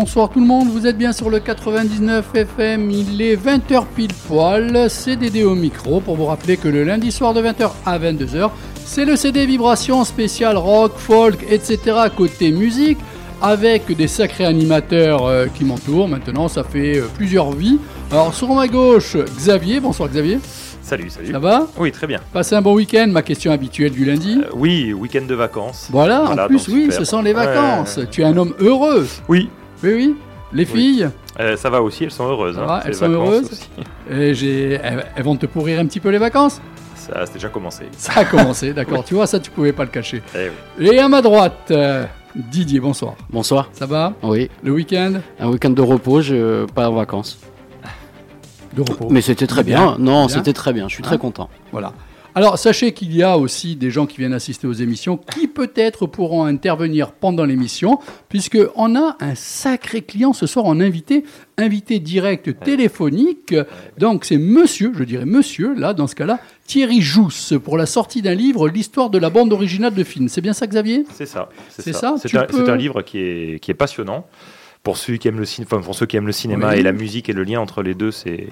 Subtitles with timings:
[0.00, 4.12] bonsoir tout le monde, vous êtes bien sur le 99 FM, il est 20h pile
[4.28, 8.48] poil, CDD au micro pour vous rappeler que le lundi soir de 20h à 22h,
[8.84, 11.80] c'est le CD Vibration spécial rock, folk, etc.
[12.16, 12.98] côté musique,
[13.42, 17.80] avec des sacrés animateurs euh, qui m'entourent maintenant, ça fait euh, plusieurs vies.
[18.12, 20.38] Alors sur ma gauche, Xavier, bonsoir Xavier.
[20.80, 21.32] Salut, salut.
[21.32, 21.66] Ça va?
[21.76, 22.20] Oui, très bien.
[22.32, 24.38] Passez un bon week-end, ma question habituelle du lundi.
[24.44, 25.88] Euh, oui, week-end de vacances.
[25.90, 26.98] Voilà, Voilà, en plus, oui, super.
[26.98, 27.96] ce sont les vacances.
[27.96, 28.06] Ouais.
[28.08, 29.08] Tu es un homme heureux.
[29.28, 29.50] Oui,
[29.82, 30.16] Oui, oui.
[30.52, 31.08] Les filles,
[31.40, 32.54] euh, ça va aussi, elles sont heureuses.
[32.56, 32.66] Ça hein.
[32.66, 33.68] va, elles les sont heureuses aussi.
[34.10, 36.60] et j'ai- elles, elles vont te pourrir un petit peu les vacances.
[36.96, 37.84] Ça, c'est déjà commencé.
[37.96, 39.04] Ça a commencé, d'accord.
[39.06, 40.22] Tu vois, ça, tu pouvais pas le cacher.
[40.34, 40.88] Eh oui.
[40.88, 42.04] Et à ma droite, euh,
[42.34, 43.14] Didier, bonsoir.
[43.30, 43.68] Bonsoir.
[43.72, 44.14] Ça va?
[44.22, 45.14] Oui, Le week-end?
[45.40, 47.38] Un week-end de repos, je pas en vacances.
[48.74, 49.08] De repos.
[49.10, 49.96] Mais c'était très Bien.
[49.96, 49.96] bien.
[49.98, 50.88] Non, c'était très bien.
[50.88, 51.48] Je suis Hein très content.
[51.72, 51.92] Voilà.
[52.34, 56.06] Alors, sachez qu'il y a aussi des gens qui viennent assister aux émissions qui peut-être
[56.06, 57.98] pourront intervenir pendant l'émission,
[58.28, 61.24] puisque on a un sacré client ce soir en invité,
[61.56, 63.54] invité direct téléphonique.
[63.98, 68.22] Donc, c'est monsieur, je dirais monsieur, là, dans ce cas-là, Thierry Jousse, pour la sortie
[68.22, 70.28] d'un livre, l'histoire de la bande originale de film.
[70.28, 71.04] C'est bien ça, Xavier?
[71.14, 71.48] C'est ça.
[71.70, 74.26] C'est ça, C'est un, peux- c'est un livre qui est, qui est passionnant.
[74.84, 76.78] Pour ceux qui aiment le, cin- enfin, pour ceux qui aiment le cinéma Oui.
[76.78, 78.46] et la musique et le lien entre les deux, c'est,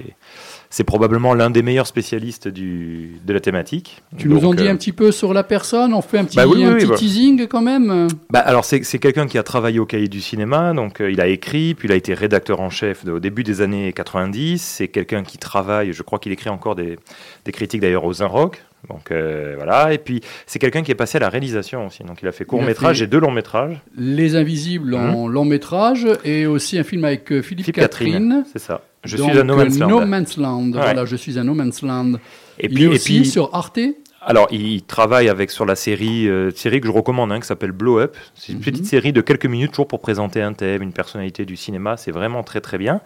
[0.70, 4.03] c'est probablement l'un des meilleurs spécialistes du, de la thématique.
[4.19, 6.36] Tu nous en dis euh, un petit peu sur la personne On fait un petit,
[6.36, 6.95] Bah oui, un oui, petit bah.
[6.97, 11.00] teasing quand même Bah, alors c'est quelqu'un qui a travaillé au cahier du cinéma, donc
[11.00, 13.61] euh, il a écrit, puis il a été rédacteur en chef de- au début des
[13.61, 14.61] années 90.
[14.62, 16.98] C'est quelqu'un qui travaille, je crois qu'il écrit encore des,
[17.45, 18.62] des critiques d'ailleurs aux Rock.
[18.89, 22.05] Donc euh, voilà, et puis c'est quelqu'un qui est passé à la réalisation aussi.
[22.05, 23.80] Donc il a fait court métrage et deux longs métrages.
[23.97, 28.12] Les Invisibles en long métrage et aussi un film avec euh, Philippe, Philippe Catherine.
[28.12, 28.83] Catherine, c'est ça.
[29.05, 29.89] Je Donc, suis un no man's land.
[29.89, 30.64] No Man's Land.
[30.73, 30.80] Ouais.
[30.80, 32.14] Voilà, je suis un No Man's Land.
[32.58, 33.79] Et Il puis, est et aussi puis sur Arte.
[34.23, 37.73] alors il travaille avec sur la série, euh, série que je recommande, hein, qui s'appelle
[37.73, 38.17] Blow Up.
[38.34, 38.64] C'est une Mhm.
[38.64, 41.96] petite série de quelques minutes toujours pour présenter un thème, une personnalité du cinéma.
[41.96, 43.01] C'est vraiment très très bien.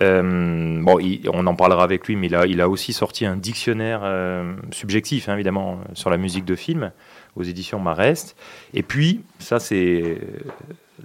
[0.00, 3.26] Euh, bon, il- on en parlera avec lui, mais il a, il a aussi sorti
[3.26, 6.92] un dictionnaire euh, subjectif, hein, évidemment, sur la musique de film
[7.36, 8.36] aux éditions Marest.
[8.72, 10.16] Et puis, ça c'est euh,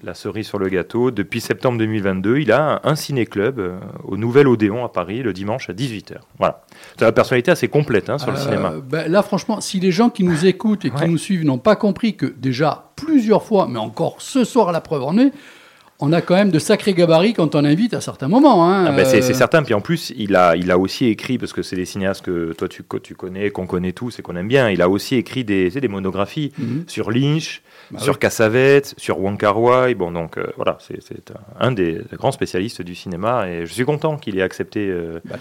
[0.03, 1.11] la cerise sur le gâteau.
[1.11, 5.33] Depuis septembre 2022, il a un, un ciné-club euh, au Nouvel Odéon à Paris le
[5.33, 6.15] dimanche à 18h.
[6.37, 6.63] Voilà.
[6.99, 8.73] C'est une personnalité assez complète hein, sur le Euh, cinéma.
[8.87, 11.07] ben, là, franchement, si les gens qui nous écoutent et qui Ouais.
[11.07, 14.81] nous suivent n'ont pas compris que déjà plusieurs fois, mais encore ce soir à la
[14.81, 15.31] preuve en est,
[15.99, 18.69] on a quand même de sacrés gabarits quand on invite à certains moments.
[18.69, 18.85] hein.
[18.87, 19.63] Ah ben, c'est Euh, certain.
[19.63, 22.53] Puis en plus, il a, il a aussi écrit, parce que c'est des cinéastes que
[22.53, 25.15] toi tu, co- tu connais, qu'on connaît tous et qu'on aime bien, il a aussi
[25.15, 26.83] écrit des, des monographies Mhm.
[26.85, 28.19] sur Lynch, Bah sur oui.
[28.19, 29.95] Cassavetes, sur Wong Kar Wai.
[29.95, 30.99] Bon, donc euh, voilà, c'est
[31.59, 35.19] un, un des grands spécialistes du cinéma et je suis content qu'il ait accepté euh,
[35.25, 35.37] bah,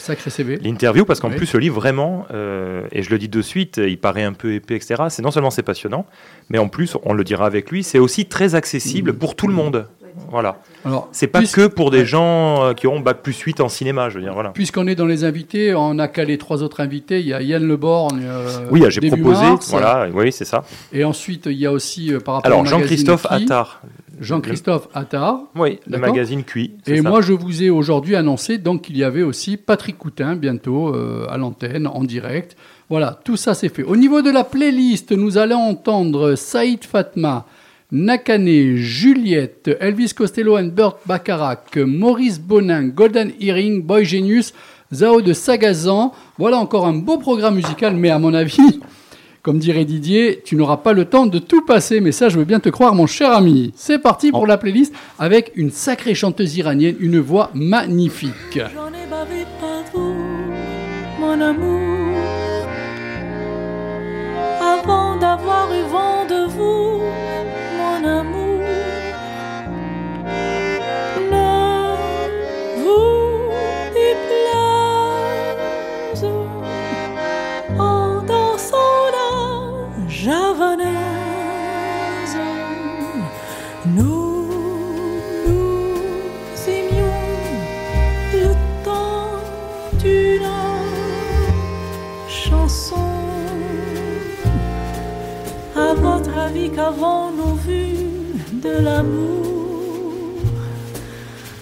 [0.62, 1.36] l'interview parce qu'en Oui.
[1.36, 4.52] plus, le livre, vraiment, euh, et je le dis de suite, il paraît un peu
[4.54, 5.04] épais, etc.
[5.08, 6.06] C'est non seulement c'est passionnant,
[6.48, 9.18] mais en plus, on le dira avec lui, c'est aussi très accessible Mhm.
[9.18, 9.86] pour tout le monde.
[10.30, 10.56] Voilà.
[10.84, 14.08] Alors, C'est pas que pour des gens euh, qui ont bac plus 8 en cinéma,
[14.08, 14.50] je veux dire, voilà.
[14.50, 17.20] Puisqu'on est dans les invités, on a calé trois autres invités.
[17.20, 18.22] Il y a Yann Leborgne.
[18.24, 19.70] euh, Oui, j'ai proposé, mars.
[19.70, 20.64] voilà, oui, c'est ça.
[20.92, 23.82] Et ensuite, il y a aussi, euh, par rapport Alors, Jean-Christophe Attard.
[24.20, 25.40] Jean-Christophe Attard.
[25.54, 26.72] Oui, le magazine Cui.
[26.84, 27.08] c'est Et ça.
[27.08, 31.26] moi, je vous ai aujourd'hui annoncé donc qu'il y avait aussi Patrick Coutin bientôt euh,
[31.28, 32.56] à l'antenne en direct.
[32.88, 33.82] Voilà, tout ça c'est fait.
[33.82, 37.44] Au niveau de la playlist, nous allons entendre Saïd Fatma,
[37.96, 44.52] Nakane, Juliette, Elvis Costello and Burt Bacharach, Maurice Bonin, Golden Earring, Boy Genius,
[44.92, 46.12] Zao de Sagazan.
[46.36, 48.80] Voilà encore un beau programme musical, mais à mon avis,
[49.42, 52.44] comme dirait Didier, tu n'auras pas le temps de tout passer, mais ça, je veux
[52.44, 53.72] bien te croire, mon cher ami.
[53.76, 58.32] C'est parti pour la playlist avec une sacrée chanteuse iranienne, une voix magnifique.
[58.52, 60.12] J'en ai bavé partout,
[61.18, 62.18] mon amour.
[64.60, 67.00] Avant d'avoir eu vent de vous,
[96.46, 97.86] avis, qu'avons-nous vu
[98.64, 100.36] de l'amour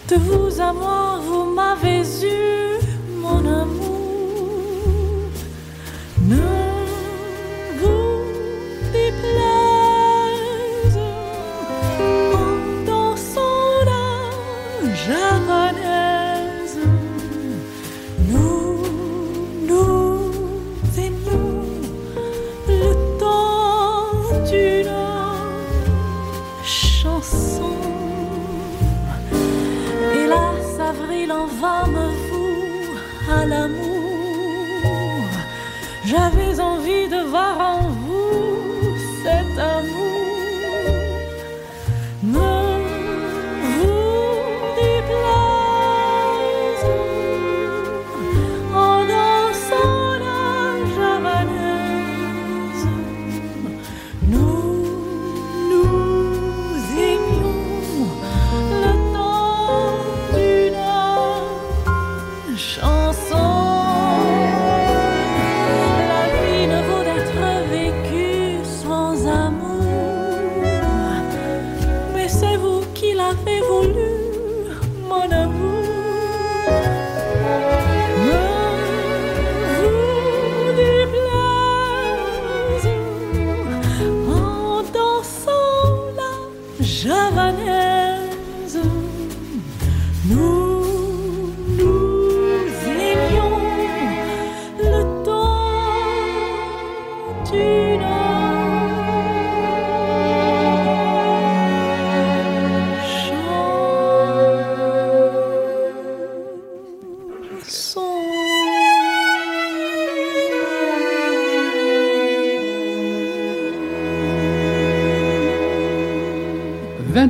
[0.09, 2.79] De vous à moi, vous m'avez eu,
[3.23, 3.95] mon amour.
[33.47, 35.29] L'amour.
[36.05, 37.84] J'avais envie de voir en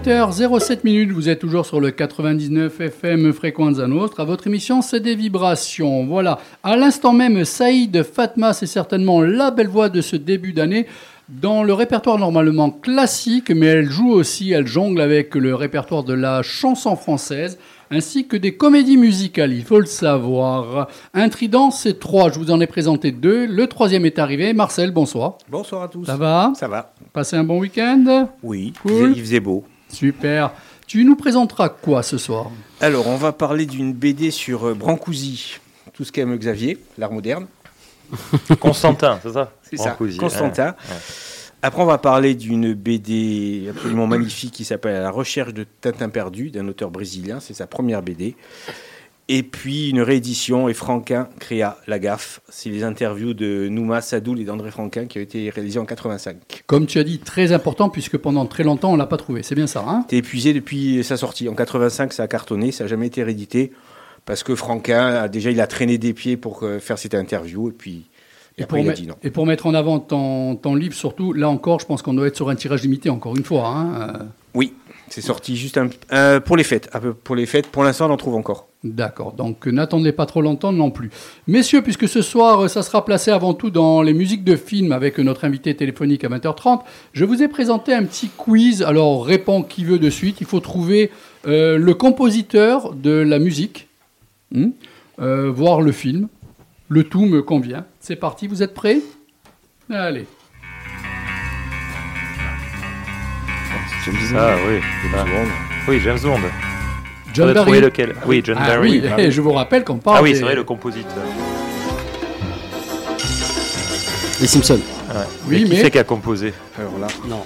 [0.09, 4.25] 20h07 minutes, vous êtes toujours sur le 99 FM Fréquenza Nostra.
[4.25, 6.05] Votre émission, c'est des vibrations.
[6.05, 6.41] Voilà.
[6.63, 10.87] À l'instant même, Saïd Fatma, c'est certainement la belle voix de ce début d'année.
[11.31, 16.13] Dans le répertoire normalement classique, mais elle joue aussi, elle jongle avec le répertoire de
[16.13, 17.59] la chanson française,
[17.91, 20.89] ainsi que des comédies musicales, il faut le savoir.
[21.15, 23.47] Un trident, c'est trois, je vous en ai présenté deux.
[23.47, 24.53] Le troisième est arrivé.
[24.53, 25.39] Marcel, bonsoir.
[25.51, 26.05] Bonsoir à tous.
[26.05, 26.53] Ça va?
[26.57, 26.93] Ça va.
[27.15, 28.29] Passez un bon week-end?
[28.43, 29.15] Oui, Cool.
[29.17, 29.65] il faisait beau.
[29.95, 30.53] Super.
[30.87, 32.51] Tu nous présenteras quoi ce soir
[32.81, 35.59] Alors, on va parler d'une BD sur euh, Brancusi,
[35.93, 37.47] tout ce qu'aime Xavier, l'art moderne.
[38.61, 40.69] Constantin, c'est ça C'est ça, Brancusi, Constantin.
[40.91, 40.97] ouais.
[41.63, 46.51] Après, on va parler d'une BD absolument magnifique qui s'appelle la recherche de Tintin perdu,
[46.51, 47.41] d'un auteur brésilien.
[47.41, 48.37] C'est sa première BD.
[49.29, 52.41] Et puis une réédition, et Franquin créa La Gaffe.
[52.51, 56.37] C'est les interviews de Nouma Sadoul et d'André Franquin qui ont été réalisées en 85.
[56.67, 59.43] Comme tu as dit, très important puisque pendant très longtemps on l'a pas trouvé.
[59.43, 60.03] C'est bien ça, hein?
[60.03, 61.49] C'était épuisé depuis sa sortie.
[61.49, 63.73] En 85, ça a cartonné, ça n'a jamais été réédité.
[64.27, 67.69] Parce que Franquin, a, déjà, il a traîné des pieds pour euh, faire cette interview.
[67.69, 68.07] Et puis,
[68.57, 69.17] et et après, pour, dit non.
[69.23, 72.27] et pour mettre en avant ton, ton livre, surtout, là encore, je pense qu'on doit
[72.27, 73.69] être sur un tirage limité, encore une fois.
[73.69, 74.25] Hein Euh,
[74.55, 74.73] Oui,
[75.09, 76.91] c'est sorti juste un, euh, pour les fêtes.
[77.23, 77.69] Pour les fêtes.
[77.69, 78.69] Pour l'instant, on en trouve encore.
[78.85, 81.11] D'accord, donc euh, n'attendez pas trop longtemps non plus.
[81.47, 84.93] Messieurs, puisque ce soir, euh, ça sera placé avant tout dans les musiques de films
[84.93, 86.81] avec notre invité téléphonique à 20h30,
[87.15, 88.83] je vous ai présenté un petit quiz.
[88.83, 90.43] Alors, répond qui veut de suite.
[90.43, 91.11] Il faut trouver
[91.47, 93.89] euh, le compositeur de la musique,
[94.53, 94.71] Hmm
[95.21, 96.29] Euh, voir le film.
[96.89, 97.87] Le tout me convient.
[98.01, 99.01] C'est parti, vous êtes prêts?
[99.89, 100.27] Allez.
[104.37, 104.81] Ah oui.
[105.15, 105.25] Ah.
[105.89, 106.41] Oui, James Bond.
[107.33, 107.81] John On Barry.
[107.81, 108.91] lequel Oui, John Ah Barry.
[109.01, 109.33] oui, Ah et oui.
[109.33, 111.23] je vous rappelle qu'on parle Ah oui, des- c'est vrai, le compositeur.
[114.41, 114.75] Les Simpsons.
[115.09, 115.21] Ouais.
[115.49, 117.45] Oui, mais qui mais- c'est qui a composé Alors là, Non.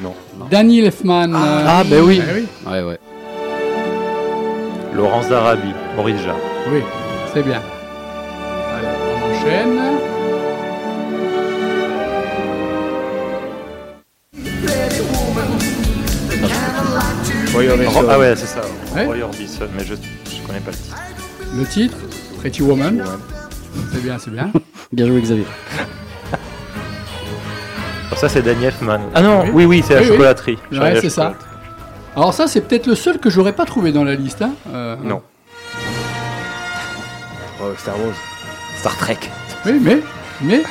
[0.00, 0.14] non.
[0.50, 1.34] Danny Elfman.
[1.34, 2.20] euh, Ah, ben oui.
[2.26, 2.46] eh oui.
[2.66, 2.98] Ouais, ouais.
[4.94, 6.36] Laurence d'Arabie, Maurice Jarre.
[6.72, 6.80] Oui,
[7.34, 7.60] c'est bien.
[8.74, 9.77] Allez, on enchaîne.
[17.58, 18.06] Roy Orbison.
[18.08, 18.60] Ah ouais, c'est ça.
[18.94, 19.04] Ouais.
[19.06, 20.96] Roy Orbison, mais je je connais pas le titre.
[21.56, 21.96] Le titre,
[22.38, 23.04] Pretty Woman.
[23.92, 24.50] C'est bien, c'est bien.
[24.92, 25.44] Bien joué, Xavier.
[28.06, 29.00] Alors ça, c'est Danny Elfman.
[29.14, 29.50] Ah non, Oui.
[29.52, 30.12] oui, oui, c'est la Oui, oui.
[30.12, 30.58] chocolaterie.
[30.72, 31.34] Ouais, c'est ça.
[32.16, 34.40] Alors ça, c'est peut-être le seul que j'aurais pas trouvé dans la liste.
[34.40, 34.52] Hein.
[34.72, 35.20] Euh, Non.
[37.60, 38.14] Oh, Star Wars.
[38.78, 39.18] Star Trek.
[39.66, 39.98] Oui, mais,
[40.40, 40.62] mais,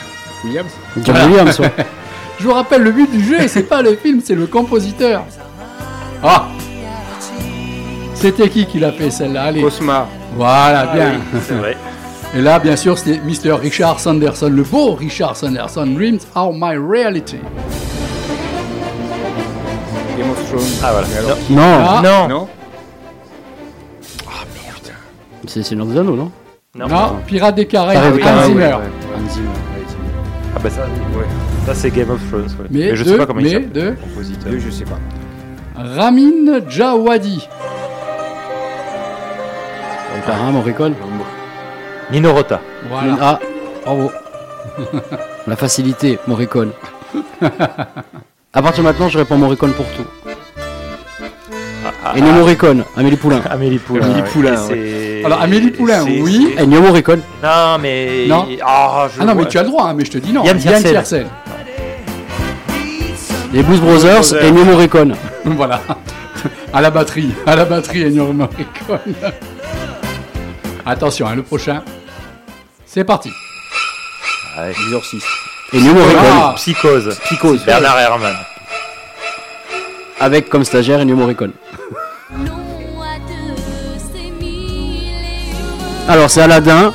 [0.44, 0.72] Williams.
[0.96, 1.26] John Voilà.
[1.28, 1.72] Williams, ouais.
[2.40, 5.26] je vous rappelle, le but du jeu, c'est pas le film, c'est le compositeur.
[6.24, 6.48] Ah
[8.20, 10.08] C'était qui qui l'a fait celle-là Allez, Cosma.
[10.36, 11.12] voilà, bien.
[11.16, 11.78] Ah oui, c'est vrai.
[12.36, 13.54] Et là, bien sûr, c'était Mr.
[13.54, 15.86] Richard Sanderson, le beau Richard Sanderson.
[15.86, 17.38] Dreams are my reality.
[20.18, 20.64] Game of Thrones.
[20.84, 21.08] Ah voilà.
[21.12, 22.02] Mais alors, Non, Ah.
[22.04, 22.48] Non, Non
[25.44, 26.32] c'est c'est Seigneur des Anneaux, non?
[26.76, 26.88] Non.
[26.88, 28.66] Non, Pirates des Caraïbes, des Hans Zimmer.
[28.66, 28.74] ouais.
[28.74, 29.48] Hans Zimmer.
[30.56, 31.26] Ah bah ça, Ouais.
[31.66, 32.44] ça c'est Game of Thrones.
[32.60, 32.66] ouais.
[32.70, 33.72] Mais je de- sais pas comment il mais s'appelle.
[33.72, 34.52] de- compositeur.
[34.52, 34.98] Deux, je sais pas.
[35.78, 37.48] Ramin Djawadi.
[40.28, 40.94] Ah, Morricone.
[42.12, 42.60] Nino Rota.
[42.90, 43.18] Voilà.
[43.22, 43.40] Ah,
[43.86, 44.12] bravo.
[45.48, 46.72] La facilité, Morricone.
[47.42, 50.06] À partir de maintenant, je réponds Morricone pour tout.
[51.86, 53.42] Ah, ah, Et non Morricone, Amélie Poulain.
[53.50, 54.06] Amélie Poulain.
[54.06, 54.28] Amélie ouais.
[54.30, 55.26] Poulain, Et c'est c'est.
[55.26, 56.56] Alors, Amélie Poulain, c'est- oui.
[56.58, 57.22] Ennio Morricone.
[57.44, 58.26] Non, mais.
[58.28, 58.46] Non.
[58.66, 59.46] Ah, je Ah non, mais vois.
[59.46, 60.44] tu as le droit, hein, mais je te dis non.
[60.44, 60.90] Yann Tiersen.
[60.90, 61.28] Tiersen.
[63.54, 64.44] Les Blues Brothers, Brothers.
[64.46, 65.16] Ennio Morricone.
[65.46, 65.80] voilà.
[66.74, 67.32] À la batterie.
[67.46, 69.16] À la batterie, Ennio Morricone.
[70.88, 71.84] Attention, hein, le prochain.
[72.86, 73.30] C'est parti.
[74.58, 74.72] Ouais.
[74.72, 75.28] Exorciste.
[75.74, 76.24] Ennio Morricone.
[76.26, 76.54] Ah.
[76.56, 77.18] Psychose.
[77.26, 77.66] Psychose.
[77.66, 78.36] Bernard Herrmann.
[80.22, 81.52] Avec comme stagiaire Ennio Morricone.
[86.08, 86.94] Alors c'est Aladdin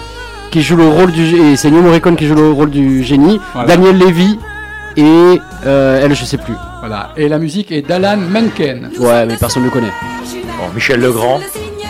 [0.50, 3.38] qui joue le rôle du et c'est Ennio Morricone qui joue le rôle du génie.
[3.52, 3.68] Voilà.
[3.68, 4.38] Daniel Levy
[4.96, 6.54] et euh, elle je sais plus.
[6.80, 7.10] Voilà.
[7.18, 8.90] Et la musique est d'Alan Menken.
[8.98, 9.92] Ouais mais personne ne le connaît.
[10.58, 11.40] Bon, Michel Legrand.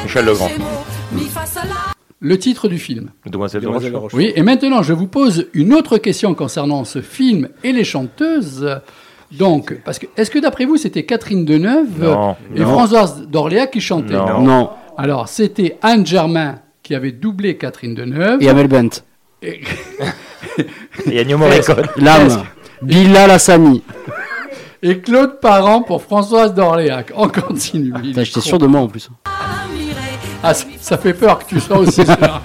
[0.02, 0.50] Michel Legrand.
[2.24, 3.10] Le titre du film.
[3.26, 4.08] Demoiselle de Rochefort.
[4.12, 8.78] Oui, et maintenant je vous pose une autre question concernant ce film et les chanteuses.
[9.32, 12.36] Donc, parce que est-ce que d'après vous c'était Catherine Deneuve Non.
[12.54, 12.68] et Non.
[12.68, 14.40] Françoise d'Orléans qui chantaient Non.
[14.42, 14.70] Non.
[14.96, 18.40] Alors c'était Anne Germain qui avait doublé Catherine Deneuve.
[18.40, 19.02] Et Amel Bent.
[19.42, 19.60] Et,
[21.10, 21.82] Et Ennio Morricone.
[21.96, 22.44] L'âme.
[22.82, 23.82] Bilal Hassani.
[24.82, 27.02] et Claude Parent pour Françoise d'Orléans.
[27.16, 27.92] On continue.
[28.14, 29.08] J'étais sûr de moi en plus.
[30.42, 32.40] Ah, ça, ça fait peur que tu sois aussi sûr.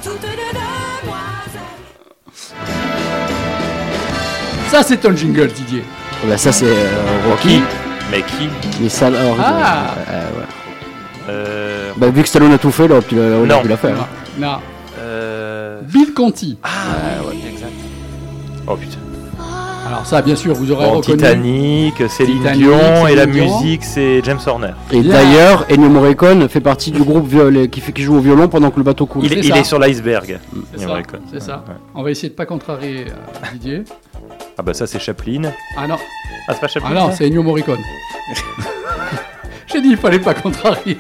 [4.70, 5.84] Ça c'est ton jingle Didier.
[6.26, 7.62] Bah ça c'est euh, Rocky.
[8.12, 8.50] Mais qui?
[8.82, 9.38] Mais ça alors.
[9.40, 9.96] Ah.
[10.10, 10.46] euh, ouais.
[11.30, 13.56] euh, Bah vu que Stallone a tout fait, là, on Non.
[13.56, 13.96] a pu la faire.
[14.38, 14.58] Non, non.
[15.00, 16.58] euh, Bill Conti.
[16.64, 17.72] Ah, ouais, exact.
[18.68, 18.98] Oh putain.
[19.88, 21.18] Alors ça bien sûr vous aurez Bon, reconnu.
[21.18, 23.60] Titanic, Céline Titanic, Dion, et la Dion.
[23.62, 24.72] musique, c'est James Horner.
[24.92, 28.48] Et d'ailleurs, Ennio Morricone fait partie du groupe viol- qui, fait, qui joue au violon
[28.50, 29.24] pendant que le bateau coule.
[29.26, 30.40] Il, est- il sur l'iceberg.
[30.52, 30.88] C'est Ennio ça.
[30.88, 31.22] Morricone.
[31.32, 31.64] C'est ça.
[31.68, 31.76] Ouais.
[31.96, 33.84] On va essayer de pas contrarier euh, Didier.
[34.58, 35.44] Ah bah ça c'est Chaplin.
[35.78, 35.96] Ah non,
[36.48, 37.80] Ah c'est pas Chaplin ah non, c'est Ennio Morricone.
[39.68, 40.98] J'ai dit il fallait pas contrarier.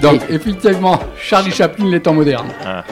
[0.00, 2.48] Donc effectivement, Charlie Chaplin les temps modernes.
[2.64, 2.84] Ah.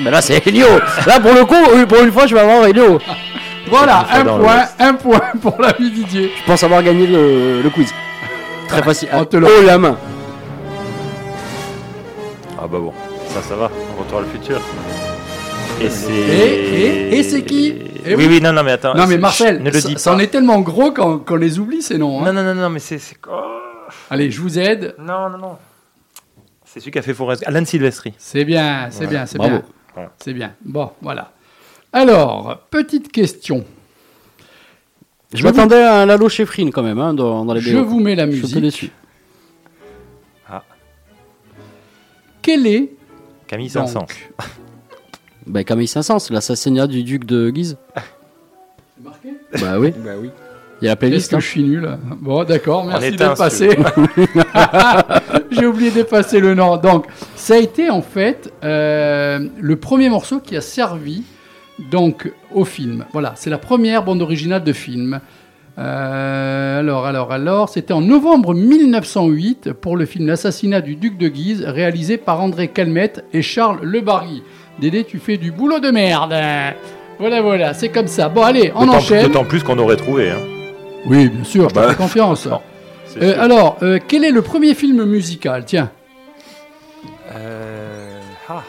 [0.00, 0.66] Bah là, c'est Ennio
[1.06, 2.98] Là, pour le coup, oui, pour une fois, je vais avoir Ennio.
[3.68, 6.30] Voilà, un point, un point pour l'ami Didier.
[6.38, 7.92] Je pense avoir gagné le, le quiz.
[8.68, 9.08] Très facile.
[9.12, 9.96] On te Oh le- la main
[12.58, 12.92] Ah bah bon,
[13.28, 14.60] ça ça va, Retour à le futur.
[15.80, 16.12] Et c'est...
[16.12, 17.68] Et- et- et c'est qui
[18.06, 18.26] Et Oui, oui.
[18.30, 18.94] oui, non, non, mais attends.
[18.94, 20.16] Non mais Marcel, ne le ça, dis ça pas.
[20.16, 22.20] en est tellement gros qu'on les oublie ces noms.
[22.24, 22.32] hein.
[22.32, 22.98] Non, non, non, non, mais c'est...
[22.98, 23.32] c'est- oh.
[24.10, 24.94] Allez, je vous aide.
[24.98, 25.56] Non, non, non.
[26.74, 28.14] C'est celui qui a fait Forrest Alan Silvestri.
[28.18, 29.62] C'est bien, c'est bien, c'est bien.
[29.96, 30.08] Ouais.
[30.18, 30.54] C'est bien.
[30.64, 31.30] Bon, voilà.
[31.92, 33.64] Alors, petite question.
[35.32, 38.16] Je m'attendais à un Lalo Schifrin quand même, hein, dans, dans les Je vous mets
[38.16, 38.60] la Je suis musique.
[38.60, 38.90] déçu.
[42.42, 42.90] Quel est
[43.46, 44.06] Camille donc, Saint-Saëns.
[45.46, 47.76] Bah, Camille Saint-Saëns, l'assassinat du duc de Guise.
[48.98, 49.34] Bah oui,
[50.04, 50.30] Bah oui.
[50.82, 51.30] il y a la Est-ce playlist.
[51.30, 51.38] que hein.
[51.40, 51.98] je suis nul?
[52.20, 53.78] Bon, d'accord, merci d'être passé.
[55.58, 56.76] J'ai oublié d'effacer le nom.
[56.76, 57.06] Donc,
[57.36, 61.22] ça a été en fait euh, le premier morceau qui a servi
[61.90, 63.04] donc au film.
[63.12, 65.20] Voilà, c'est la première bande originale de film.
[65.76, 71.28] Euh, alors, alors, alors, c'était en novembre 1908 pour le film L'assassinat du duc de
[71.28, 74.42] Guise, réalisé par André Calmette et Charles Le Barry.
[74.80, 76.34] Dédé, tu fais du boulot de merde.
[77.18, 78.28] Voilà, voilà, c'est comme ça.
[78.28, 79.26] Bon, allez, on enchaîne.
[79.26, 80.30] D'autant plus qu'on aurait trouvé.
[80.30, 80.38] Hein.
[81.06, 82.46] Oui, bien sûr, je te Bah, fais confiance.
[82.50, 82.60] non,
[83.20, 85.90] Euh, alors, euh, quel est le premier film musical Tiens.
[87.34, 88.18] Euh,
[88.48, 88.62] ah.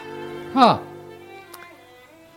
[0.54, 0.80] Ah,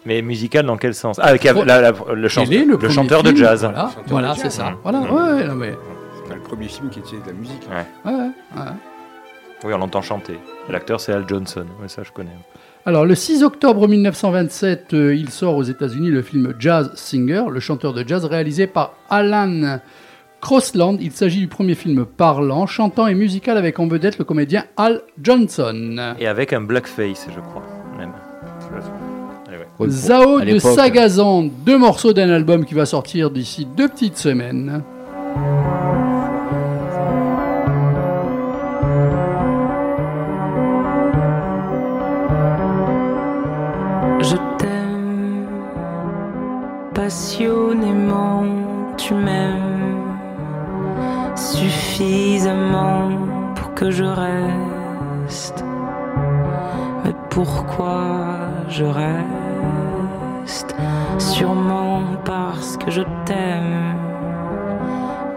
[0.06, 1.20] Mais musical dans quel sens?
[1.22, 3.70] Ah, avec la- la- la- le, chanteur de jazz.
[4.08, 4.72] Voilà, c'est ça.
[4.72, 4.76] Mmh.
[4.84, 5.12] Voilà, Mmh.
[5.14, 5.74] ouais, non, mais.
[6.28, 7.68] C'est le premier film qui était de la musique.
[7.70, 8.64] ouais, ouais, ouais.
[9.66, 10.40] Oui, on l'entend chanter.
[10.70, 11.66] L'acteur, c'est Al Johnson.
[11.82, 12.32] Oui, ça, je connais.
[12.86, 17.60] Alors, le 6 octobre 1927, euh, il sort aux États-Unis le film Jazz Singer, le
[17.60, 19.80] chanteur de jazz réalisé par Alan
[20.42, 20.98] Crossland.
[21.02, 25.02] Il s'agit du premier film parlant, chantant et musical avec en vedette le comédien Al
[25.22, 26.16] Johnson.
[26.20, 27.64] Et avec un blackface, je crois.
[27.98, 28.12] Même.
[29.80, 29.90] Ouais.
[29.90, 34.84] Zao de Sagazan, deux morceaux d'un album qui va sortir d'ici deux petites semaines.
[44.22, 45.48] Je t'aime
[46.94, 48.44] passionnément,
[48.98, 49.59] tu m'aimes
[52.50, 53.10] suffisamment
[53.56, 55.64] pour que je reste.
[57.04, 58.02] Mais pourquoi
[58.70, 60.76] je reste?
[61.18, 63.96] Sûrement parce que je t'aime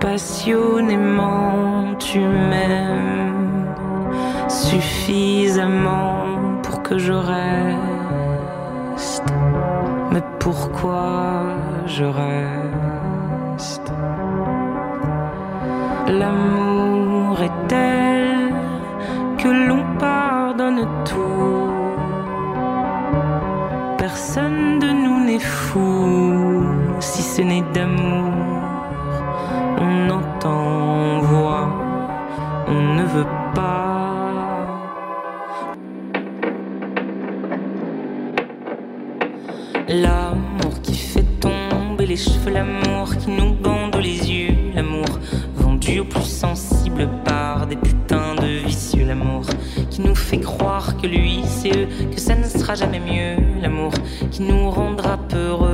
[0.00, 3.66] passionnément, tu m'aimes
[4.48, 6.24] suffisamment
[6.62, 9.24] pour que je reste.
[10.12, 11.44] Mais pourquoi
[11.86, 13.92] je reste?
[16.08, 16.71] L'amour
[17.72, 18.52] tel
[19.40, 21.70] que l'on pardonne tout.
[24.04, 26.64] Personne de nous n'est fou
[27.00, 28.32] si ce n'est d'amour.
[29.86, 30.64] On entend,
[31.06, 31.68] on voit,
[32.74, 33.92] on ne veut pas.
[40.04, 45.12] L'amour qui fait tomber les cheveux, l'amour qui nous bande les yeux, l'amour
[49.92, 53.92] qui nous fait croire que lui c'est eux, que ça ne sera jamais mieux, l'amour
[54.30, 55.71] qui nous rendra peureux,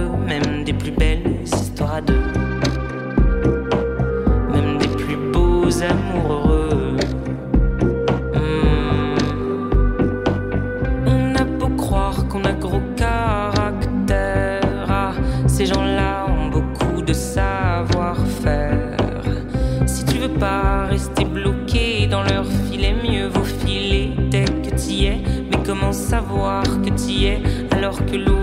[28.06, 28.37] que l'eau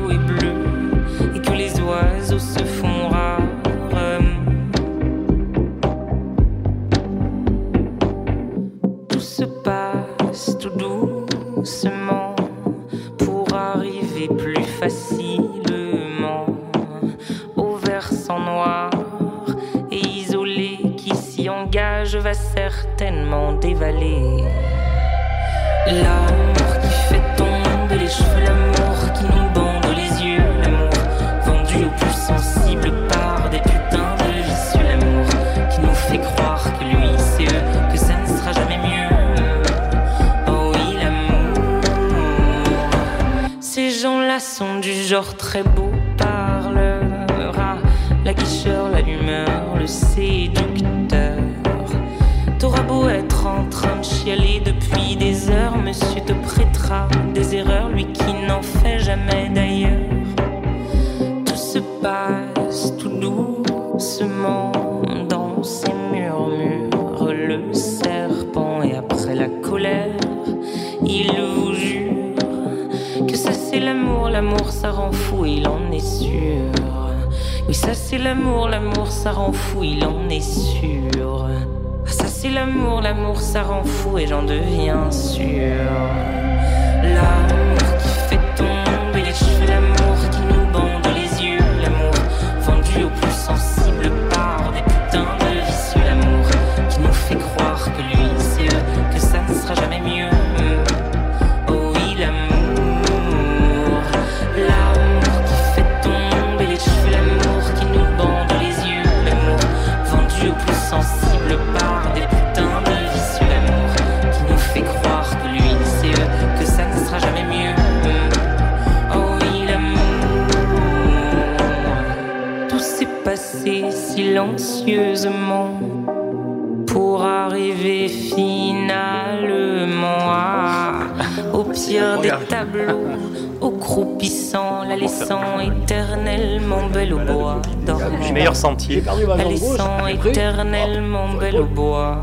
[138.66, 139.04] sentier.
[139.28, 142.18] La laissant éternellement belle au bois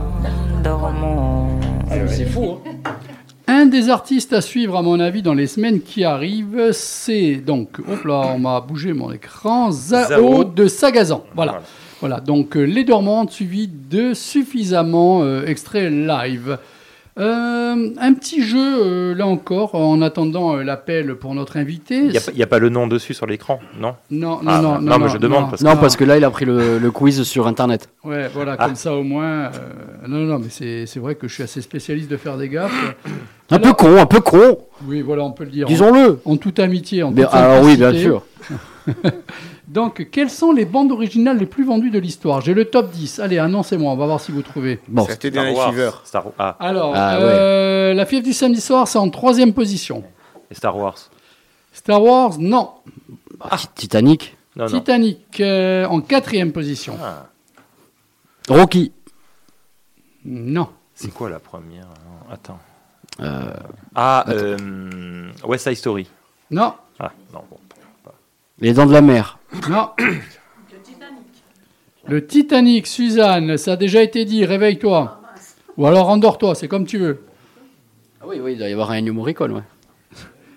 [0.64, 1.60] dormant.
[2.08, 2.92] C'est fou, hein.
[3.46, 7.78] Un des artistes à suivre, à mon avis, dans les semaines qui arrivent, c'est donc,
[7.80, 10.44] hop là, on m'a bougé mon écran, Zao, Zao.
[10.44, 11.24] de Sagazan.
[11.34, 11.52] Voilà.
[11.52, 11.66] Voilà.
[12.00, 16.58] Voilà, donc euh, Les Dormantes suivi de suffisamment euh, extraits live.
[17.18, 22.04] Euh, un petit jeu, euh, là encore, en attendant euh, l'appel pour notre invité.
[22.06, 24.80] Il n'y a, pas le nom dessus sur l'écran, non Non, non, Ah, non, non,
[24.80, 26.90] non, mais je demande parce que- Non, parce que là, il a pris le, le
[26.90, 27.90] quiz sur Internet.
[28.02, 28.64] Ouais, voilà, Ah.
[28.64, 29.50] comme ça au moins.
[29.50, 29.50] euh,
[30.08, 30.48] non, non, mais
[30.86, 32.94] c'est vrai que je suis assez spécialiste de faire des gaffes.
[33.50, 35.66] Un Alors- peu con, un peu con, Oui, voilà, on peut le dire.
[35.66, 36.18] disons-le.
[36.24, 38.22] En, en toute amitié, en toute Alors oui, bien sûr.
[39.68, 42.40] Donc, quelles sont les bandes originales les plus vendues de l'histoire?
[42.40, 43.20] J'ai le top 10.
[43.20, 44.80] Allez, annoncez-moi, on va voir si vous trouvez.
[44.88, 45.70] Bon, C'était Star Night Wars.
[45.72, 45.90] Fever.
[46.04, 50.02] Star, ah, Alors, Ah, euh, La fièvre du samedi soir, c'est en troisième position.
[50.50, 50.96] et Star Wars.
[51.72, 52.70] Star Wars, non.
[53.56, 54.70] Ti- Titanic, Non, non.
[54.78, 56.96] Titanic, euh, en quatrième position.
[57.02, 57.26] Ah,
[58.48, 58.92] Rocky,
[60.24, 60.68] Non.
[60.94, 61.86] c'est quoi la première?
[62.30, 62.58] Attends.
[63.20, 63.52] euh,
[63.94, 66.08] Ah, euh, West Side Story.
[66.50, 66.74] Non.
[66.98, 67.56] Ah, non, bon.
[68.62, 69.38] Les Dents de la Mer.
[69.68, 69.90] Non.
[72.08, 75.20] Le Titanic, Suzanne, ça a déjà été dit, réveille-toi.
[75.76, 77.22] Ou alors endors-toi, c'est comme tu veux.
[78.20, 79.62] Ah oui, oui, il doit y avoir un Ennio Morricone, ouais.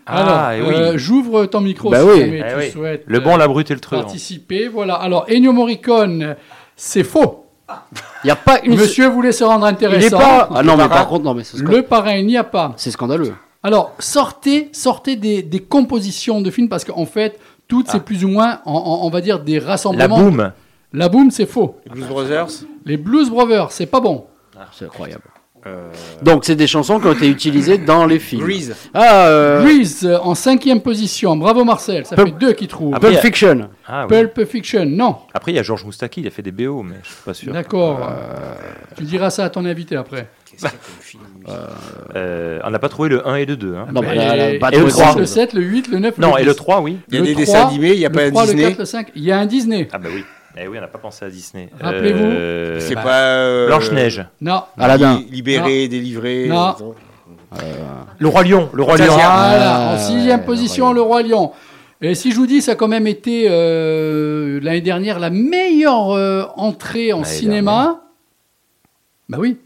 [0.07, 0.75] Ah, alors, et oui.
[0.81, 2.19] euh, j'ouvre ton micro Bah si oui.
[2.19, 2.71] jamais Eh tu oui.
[2.71, 4.01] souhaites Le euh, bon, la brute et le truand.
[4.01, 4.67] participer.
[4.67, 4.93] Voilà.
[4.95, 6.35] Alors, Ennio Morricone,
[6.75, 7.45] c'est faux.
[8.23, 8.75] Il n'y a pas une.
[8.75, 10.17] Monsieur voulait se rendre il intéressant.
[10.19, 10.47] est pas.
[10.53, 10.89] Ah non, mais parrain.
[10.89, 12.73] par contre, non, mais Le parrain, il n'y a pas.
[12.77, 13.33] c'est scandaleux.
[13.63, 18.29] Alors, sortez, sortez des, des compositions de films parce qu'en fait, toutes, c'est plus ou
[18.29, 20.17] moins, en- en- on va dire, des La rassemblements.
[20.19, 20.51] boom.
[20.93, 21.77] La boom, c'est faux.
[21.85, 22.47] Les Blues Brothers.
[22.85, 24.25] Les Blues Brothers, c'est pas bon.
[24.71, 25.23] C'est incroyable.
[25.67, 25.89] Euh,
[26.21, 28.43] Donc, c'est des chansons qui ont été utilisées dans les films.
[28.43, 28.75] Grease.
[28.93, 31.35] Ah, euh, Grease, euh, en cinquième position.
[31.35, 32.93] Bravo Marcel, ça Pulp- fait deux qui trouvent.
[32.95, 33.69] Ah, Pulp Fiction.
[33.87, 34.15] Ah, oui.
[34.15, 35.15] Pulp Fiction, non.
[35.33, 37.33] Après, il y a Georges Moustaki, il a fait des BO, mais je suis pas
[37.33, 37.51] sûr.
[37.53, 38.07] D'accord.
[38.95, 40.27] Tu diras ça à ton invité après.
[41.01, 41.23] Film
[42.15, 43.75] Euh, on n'a pas trouvé le 1 et le 2.
[43.75, 43.87] Hein.
[43.91, 45.19] Non, là, et- pas et le le 3, trois.
[45.19, 46.47] le 7, le 8, le 9, Non, le et 10.
[46.47, 46.97] le 3, oui.
[47.09, 48.45] Il y a Le des 3, dessins animés, il n'y a le pas un 3,
[48.45, 48.67] le Disney.
[48.69, 49.07] 4, le 5.
[49.15, 49.87] Il y a un Disney.
[49.91, 50.23] Ah bah oui.
[50.57, 51.69] Eh oui, on n'a pas pensé à Disney.
[51.79, 52.23] Rappelez-vous.
[52.23, 53.21] Euh, C'est Bah, pas.
[53.23, 54.25] euh, Blanche-Neige.
[54.41, 54.63] Non.
[54.77, 55.17] Aladdin.
[55.19, 56.47] li- Libéré, délivré.
[56.47, 56.75] Non.
[57.61, 57.73] euh,
[58.19, 58.69] Le Roi Lion.
[58.73, 59.05] Le Roi Lion.
[59.07, 59.27] Fantasia.
[59.49, 61.51] Voilà, en Ah, sixième ouais, position, le Roi Lion.
[62.01, 66.11] Et si je vous dis, ça a quand même été euh, l'année dernière la meilleure
[66.11, 68.01] euh, entrée en cinéma.
[69.27, 69.57] Bah oui,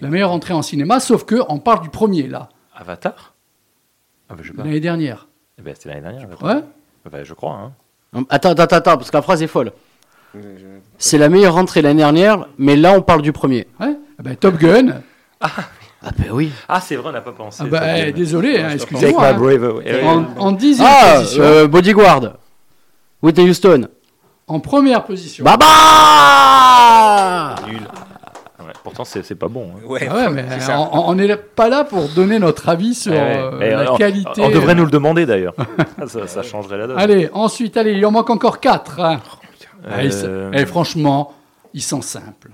[0.00, 3.34] la meilleure entrée en cinéma, sauf que on parle du premier là, Avatar?
[4.28, 4.64] Ah bah je sais pas.
[4.64, 5.28] l'année dernière.
[5.58, 6.24] Eh ben, c'était l'année dernière.
[6.24, 6.56] Avatar.
[6.56, 6.62] Ouais.
[7.10, 7.72] Bah, je crois.
[8.14, 8.24] Hein.
[8.28, 9.70] Attends, attends, attends, parce que la phrase est folle.
[10.98, 13.66] C'est la meilleure rentrée l'année dernière, mais là on parle du premier.
[13.80, 13.96] Ouais.
[14.18, 15.02] Ah bah, Top Gun.
[15.40, 15.50] Ah.
[16.02, 16.50] Ah ben oui.
[16.68, 17.62] Ah c'est vrai, on n'a pas pensé.
[17.64, 19.28] Ah bah, eh, désolé, hein, excusez-moi.
[19.28, 19.36] Hein.
[20.04, 21.42] En, en dixième ah, position.
[21.42, 22.34] Euh, bodyguard.
[23.22, 23.88] Whitney Houston.
[24.46, 25.44] En première position.
[25.44, 25.66] Baba
[27.66, 27.80] Nul.
[28.58, 29.72] Ah ouais, pourtant c'est pas bon.
[29.74, 29.86] Hein.
[29.86, 30.44] Ouais, ouais, mais
[30.92, 34.40] on n'est pas là pour donner notre avis sur eh euh, la qualité.
[34.40, 34.76] On devrait euh.
[34.76, 35.54] nous le demander d'ailleurs.
[36.06, 36.98] ça, ça, changerait la donne.
[36.98, 39.00] Allez, ensuite, allez, il en manque encore 4.
[39.88, 41.34] Ah, ils Euh, eh, franchement,
[41.74, 42.50] ils sont simples.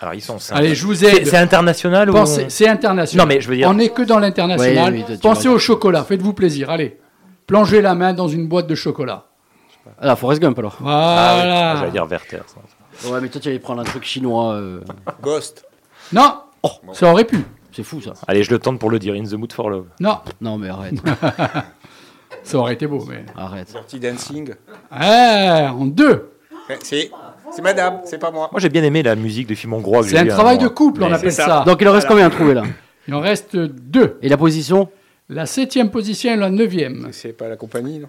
[0.00, 0.60] Alors, ils sont simples.
[0.60, 1.26] Allez, je vous C'est aide.
[1.26, 3.26] c'est international ou Pensez- C'est international.
[3.26, 4.92] Non, mais je veux dire- On n'est que dans l'international.
[4.92, 6.04] Oui, oui, toi, tu Pensez au chocolat.
[6.04, 6.68] Faites-vous plaisir.
[6.70, 6.98] Allez.
[7.46, 9.24] Plongez la main dans une boîte de chocolat.
[10.00, 10.76] Ah, Forrest Gump alors.
[10.80, 10.84] Ah, oui.
[10.84, 11.70] Voilà.
[11.72, 12.40] Ah, J'allais dire Werther.
[12.46, 13.08] ça.
[13.10, 14.54] Ouais, mais toi, tu allais prendre un truc chinois.
[14.54, 14.80] euh,
[15.22, 15.64] Ghost.
[16.12, 16.40] Non.
[16.92, 17.44] Ça aurait pu.
[17.72, 18.12] C'est fou ça.
[18.26, 19.14] Allez, je le tente pour le dire.
[19.14, 19.86] In the mood for love.
[20.00, 20.18] Non.
[20.40, 20.94] Non, mais arrête.
[22.42, 23.04] Ça aurait été beau.
[23.08, 23.24] Mais...
[23.36, 23.70] arrête.
[23.72, 24.54] Dirty Dancing.
[24.90, 26.30] Ah, en deux.
[26.82, 27.10] C'est
[27.54, 28.48] c'est madame, c'est pas moi.
[28.50, 30.02] Moi, j'ai bien aimé la musique du film hongrois.
[30.02, 31.62] C'est un travail de couple, on appelle ça.
[31.66, 32.64] Donc, il en reste combien à trouver là
[33.08, 34.18] Il en reste deux.
[34.22, 34.88] Et la position
[35.28, 37.08] La septième position et la neuvième.
[37.12, 38.08] C'est pas la compagnie, non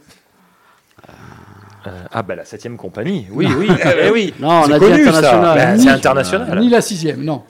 [1.85, 3.27] Euh, ah, bah la 7ème compagnie.
[3.31, 3.69] Oui, oui.
[4.03, 4.33] eh oui.
[4.39, 5.09] Non, on C'est a dit connu, ça.
[5.09, 5.57] international.
[5.57, 6.59] Bah, c'est international.
[6.59, 7.43] Ni la sixième, non.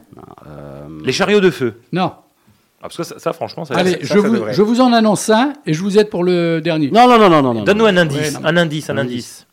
[1.03, 1.79] Les chariots de feu.
[1.91, 2.11] Non.
[2.13, 3.73] Ah, parce que ça, ça, franchement, ça.
[3.75, 6.23] Allez, ça, je, ça vous, je vous en annonce un et je vous aide pour
[6.23, 6.91] le dernier.
[6.91, 7.63] Non, non, non, non, non.
[7.63, 8.33] Donne-nous un indice.
[8.35, 9.47] Ouais, un indice, un Un indice.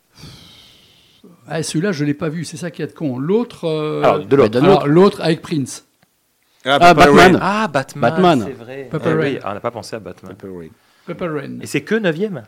[1.47, 3.19] Ah, celui-là, je ne l'ai pas vu, c'est ça qui est de con.
[3.19, 3.65] L'autre.
[3.67, 4.57] euh, Alors, de l'autre.
[4.63, 5.85] alors, l'autre avec Prince.
[6.65, 7.39] Ah, Purple Batman.
[7.41, 8.01] Ah, Batman.
[8.11, 8.43] Batman.
[8.47, 8.87] C'est vrai.
[8.89, 9.39] Purple Eh oui, Rain.
[9.43, 10.35] ah, on n'a pas pensé à Batman.
[10.35, 10.67] Purple Rain.
[11.05, 11.59] Purple Rain.
[11.61, 12.43] Et c'est que 9ème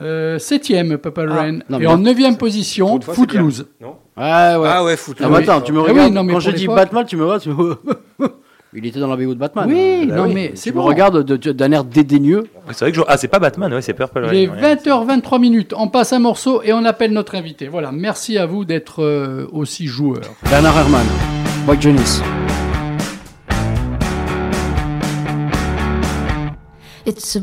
[0.00, 1.58] Euh, septième, Purple Ah, Rain.
[1.68, 3.12] non, et en neuvième position, bien.
[3.14, 3.66] Footloose.
[3.80, 3.96] Non?
[4.16, 4.22] Ouais,
[4.56, 4.68] ouais.
[4.70, 5.16] Ah ouais, foot.
[5.20, 5.42] Ah, oui.
[5.42, 6.12] attends, tu me Ah oui, regardes.
[6.12, 7.42] non, mais Quand je dis Batman, tu me regardes.
[7.42, 7.76] tu me-
[8.78, 9.66] Il était dans la BO de Batman.
[9.68, 10.82] Oui, Bah non, mais c'est bon.
[10.82, 12.44] regardes de- de- d'un air dédaigneux.
[12.70, 13.02] C'est vrai que je...
[13.08, 14.32] Ah, c'est pas Batman, ouais, c'est Purple Rain.
[14.32, 14.74] Il est ouais.
[14.76, 15.74] 20h23 minutes.
[15.76, 17.68] On passe un morceau et on appelle notre invité.
[17.68, 20.20] Voilà, merci à vous d'être euh, aussi joueur.
[20.48, 21.06] Bernard Herrmann.
[21.66, 22.20] Boy Jonis.
[27.06, 27.40] It's a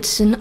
[0.00, 0.34] It's an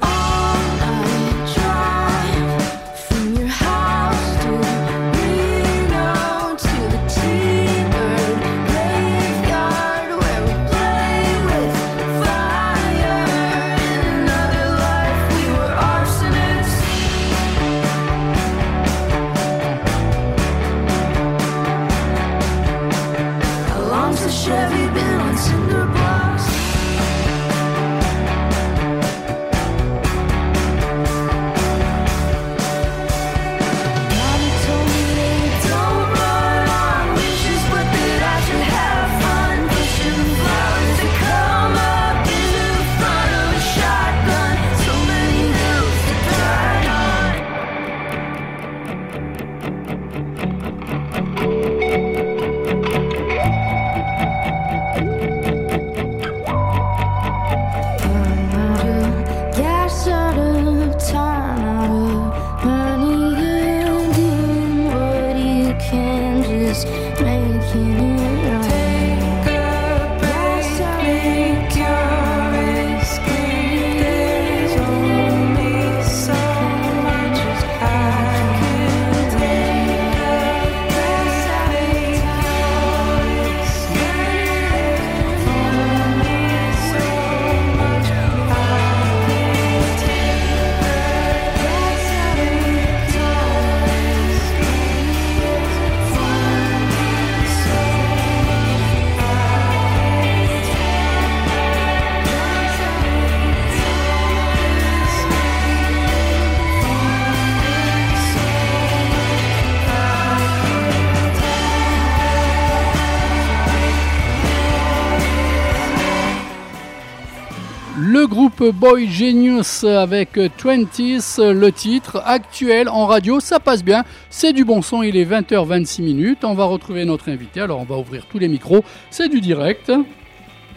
[118.60, 124.66] groupe Boy Genius avec 20s, le titre actuel en radio, ça passe bien, c'est du
[124.66, 128.26] bon son, il est 20h26 minutes, on va retrouver notre invité, alors on va ouvrir
[128.30, 129.92] tous les micros, c'est du direct.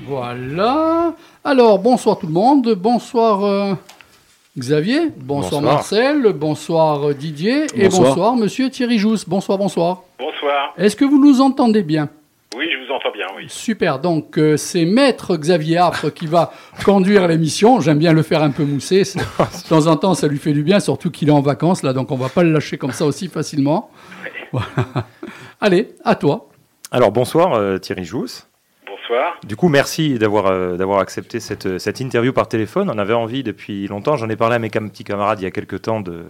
[0.07, 1.15] Voilà.
[1.43, 3.75] Alors, bonsoir tout le monde, bonsoir euh,
[4.57, 5.75] Xavier, bonsoir, Bonsoir.
[5.75, 8.09] Marcel, bonsoir euh, Didier et Bonsoir.
[8.11, 9.29] bonsoir Monsieur Thierry Jousse.
[9.29, 10.03] Bonsoir, bonsoir.
[10.21, 10.73] Bonsoir.
[10.77, 12.09] Est-ce que vous nous entendez bien?
[12.57, 13.47] Oui, je vous entends bien, oui.
[13.49, 16.53] Super, donc euh, c'est Maître Xavier Apre qui va
[16.85, 17.81] conduire l'émission.
[17.81, 19.03] J'aime bien le faire un peu mousser.
[19.03, 21.93] De temps en temps, ça lui fait du bien, surtout qu'il est en vacances, là,
[21.93, 23.91] donc on va pas le lâcher comme ça aussi facilement.
[24.53, 24.67] Voilà.
[25.61, 26.49] Allez, à toi.
[26.91, 28.47] Alors bonsoir euh, Thierry Jousse.
[28.87, 29.39] Bonsoir.
[29.47, 32.91] Du coup, merci d'avoir euh, d'avoir accepté cette, cette interview par téléphone.
[32.93, 35.47] On avait envie depuis longtemps, j'en ai parlé à mes cam- petits camarades il y
[35.47, 36.25] a quelques temps, de,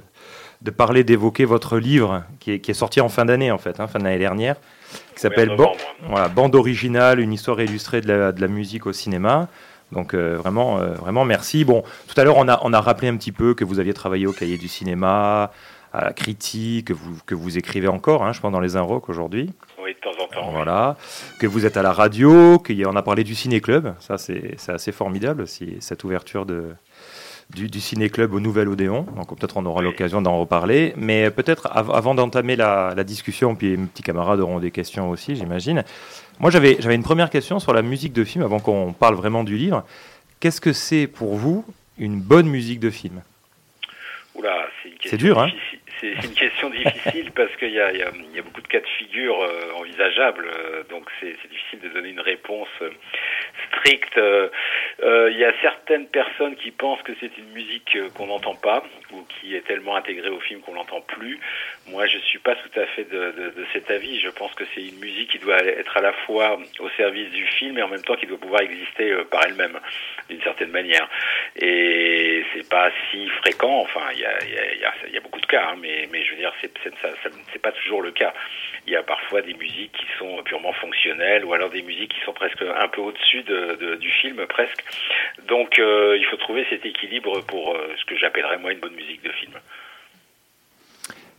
[0.62, 3.80] de parler, d'évoquer votre livre qui est, qui est sorti en fin d'année, en fait,
[3.80, 4.54] hein, fin d'année dernière,
[5.14, 5.72] qui s'appelle Ban-
[6.09, 9.48] voilà, Bande originale, une histoire illustrée de la, de la musique au cinéma.
[9.92, 11.64] Donc euh, vraiment, euh, vraiment merci.
[11.64, 13.92] Bon, tout à l'heure, on a, on a rappelé un petit peu que vous aviez
[13.92, 15.51] travaillé au cahier du cinéma,
[15.92, 19.11] à la critique, que vous, que vous écrivez encore, hein, je pense, dans les Inrocks
[19.11, 19.51] aujourd'hui.
[19.85, 20.46] Oui, de temps en temps.
[20.46, 20.53] oui.
[20.55, 20.96] Voilà,
[21.38, 24.92] que vous êtes à la radio, qu'on a parlé du ciné-club, ça c'est c'est assez
[24.92, 26.70] formidable, si, cette ouverture de,
[27.55, 31.69] du, du ciné-club au Nouvel Odéon, donc peut-être on aura l'occasion d'en reparler, mais peut-être
[31.71, 35.85] av- avant d'entamer la, la discussion, puis mes petits camarades auront des questions aussi, j'imagine.
[36.41, 39.57] Moi j'avais une première question sur la musique de film, avant qu'on parle vraiment du
[39.57, 39.85] livre.
[40.41, 41.65] Qu'est-ce que c'est pour vous
[41.99, 43.23] une bonne musique de film?
[44.35, 44.67] Oula,
[45.05, 45.51] c'est dur, hein?
[46.01, 49.41] C'est une question difficile parce qu'il y y, y a beaucoup de cas de figure
[49.41, 52.91] euh, envisageables, euh, donc c'est c'est difficile de donner une réponse euh,
[53.68, 54.16] stricte.
[54.18, 54.48] Euh,
[55.03, 58.55] euh, Il y a certaines personnes qui pensent que c'est une musique euh, qu'on n'entend
[58.55, 61.38] pas ou qui est tellement intégrée au film qu'on l'entend plus.
[61.88, 64.20] Moi, je suis pas tout à fait de, cet avis.
[64.20, 67.46] Je pense que c'est une musique qui doit être à la fois au service du
[67.46, 69.79] film et en même temps qui doit pouvoir exister euh, par elle-même
[70.29, 71.09] d'une certaine manière.
[71.57, 73.81] Et c'est pas si fréquent.
[73.81, 77.09] Enfin, il y a, beaucoup de cas, hein, mais, je veux dire, c'est ça,
[77.62, 78.35] pas toujours le cas.
[78.87, 82.20] Il y a parfois des musiques qui sont purement fonctionnelles, ou alors des musiques qui
[82.25, 84.83] sont presque un peu au-dessus de, de- du film, presque.
[85.46, 88.94] Donc, euh, il faut trouver cet équilibre pour euh, ce que j'appellerais moi une bonne
[88.94, 89.53] musique de film.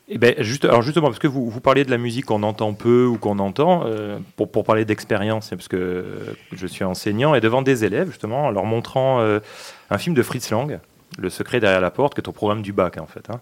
[0.10, 2.74] Eh ben, juste, alors justement, parce que vous, vous parliez de la musique qu'on entend
[2.74, 7.36] peu ou qu'on entend, euh, pour, pour parler d'expérience, parce que euh, je suis enseignant
[7.36, 9.40] et devant des élèves, justement, en leur montrant euh,
[9.90, 10.80] un film de Fritz Lang,
[11.18, 13.30] Le secret derrière la porte, qui est au programme du bac, en fait.
[13.30, 13.40] hein.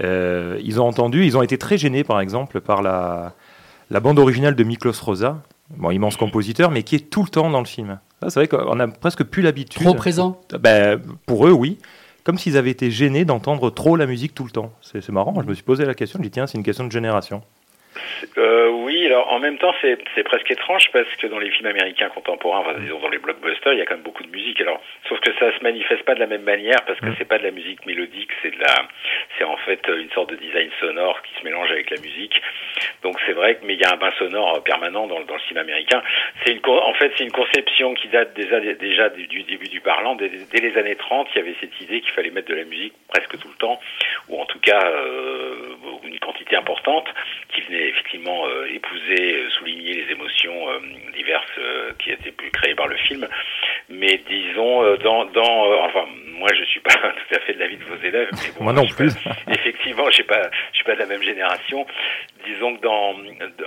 [0.00, 3.32] Euh, ils ont entendu, ils ont été très gênés, par exemple, par la,
[3.90, 7.48] la bande originale de Miklos Rosa, bon, immense compositeur, mais qui est tout le temps
[7.50, 7.98] dans le film.
[8.20, 9.82] Ça, C'est vrai qu'on a presque plus l'habitude.
[9.82, 10.38] Trop présent.
[10.60, 11.78] Ben, pour eux, oui.
[12.24, 14.72] Comme s'ils avaient été gênés d'entendre trop la musique tout le temps.
[14.80, 16.84] C'est marrant, je me suis posé la question, je me dis tiens, c'est une question
[16.86, 17.42] de génération.
[18.38, 22.08] Euh, oui, alors en même temps, c'est presque étrange parce que dans les films américains
[22.08, 24.60] contemporains, enfin, disons dans les blockbusters, il y a quand même beaucoup de musique.
[24.60, 27.38] Alors, sauf que ça se manifeste pas de la même manière parce que c'est pas
[27.38, 28.88] de la musique mélodique, c'est de la,
[29.38, 32.40] c'est en fait une sorte de design sonore qui se mélange avec la musique.
[33.02, 35.34] Donc c'est vrai que mais il y a un bain sonore permanent dans, le- dans
[35.34, 36.02] le cinéma américain.
[36.44, 39.80] C'est une, en fait, c'est une conception qui date déjà, déjà du, du début du
[39.80, 40.14] parlant.
[40.16, 42.64] Dès, dès les années 30, il y avait cette idée qu'il fallait mettre de la
[42.64, 43.78] musique presque tout le temps,
[44.28, 47.06] ou en tout cas euh, une quantité importante
[47.52, 50.78] qui venait effectivement euh, épouser, euh, souligner les émotions euh,
[51.14, 53.26] diverses euh, qui étaient créées par le film.
[53.88, 56.06] Mais disons, euh, dans, dans euh, enfin,
[56.38, 58.28] moi je suis pas tout à fait de l'avis de vos élèves.
[58.32, 59.12] Mais bon, Moi non plus.
[59.22, 61.86] pas- effectivement, je suis pas, je suis pas de la même génération.
[62.46, 63.14] Disons que dans,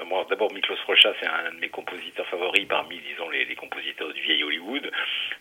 [0.05, 4.13] moi, d'abord Miklos Rocha, c'est un de mes compositeurs favoris parmi, disons, les, les compositeurs
[4.13, 4.91] du vieil Hollywood.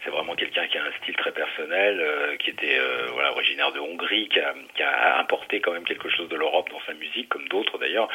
[0.03, 3.73] C'est vraiment quelqu'un qui a un style très personnel, euh, qui était euh, voilà originaire
[3.73, 6.95] de Hongrie, qui a, qui a importé quand même quelque chose de l'Europe dans sa
[6.95, 8.09] musique, comme d'autres d'ailleurs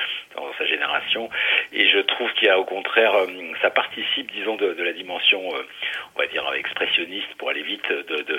[0.57, 1.29] sa génération.
[1.73, 3.27] Et je trouve qu'il y a au contraire, euh,
[3.61, 5.63] ça participe, disons, de, la dimension, euh,
[6.15, 7.87] on va dire expressionniste pour aller vite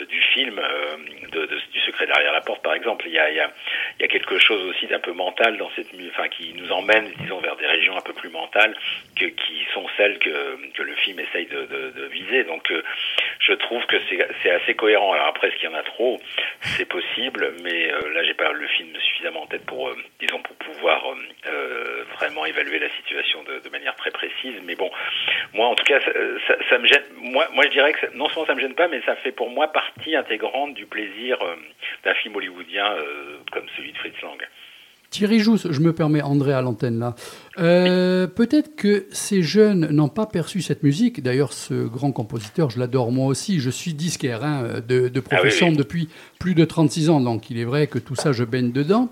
[0.08, 3.04] du film, euh, du secret derrière la porte par exemple.
[3.06, 6.28] Il y a, il y a, quelque chose aussi d'un peu mental dans cette, enfin
[6.28, 8.76] qui nous emmène, disons, vers des régions un peu plus mentales
[9.16, 12.44] que qui sont celles que, que le film essaye de, viser.
[12.44, 12.70] Donc,
[13.38, 13.96] je trouve que
[14.42, 15.12] c'est assez cohérent.
[15.12, 16.20] Alors après, est-ce qu'il y en a trop?
[16.76, 21.02] C'est possible, mais là, j'ai pas le film suffisamment en tête pour, disons, pour pouvoir
[21.46, 24.54] euh, vraiment évaluer la situation de, de manière très précise.
[24.64, 24.90] Mais bon,
[25.54, 26.10] moi, en tout cas, ça,
[26.46, 27.02] ça, ça me gêne.
[27.20, 29.50] Moi, moi, je dirais que non seulement ça me gêne pas, mais ça fait pour
[29.50, 31.54] moi partie intégrante du plaisir euh,
[32.04, 34.38] d'un film hollywoodien euh, comme celui de Fritz Lang.
[35.10, 37.14] Thierry Jousse, je me permets, André à l'antenne là.
[37.58, 41.22] Euh, Peut-être que ces jeunes n'ont pas perçu cette musique.
[41.22, 43.60] D'ailleurs, ce grand compositeur, je l'adore moi aussi.
[43.60, 45.78] Je suis disquaire hein, de, de profession Ah oui, oui.
[45.78, 46.08] depuis
[46.40, 49.10] plus de 36 ans, donc il est vrai que tout ça, je baigne dedans.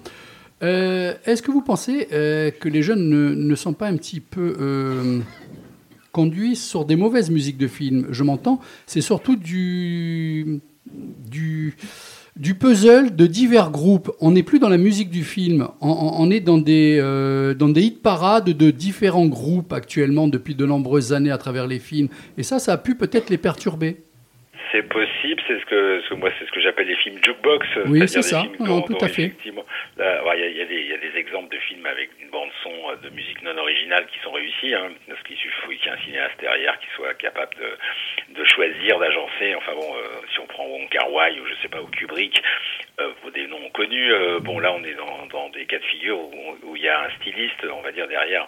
[0.62, 4.20] Euh, Est-ce que vous pensez euh, que les jeunes ne, ne sont pas un petit
[4.20, 5.20] peu euh,
[6.12, 8.08] conduits sur des mauvaises musiques de films?
[8.10, 10.60] Je m'entends, c'est surtout du
[12.36, 14.10] du, puzzle de divers groupes.
[14.20, 16.98] On n'est plus dans la musique du film, on, est dans des,
[17.56, 21.78] dans des hit parades de différents groupes actuellement depuis de nombreuses années à travers les
[21.78, 22.08] films.
[22.38, 24.02] Et ça, ça a pu peut-être les perturber.
[24.72, 27.66] C'est possible, c'est ce que, ce moi c'est ce que j'appelle les films jukebox.
[27.86, 28.42] Oui, c'est ça.
[28.42, 29.32] films dont- tout dont à fait.
[29.44, 32.50] Il y, a- y des- il y a des exemples de films avec une bande
[32.62, 35.88] son euh, de musique non originale qui sont réussis, hein, parce qu'il suffit qu'il y
[35.88, 39.54] ait un cinéaste derrière qui soit capable de, de choisir, d'agencer.
[39.56, 40.02] Enfin bon, euh,
[40.32, 42.40] si on prend Wong Kar Wai ou je sais pas ou Kubrick,
[43.00, 44.12] euh, des noms connus.
[44.12, 47.00] euh, bon là on est dans, dans des cas de figure où, il y a
[47.06, 48.46] un styliste, on va dire derrière.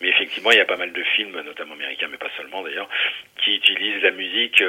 [0.00, 2.88] Mais effectivement il y a pas mal de films, notamment américains, mais pas seulement d'ailleurs,
[3.42, 4.62] qui utilisent la musique,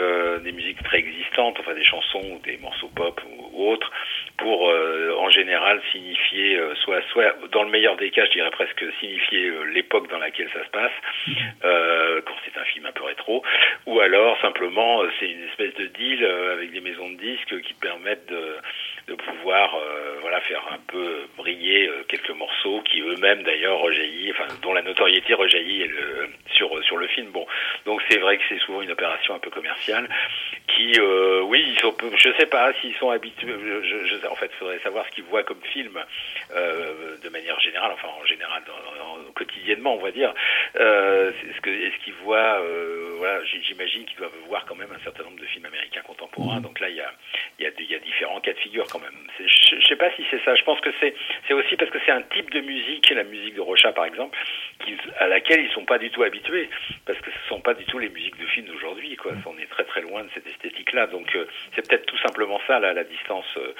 [0.44, 3.90] des musiques préexistantes, enfin des chansons ou des morceaux pop ou, ou autres,
[4.38, 8.52] pour euh, en général signifier, euh, soit, soit dans le meilleur des cas, je dirais
[8.52, 10.92] presque signifier euh, l'époque dans laquelle ça se passe,
[11.64, 13.42] euh, quand c'est un film un peu rétro,
[13.86, 17.62] ou alors simplement euh, c'est une espèce de deal euh, avec des maisons de disques
[17.62, 18.58] qui permettent de,
[19.08, 24.36] de pouvoir euh, voilà faire un peu briller euh, quelques morceaux qui eux-mêmes d'ailleurs rejaillissent,
[24.38, 27.30] enfin dont la notoriété rejaillit euh, sur sur le film.
[27.32, 27.46] Bon,
[27.86, 30.10] donc c'est vrai que c'est souvent une opération un peu commerciale
[30.68, 33.54] qui, euh, oui, ils sont, peu- je sais pas s'ils sont habitués.
[33.64, 35.98] Je, je- je- en fait, il faudrait savoir ce qu'ils voient comme film
[36.56, 40.34] euh, de manière générale, enfin en général, dans- dans- dans- quotidiennement, on va dire.
[40.76, 42.62] Euh, est-ce que est-ce qu'ils voient,
[43.18, 46.60] voilà, j'imagine qu'ils doivent voir quand même un certain nombre de films américains contemporains.
[46.62, 47.12] Donc là, il y a
[47.60, 49.14] il y a, il y a différents cas de figure quand même.
[49.38, 50.56] C'est- Je, je sais pas si c'est ça.
[50.56, 51.14] Je pense que c'est
[51.48, 54.38] c'est aussi parce que c'est un type de musique, la musique de Rocha par exemple,
[54.84, 56.70] qui, à laquelle ils sont pas du tout habitués,
[57.06, 59.16] parce que ce sont pas du tout les musiques de films d'aujourd'hui.
[59.16, 60.48] Quoi, on est très très loin de cette
[61.12, 63.74] Donc euh, c'est peut-être tout simplement ça, là, la distance euh,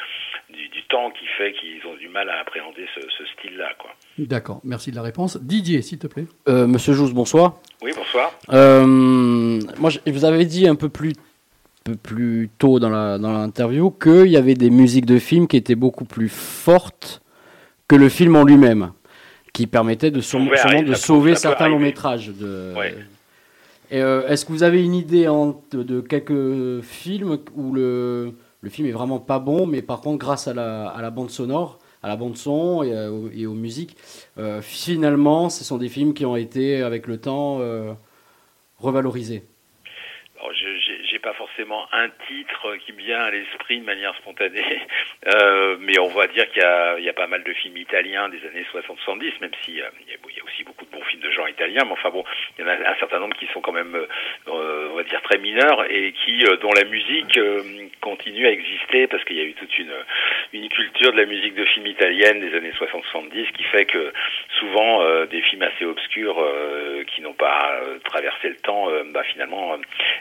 [0.50, 3.70] du, du temps qui fait qu'ils ont du mal à appréhender ce, ce style-là.
[3.78, 3.92] Quoi.
[4.18, 5.38] D'accord, merci de la réponse.
[5.42, 6.26] Didier, s'il te plaît.
[6.48, 7.58] Euh, Monsieur Jousse, bonsoir.
[7.82, 8.32] Oui, bonsoir.
[8.54, 11.14] Euh, moi, je vous avais dit un peu plus,
[11.84, 15.58] peu plus tôt dans la dans l'interview qu'il y avait des musiques de films qui
[15.58, 17.22] étaient beaucoup plus fortes
[17.90, 18.94] que le film en lui-même,
[19.52, 20.52] qui permettaient de, sûrement
[20.96, 22.30] sauver certains longs métrages.
[22.30, 22.74] De...
[22.78, 22.96] Ouais.
[23.92, 28.34] Euh, Est-ce que vous avez une idée de, quelques films où le,
[28.70, 32.16] film est vraiment pas bon, mais par contre, grâce à la, bande sonore, à la
[32.16, 33.98] bande son et, euh, aux musiques,
[34.38, 37.60] euh, finalement, ce sont des films qui ont été, avec le temps,
[38.80, 39.44] revalorisés
[40.40, 41.34] Alors, je j'ai- j'ai pas
[41.92, 44.82] un titre qui vient à l'esprit de manière spontanée,
[45.28, 48.66] euh, mais on va dire qu'il y a, pas mal de films italiens des années
[48.74, 49.92] 60-70, même y, a-
[50.30, 52.24] il y a aussi beaucoup de bons films de genre italien, mais enfin bon,
[52.58, 53.96] il y en a un certain nombre qui sont quand même,
[54.48, 57.62] euh, on va dire, très mineurs et qui, euh, dont la musique euh,
[58.02, 59.94] continue à exister parce qu'il y a eu toute une,
[60.54, 64.14] une culture de la musique de film italienne des années 60-70 qui fait que
[64.60, 69.04] souvent euh, des films assez obscurs euh, qui n'ont pas euh, traversé le temps, euh,
[69.14, 69.78] bah, finalement, euh,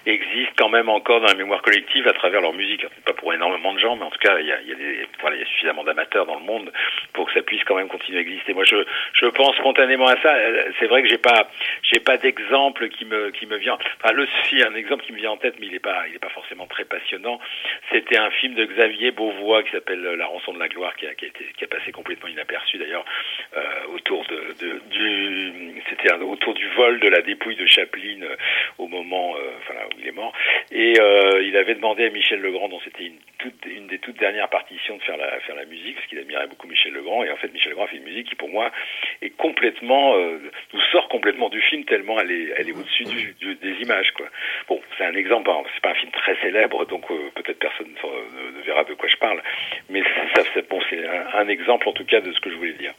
[0.06, 2.86] existent quand même encore dans la mémoire collective à travers leur musique.
[3.04, 4.76] Pas pour énormément de gens, mais en tout cas, il y a, y a
[5.20, 6.72] voilà, il y a suffisamment d'amateurs dans le monde
[7.12, 8.54] pour que ça puisse quand même continuer à exister.
[8.54, 8.76] Moi, je,
[9.14, 10.34] je pense spontanément à ça.
[10.34, 11.48] Euh, C'est vrai que j'ai pas,
[11.82, 13.78] j'ai pas d'exemple qui me, qui me vient.
[14.02, 16.14] Enfin, le, si, un exemple qui me vient en tête, mais il est pas, il
[16.14, 17.40] est pas forcément très passionnant.
[17.92, 21.14] C'était un film de Xavier Beauvois qui s'appelle La rançon de la gloire, qui a,
[21.14, 23.06] qui a été, qui a passé complètement inaperçu d'ailleurs,
[23.56, 24.40] euh, autour de,
[24.90, 28.36] du, c'était autour du vol de la dépouille de Chaplin euh,
[28.76, 30.34] au moment, euh, où il est mort.
[30.70, 33.18] Et euh, il avait demandé à Michel Legrand, dont c'était une,
[33.64, 36.68] une des toutes dernières partitions, de faire la, faire la musique, parce qu'il admirait beaucoup
[36.68, 37.24] Michel Legrand.
[37.24, 38.70] Et en fait, Michel Legrand fait une musique qui, pour moi,
[39.22, 40.14] est complètement,
[40.74, 43.04] nous sort complètement du film tellement elle est, elle est au-dessus
[43.40, 44.12] des images.
[44.68, 48.58] Bon, c'est un exemple, hein, c'est pas un film très célèbre, donc peut-être personne ne,
[48.58, 49.42] ne verra de quoi je parle,
[49.88, 50.02] mais
[50.34, 52.74] ça, c'est bon, c'est un, un exemple en tout cas de ce que je voulais
[52.74, 52.92] dire.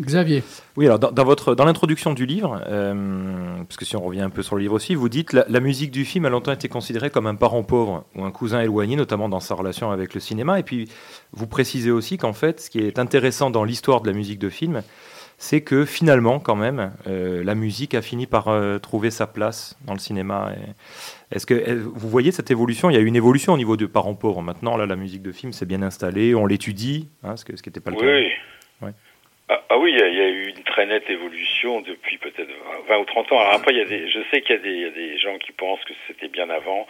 [0.00, 0.42] Xavier.
[0.76, 4.22] Oui, alors dans, dans votre, dans l'introduction du livre, euh, parce que si on revient
[4.22, 6.52] un peu sur le livre aussi, vous dites la, la musique du film a longtemps
[6.52, 10.14] été considérée comme un parent pauvre ou un cousin éloigné, notamment dans sa relation avec
[10.14, 10.58] le cinéma.
[10.58, 10.88] Et puis
[11.32, 14.48] vous précisez aussi qu'en fait, ce qui est intéressant dans l'histoire de la musique de
[14.48, 14.82] film,
[15.42, 19.74] c'est que finalement, quand même, euh, la musique a fini par euh, trouver sa place
[19.86, 20.52] dans le cinéma.
[21.32, 22.90] Est-ce que euh, vous voyez cette évolution?
[22.90, 24.42] Il y a eu une évolution au niveau de parents pauvres.
[24.42, 27.80] Maintenant, là, la musique de film, c'est bien installé, on l'étudie, hein, ce qui n'était
[27.80, 28.04] pas le cas.
[28.82, 28.92] Ouais.
[29.52, 32.18] Ah, ah oui, il y, a, il y a eu une très nette évolution depuis
[32.18, 32.52] peut-être
[32.86, 33.40] 20, 20 ou 30 ans.
[33.40, 34.90] Alors après, il y a des, je sais qu'il y a des, il y a
[34.90, 36.86] des gens qui pensent que c'était bien avant,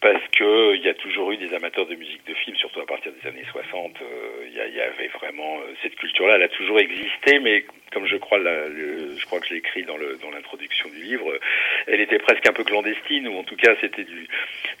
[0.00, 2.86] parce que il y a toujours eu des amateurs de musique de film, surtout à
[2.86, 3.96] partir des années 60.
[4.00, 8.38] euh, il, y avait vraiment cette culture-là, elle a toujours existé, mais comme je crois,
[8.38, 11.40] je crois que je l'ai écrit dans l'introduction du livre, euh,
[11.86, 14.06] elle était presque un peu clandestine, ou en tout cas c'était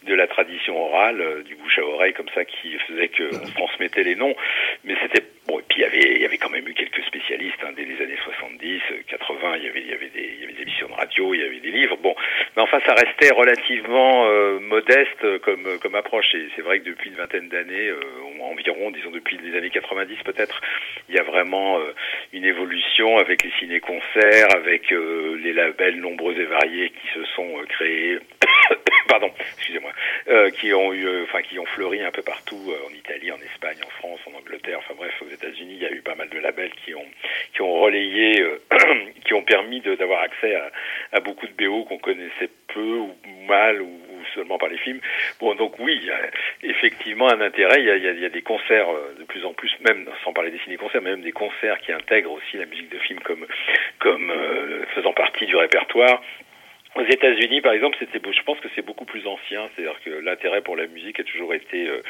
[0.04, 3.54] de la tradition orale, euh, du bouche à oreille comme ça, qui faisait qu'on se
[3.54, 4.34] transmettait les noms.
[4.84, 5.58] Mais c'était bon.
[5.58, 8.80] Et puis il y avait quand même eu quelques spécialistes hein, dès les années 70,
[8.90, 9.56] euh, 80.
[9.56, 10.08] Il y avait il y avait
[10.52, 11.96] des émissions de radio, il y avait des livres.
[11.96, 12.14] Bon,
[12.56, 16.34] Mais enfin, ça restait relativement euh, modeste euh, comme, euh, approche.
[16.34, 18.00] Et c'est vrai que depuis une vingtaine d'années, euh,
[18.40, 20.60] environ, disons depuis les années 90 peut-être,
[21.08, 21.92] il y a vraiment euh,
[22.32, 27.58] une évolution avec les ciné-concerts, avec euh, les labels nombreux et variés qui se sont
[27.58, 28.18] euh, créés.
[29.08, 29.92] Pardon, excusez-moi,
[30.28, 33.78] euh, qui ont eu, enfin qui ont fleuri un peu partout en Italie, en Espagne,
[33.86, 36.38] en France, en Angleterre, enfin bref, aux États-Unis, il y a eu pas mal de
[36.38, 37.06] labels qui ont
[37.54, 38.44] qui ont relayé,
[39.24, 40.70] qui ont permis d'avoir accès à,
[41.12, 43.14] à beaucoup de BO qu'on connaissait peu ou
[43.46, 44.00] mal ou
[44.34, 45.00] seulement par les films.
[45.40, 46.20] Bon, donc oui, il y a
[46.62, 47.80] effectivement un intérêt.
[47.80, 51.02] Il y a, des concerts euh, de plus en plus, même sans parler des ciné-concerts,
[51.02, 53.46] mais même des concerts qui intègrent aussi la musique de film comme
[53.98, 56.22] comme euh, faisant partie du répertoire.
[56.94, 59.68] Aux États-Unis, par exemple, c'était, je pense que c'est beaucoup plus ancien.
[59.74, 62.00] C'est-à-dire que l'intérêt pour la musique a toujours été euh,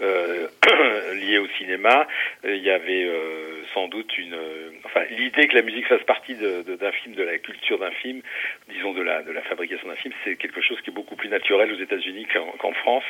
[0.00, 2.08] euh, lié au cinéma.
[2.44, 6.02] Euh, Il y avait euh, sans doute une, euh, enfin, l'idée que la musique fasse
[6.04, 8.22] partie de- d'un film, de la culture d'un film,
[8.68, 11.28] disons de la de la fabrication d'un film, c'est quelque chose qui est beaucoup plus
[11.28, 12.26] naturel aux États-Unis
[12.58, 13.04] qu'en, France.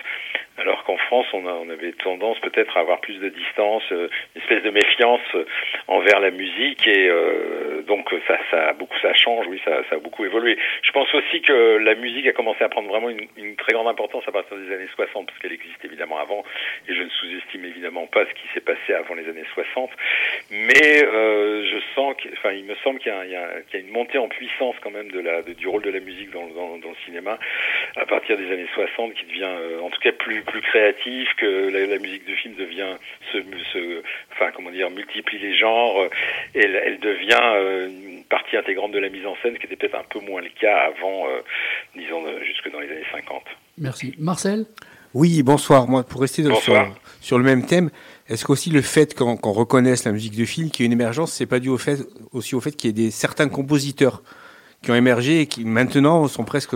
[0.59, 4.09] Alors qu'en France, on, avait tendance peut-être à avoir plus de distance, une
[4.43, 5.21] espèce de méfiance
[5.87, 7.11] envers la musique, et
[7.87, 10.59] donc ça, ça beaucoup, ça change, oui, ça, ça a beaucoup évolué.
[10.83, 14.25] Je pense aussi que la musique a commencé à prendre vraiment une, très grande importance
[14.27, 16.43] à partir des années 60, parce qu'elle existe évidemment avant,
[16.89, 19.91] et je ne sous-estime évidemment pas ce qui s'est passé avant les années 60,
[20.51, 24.29] mais euh, je sens, que, enfin, il me semble qu'il y, a, une montée en
[24.29, 27.39] puissance quand même du rôle de la musique dans, le cinéma
[27.97, 31.99] à partir des années 60, qui devient, euh, en tout cas, plus créatif, que la,
[31.99, 32.97] musique de film devient,
[33.33, 33.39] se,
[34.33, 36.09] enfin, comment dire, multiplie les genres, euh,
[36.55, 37.89] elle, elle devient euh,
[38.33, 40.49] partie intégrante de la mise en scène, ce qui était peut-être un peu moins le
[40.59, 41.43] cas avant, euh,
[41.95, 43.43] disons, euh, jusque dans les années 50.
[43.77, 44.15] Merci.
[44.19, 44.65] Marcel?
[45.13, 45.87] Oui, bonsoir.
[45.87, 46.55] Moi, pour rester dans-
[47.21, 47.91] sur, le même thème,
[48.31, 51.31] est-ce qu'aussi le fait qu'on reconnaisse la musique de film, qu'il y ait une émergence,
[51.31, 51.99] c'est pas dû au fait,
[52.33, 54.23] aussi au fait qu'il y ait des, certains compositeurs
[54.83, 56.75] qui ont émergé et qui maintenant sont presque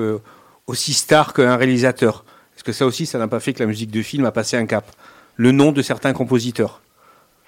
[0.67, 2.27] aussi stars qu'un réalisateur?
[2.55, 4.59] Est-ce que ça aussi, ça n'a pas fait que la musique de film a passé
[4.59, 4.85] un cap?
[5.37, 6.83] Le nom de certains compositeurs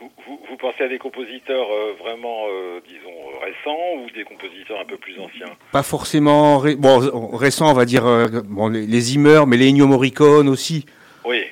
[0.00, 4.80] Vous, vous, vous pensez à des compositeurs euh, vraiment, euh, disons, récents ou des compositeurs
[4.80, 6.99] un peu plus anciens Pas forcément ré- bon,
[7.36, 10.84] récent, on va dire euh, bon, les, les Zimmer, mais les Ennio Morricone aussi,
[11.24, 11.45] Oui.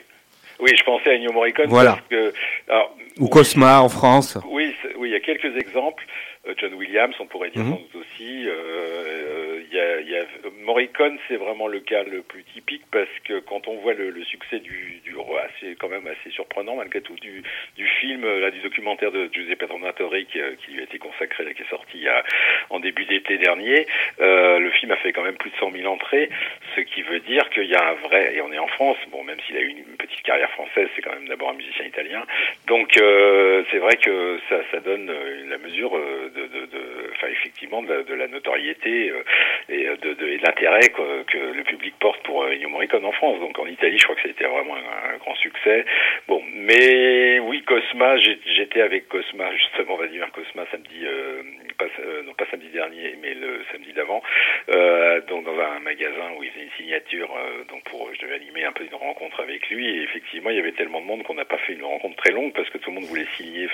[0.58, 1.92] Oui, je pensais à Ennio Morricone Voilà.
[1.92, 2.32] parce que...
[2.68, 4.38] Alors, ou oui, Cosma en France.
[4.50, 6.04] Oui, oui, il y a quelques exemples.
[6.48, 7.70] Euh, John Williams, on pourrait dire Mhm.
[7.72, 8.46] sans doute aussi.
[8.46, 10.26] Euh, y a, y a-
[10.62, 14.24] Morricone, c'est vraiment le cas le plus typique parce que quand on voit le, le
[14.24, 15.14] succès du, du
[15.44, 17.42] assez quand même assez surprenant malgré tout du,
[17.76, 20.98] du film, euh, là, du documentaire de Giuseppe Tornatore qui, euh, qui lui a été
[20.98, 22.22] consacré, là, qui est sorti il y a,
[22.70, 23.86] en début d'été dernier.
[24.20, 26.28] Euh, le film a fait quand même plus de 100 000 entrées,
[26.74, 29.24] ce qui veut dire qu'il y a un vrai, et on est en France, bon,
[29.24, 32.24] même s'il a eu une petite carrière française, c'est quand même d'abord un musicien italien.
[32.66, 37.28] Donc euh, c'est vrai que ça, ça donne euh, la mesure de, de, de enfin
[37.28, 39.12] effectivement de la, de la notoriété
[39.68, 43.04] et euh, de, de, et l'intérêt quoi, que le public porte pour euh, Ennio Morricone
[43.04, 43.38] en France.
[43.40, 45.84] Donc en Italie, je crois que été vraiment un, grand succès.
[46.28, 51.42] Bon, mais oui, Cosma, j'étais avec Cosma justement, Vladimir Cosma samedi, euh,
[51.78, 54.22] pas, euh, non pas samedi dernier, mais le samedi d'avant,
[54.70, 58.36] euh, donc dans un magasin où il faisait une signature, euh, donc pour je devais
[58.36, 59.88] animer un peu une rencontre avec lui.
[59.88, 62.32] Et effectivement, il y avait tellement de monde qu'on n'a pas fait une rencontre très
[62.32, 63.68] longue parce que tout le monde voulait signer,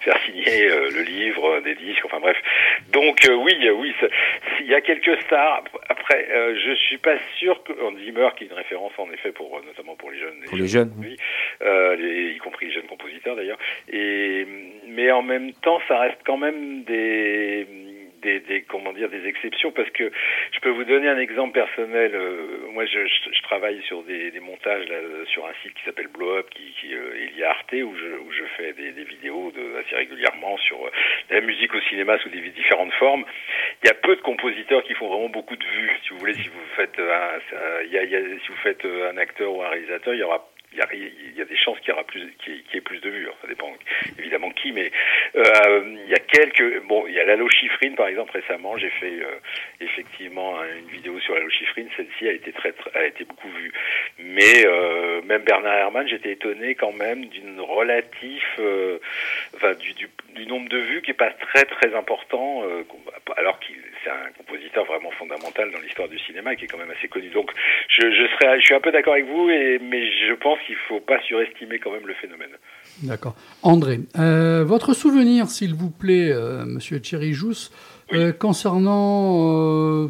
[0.00, 2.36] faire signer le livre, des disques, enfin bref.
[2.92, 3.94] Donc oui, oui,
[4.60, 5.37] il y a quelques stars.
[5.88, 9.32] Après, euh, je suis pas sûr que Hans Zimmer, qui est une référence en effet
[9.32, 10.92] pour euh, notamment pour les jeunes, Pour les jeunes.
[10.98, 11.16] oui,
[11.62, 13.58] euh, les- y compris les jeunes compositeurs d'ailleurs.
[13.92, 14.46] Et
[14.86, 17.66] mais en même temps, ça reste quand même des
[18.22, 20.10] des, des comment dire des exceptions parce que
[20.52, 22.12] je peux vous donner un exemple personnel.
[22.14, 24.96] Euh, moi, je, je, je travaille sur des, des montages là,
[25.26, 27.94] sur un site qui s'appelle Blow Up, qui, qui euh, est lié à Arte, où
[27.96, 30.90] je, où je fais des, des vidéos de, assez régulièrement sur euh,
[31.30, 33.24] la musique au cinéma sous des différentes formes.
[33.82, 35.90] Il y a peu de compositeurs qui font vraiment beaucoup de vues.
[36.02, 38.48] Si vous voulez, si vous faites un, un- il y a, il y a- si
[38.48, 40.78] vous faites un acteur ou un réalisateur, il y aura il
[41.36, 43.24] y, a, des chances qu'il y aura plus qu'il y ait- plus de vues.
[43.24, 43.72] Alors, ça dépend
[44.18, 44.90] évidemment qui, mais
[45.34, 48.90] euh, il y a quelques bon, il y a Lalo Schifrin par exemple récemment, j'ai
[48.90, 49.38] fait euh,
[49.80, 53.48] effectivement un- une vidéo sur Lalo Schifrin, celle-ci a été très, très- a été beaucoup
[53.50, 53.72] vue.
[54.18, 58.98] Mais euh, même Bernard Herrmann, j'étais étonné quand même d'une relative euh,
[59.56, 62.84] enfin du, du, du nombre de vues qui est pas très très important euh,
[63.36, 66.90] alors qu'il c'est un compositeur vraiment fondamental dans l'histoire du cinéma qui est quand même
[66.90, 67.28] assez connu.
[67.30, 67.50] Donc
[67.88, 70.76] je, je serais je suis un peu d'accord avec vous et mais je pense qu'il
[70.88, 72.50] faut pas surestimer quand même le phénomène.
[73.02, 73.34] D'accord.
[73.62, 77.70] André, euh, votre souvenir, s'il vous plaît, euh, Monsieur Chirijous,
[78.12, 80.08] euh, concernant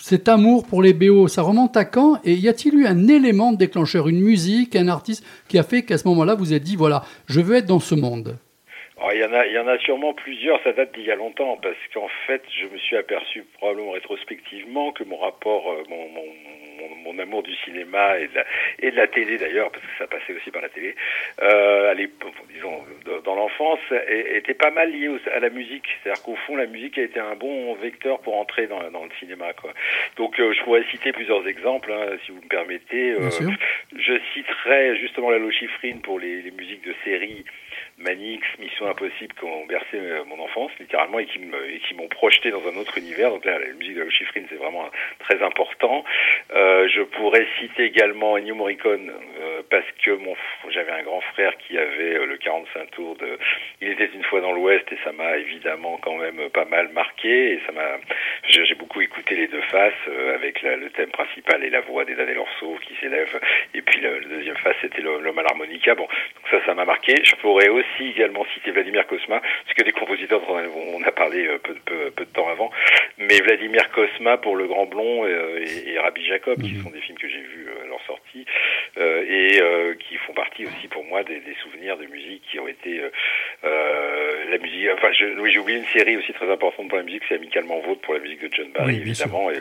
[0.00, 3.52] cet amour pour les BO, ça remonte à quand Et y a-t-il eu un élément
[3.52, 7.04] déclencheur, une musique, un artiste qui a fait qu'à ce moment-là, vous êtes dit, voilà,
[7.26, 8.36] je veux être dans ce monde?
[9.04, 10.62] Oh, il y en a, il y en a sûrement plusieurs.
[10.62, 14.92] Ça date d'il y a longtemps, parce qu'en fait, je me suis aperçu probablement rétrospectivement
[14.92, 16.24] que mon rapport, euh, mon, mon,
[16.78, 18.44] mon, mon amour du cinéma et de la,
[18.80, 20.94] et de la télé d'ailleurs, parce que ça passait aussi par la télé,
[21.42, 22.84] euh, à l'époque, disons
[23.24, 25.84] dans- l'enfance, était pas mal lié à la musique.
[26.02, 29.10] C'est-à-dire qu'au fond, la musique a été un bon vecteur pour entrer dans, dans le
[29.18, 29.52] cinéma.
[29.54, 29.72] Quoi.
[30.16, 33.14] Donc, euh, je pourrais citer plusieurs exemples, hein, si vous me permettez.
[33.14, 33.50] Bien Euh, sûr.
[33.96, 37.44] je citerai justement la Lochifrine pour les, les musiques de série
[38.02, 42.66] Manix, Mission Impossible qui ont bercé euh, mon enfance littéralement et qui m'ont projeté dans
[42.68, 43.30] un autre univers.
[43.30, 44.88] Donc là, la musique de la Lochifrine, c'est vraiment
[45.20, 46.04] très important.
[46.54, 50.18] Euh, je pourrais citer également Ennio Morricone euh, parce que
[50.70, 53.38] j'avais un grand frère qui avait euh, le 45 tours de
[53.80, 57.52] Il était une fois dans l'Ouest et ça m'a évidemment quand même pas mal marqué
[57.54, 57.98] et ça m'a
[58.48, 62.04] j'ai beaucoup écouté les deux faces euh, avec la- le thème principal et la voix
[62.04, 63.40] des et Lorceau qui s'élève
[63.74, 66.06] et puis le deuxième face c'était l'homme à l'harmonica bon
[66.50, 70.40] ça ça m'a marqué je pourrais aussi également citer Vladimir Kosma parce que des compositeurs
[70.40, 70.56] dont
[70.94, 72.70] on a, parlé euh, peu, peu, peu de temps avant.
[73.18, 77.00] Mais Vladimir Kosma pour Le Grand Blond euh, et, et Rabbi Jacob qui sont des
[77.00, 78.44] films que j'ai vus euh, à leur sortie
[78.96, 79.60] et
[80.06, 83.00] qui font partie aussi pour moi des, des souvenirs de musique qui ont été
[83.62, 87.22] la musique enfin je, oui j'ai oublié une série aussi très importante pour la musique
[87.28, 89.60] c'est Amicalement Vôtre pour la musique de John Barry Oui, évidemment et,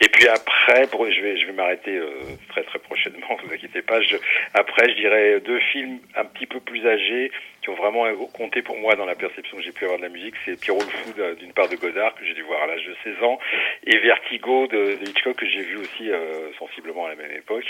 [0.00, 2.10] et puis après pour, je vais je vais m'arrêter euh,
[2.48, 4.16] très très prochainement vous inquiétez pas je,
[4.54, 7.30] après je dirais deux films un petit peu plus âgés
[7.62, 10.08] qui ont vraiment compté pour moi dans la perception que j'ai pu avoir de la
[10.10, 12.66] musique c'est Pierrot le fou de- d'une part de Godard que j'ai dû voir à
[12.66, 13.38] l'âge de 16 ans
[13.86, 17.64] et Vertigo de, de Hitchcock que j'ai vu aussi euh, sensiblement à la même époque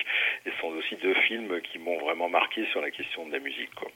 [0.47, 3.39] et ce sont aussi deux films qui m'ont vraiment marqué sur la question de la
[3.39, 3.91] musique quoi.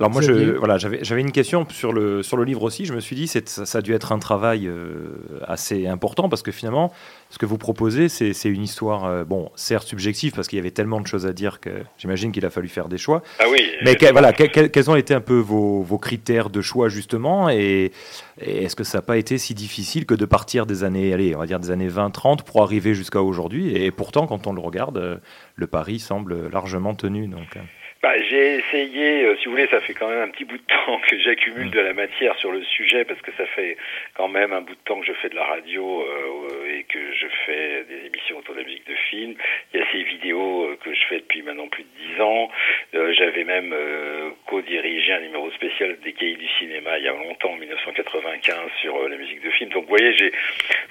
[0.00, 2.86] Alors moi, je, voilà, j'avais une question sur le, sur le livre aussi.
[2.86, 5.10] Je me suis dit, c'est, ça, ça a dû être un travail euh,
[5.46, 6.92] assez important parce que finalement,
[7.30, 10.70] ce que vous proposez, c'est, une histoire, euh, bon, certes subjective parce qu'il y avait
[10.70, 13.22] tellement de choses à dire que j'imagine qu'il a fallu faire des choix.
[13.38, 16.50] Ah oui Mais que- voilà, que- que- quels ont été un peu vos, vos critères
[16.50, 17.48] de choix justement?
[17.50, 17.92] Et,
[18.40, 21.36] et est-ce que ça n'a pas été si difficile que de partir des années, allez,
[21.36, 23.76] on va dire des années 20-30 pour arriver jusqu'à aujourd'hui?
[23.76, 25.16] Et pourtant, quand on le regarde, euh,
[25.54, 27.28] le pari semble largement tenu.
[27.28, 27.60] Donc, euh.
[28.02, 30.62] Bah, j'ai essayé, euh, si vous voulez, ça fait quand même un petit bout de
[30.66, 33.76] temps que j'accumule de la matière sur le sujet parce que ça fait
[34.14, 36.98] quand même un bout de temps que je fais de la radio euh, et que
[36.98, 39.34] je fais des émissions autour de la musique de film.
[39.72, 42.50] Il y a ces vidéos euh, que je fais depuis maintenant plus de dix ans.
[42.96, 47.12] Euh, J'avais même euh, co-dirigé un numéro spécial des cahiers du cinéma il y a
[47.12, 49.70] longtemps, en 1995, sur la musique de film.
[49.70, 50.32] Donc, vous voyez, j'ai,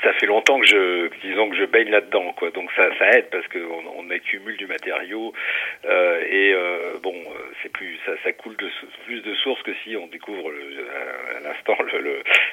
[0.02, 2.52] ça fait longtemps que je, disons que je baigne là-dedans, quoi.
[2.52, 5.34] Donc, ça, ça aide parce qu'on on accumule du matériau
[5.84, 8.70] euh, et euh, bon, euh, c'est plus, ça, ça coule de
[9.06, 10.88] plus de sources que si on découvre le,
[11.36, 11.78] à, l'instant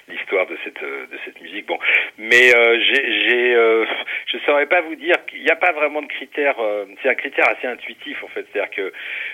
[0.08, 1.66] l'histoire de cette euh, de cette musique.
[1.66, 1.78] Bon,
[2.18, 3.84] mais euh, j'ai, euh,
[4.26, 6.58] je saurais pas vous dire qu'il n'y a pas vraiment de critères.
[6.60, 8.92] euh, c'est un critère assez intuitif en fait, c'est-à-dire que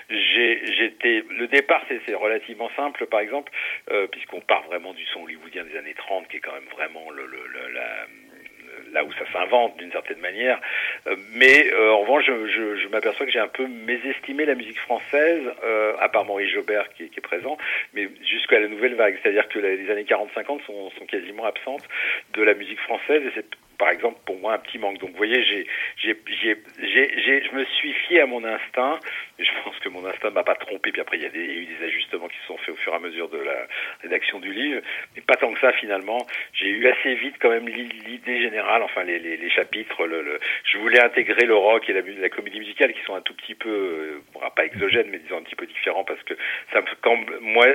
[0.09, 3.51] j'ai, j'étais, le départ c'est, c'est relativement simple, par exemple,
[3.91, 7.09] euh, puisqu'on part vraiment du son hollywoodien des années 30, qui est quand même vraiment
[7.11, 8.07] le, le- le- la
[8.95, 10.59] là où ça s'invente d'une certaine manière.
[11.07, 14.55] Euh, mais euh, en revanche, je, je, je m'aperçois que j'ai un peu mésestimé la
[14.55, 17.57] musique française, euh, à part Maurice Jobert qui, qui est présent,
[17.93, 19.19] mais jusqu'à la nouvelle vague.
[19.21, 21.83] C'est-à-dire que les années 40-50 sont, sont quasiment absentes
[22.33, 23.45] de la musique française et c'est
[23.77, 24.99] par exemple pour moi un petit manque.
[24.99, 25.67] Donc vous voyez, j'ai,
[25.97, 28.99] j'ai, j'ai, j'ai, je me suis fié à mon instinct.
[29.37, 30.91] Je pense que mon instinct m'a pas trompé.
[30.91, 32.95] Puis après, il y, a eu des ajustements qui se sont faits au fur et
[32.95, 33.67] à mesure de la
[34.01, 34.81] rédaction du livre,
[35.15, 36.25] mais pas tant que ça finalement.
[36.53, 40.05] J'ai eu assez vite quand même l'i- l'idée générale, enfin les, chapitres.
[40.07, 43.21] Le, le- je voulais intégrer le rock et la, la comédie musicale qui sont un
[43.21, 46.33] tout petit peu, euh, pas exogènes, mais disons un petit peu différents parce que
[46.71, 47.65] ça quand moi,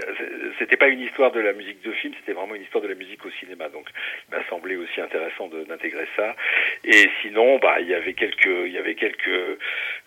[0.58, 2.94] c'était pas une histoire de la musique de film, c'était vraiment une histoire de la
[2.94, 3.68] musique au cinéma.
[3.68, 3.86] Donc,
[4.28, 5.89] il m'a semblé aussi intéressant d'intégrer
[6.84, 9.58] Et sinon, bah, il y avait quelques, il y avait quelques,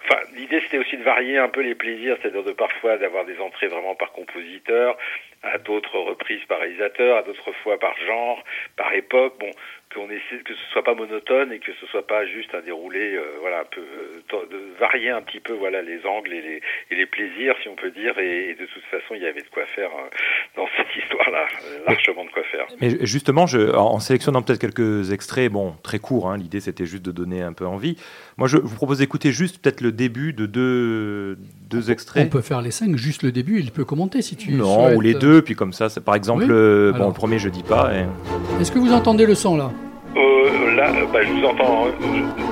[0.06, 3.40] enfin, l'idée c'était aussi de varier un peu les plaisirs, c'est-à-dire de parfois d'avoir des
[3.40, 4.98] entrées vraiment par compositeur,
[5.44, 8.44] à d'autres reprises par réalisateur, à d'autres fois par genre,
[8.78, 9.36] par époque.
[9.40, 9.50] Bon,
[9.94, 13.14] qu'on essaie que ce soit pas monotone et que ce soit pas juste un déroulé,
[13.14, 16.62] euh, voilà, un peu euh, de varier un petit peu, voilà, les angles et les,
[16.90, 18.18] et les plaisirs, si on peut dire.
[18.18, 20.10] Et, et de toute façon, il y avait de quoi faire euh,
[20.56, 21.46] dans cette histoire-là,
[21.86, 22.66] largement de quoi faire.
[22.82, 27.04] Mais justement, je, en sélectionnant peut-être quelques extraits, bon, très courts, hein, l'idée c'était juste
[27.06, 27.96] de donner un peu envie.
[28.38, 31.38] Moi, je vous propose d'écouter juste peut-être le début de deux,
[31.70, 32.32] deux On extraits.
[32.32, 34.98] peut faire les cinq, juste le début, il peut commenter si tu Non, souhaites.
[34.98, 36.50] ou les deux, puis comme ça, c'est- par exemple, Oui.
[36.52, 37.92] euh, bon, le premier je dis pas.
[37.94, 39.70] et- Est-ce que vous entendez le son là
[40.16, 41.86] Euh, là, euh, bah, je vous entends.
[42.00, 42.44] je-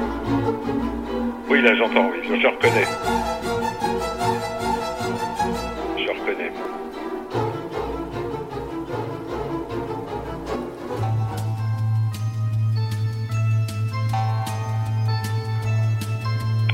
[1.50, 2.88] Oui, là, j'entends, oui, je, je reconnais.
[5.98, 6.52] Je reconnais.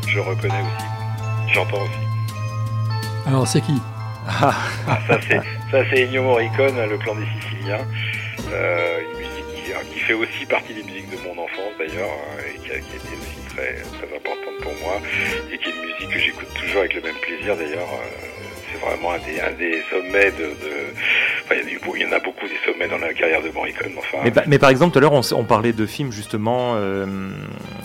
[0.08, 0.86] Je reconnais aussi.
[1.54, 3.28] J'entends aussi.
[3.28, 3.74] Alors c'est qui?
[4.28, 5.20] Ah, ça,
[5.90, 7.86] c'est, Ennio Morricone, le clan des Siciliens.
[8.52, 12.42] Euh, une musique qui, qui fait aussi partie des musiques de mon enfance d'ailleurs, hein,
[12.48, 15.02] et qui a, qui a été aussi très, très importante pour moi,
[15.52, 17.90] et qui est une musique que j'écoute toujours avec le même plaisir d'ailleurs.
[17.94, 18.37] Euh,
[18.80, 20.44] c'est vraiment un des, un des sommets de.
[20.46, 20.88] de-
[21.50, 23.42] Enfin, il y, a du- il y en a beaucoup des sommets dans la carrière
[23.42, 23.92] de Morricone.
[23.98, 26.74] Enfin, Mais, pa- mais par exemple, tout à l'heure, on, parlait de films justement.
[26.76, 27.06] euh,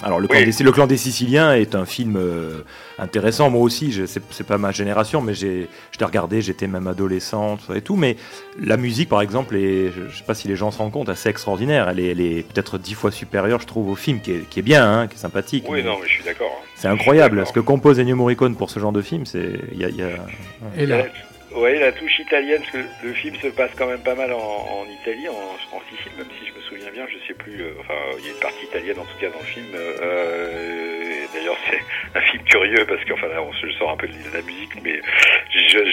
[0.03, 0.51] alors, le, clan Oui.
[0.53, 2.65] des, le clan des Siciliens est un film euh,
[2.99, 3.51] intéressant.
[3.51, 6.41] Moi aussi, c'est pas ma génération, mais j'ai, je l'ai regardé.
[6.43, 7.95] J'étais même adolescent tout ça et tout.
[7.97, 8.17] Mais
[8.61, 11.09] la musique, par exemple, est, je, je sais pas si les gens se rendent compte,
[11.09, 11.89] assez extraordinaire.
[11.89, 14.59] Elle est, elle est peut-être dix fois supérieure, je trouve, au film, qui est, qui
[14.59, 15.67] est bien, hein, qui est sympathique.
[15.69, 16.51] oui, mais non, mais je suis d'accord.
[16.53, 16.67] hein.
[16.75, 17.47] C'est incroyable.
[17.47, 20.07] Ce que compose Ennio Morricone pour ce genre de film, c'est, a, y a-
[21.55, 24.87] Oui, la touche italienne, parce que le film se passe quand même pas mal en,
[25.03, 27.61] Italie, en, Sicile, même si je me souviens bien, je sais plus.
[27.61, 29.67] euh, enfin, il y a une partie italienne en tout cas dans le film.
[29.75, 31.81] euh, et D'ailleurs, c'est
[32.19, 35.01] un film curieux parce qu'enfin là, on se sort un peu de la musique, mais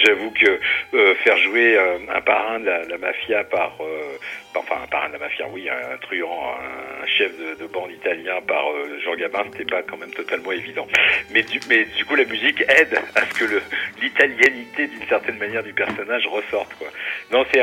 [0.04, 0.60] j'avoue que
[0.94, 4.16] euh, faire jouer euh, un parrain de la, la mafia par, euh,
[4.54, 6.54] enfin de la mafia, oui, un truand,
[7.02, 10.52] un chef de, de bande italien par euh, Jean Gabin, c'était pas quand même totalement
[10.52, 10.86] évident.
[11.30, 13.62] Mais du, mais du coup, la musique aide à ce que
[14.00, 16.88] l'italianité d'une certaine manière du personnage ressorte, quoi.
[17.32, 17.60] Non, c'est,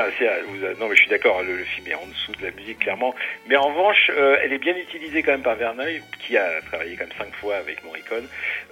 [0.79, 1.41] non, mais je suis d'accord.
[1.43, 3.13] Le, le film est en dessous de la musique, clairement.
[3.47, 6.95] Mais en revanche, euh, elle est bien utilisée quand même par Verneuil, qui a travaillé
[6.95, 8.27] quand même cinq fois avec Morricone.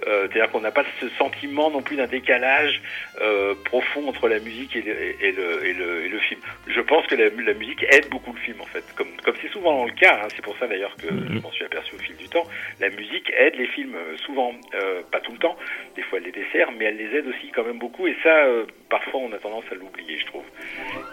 [0.06, 2.80] Euh, c'est-à-dire qu'on n'a pas ce sentiment non plus d'un décalage
[3.20, 6.40] euh, profond entre la musique et le, et le, et le, film.
[6.66, 8.84] Je pense que la musique aide beaucoup le film, en fait.
[8.96, 11.64] Comme, comme c'est souvent le cas, hein, c'est pour ça d'ailleurs que je m'en suis
[11.64, 12.44] aperçu au fil du temps.
[12.80, 15.56] La musique aide les films euh, souvent, euh, pas tout le temps.
[15.96, 18.06] Des fois, elle les dessert, mais elle les aide aussi quand même beaucoup.
[18.06, 20.42] Et ça, euh, parfois, on a tendance à l'oublier, je trouve.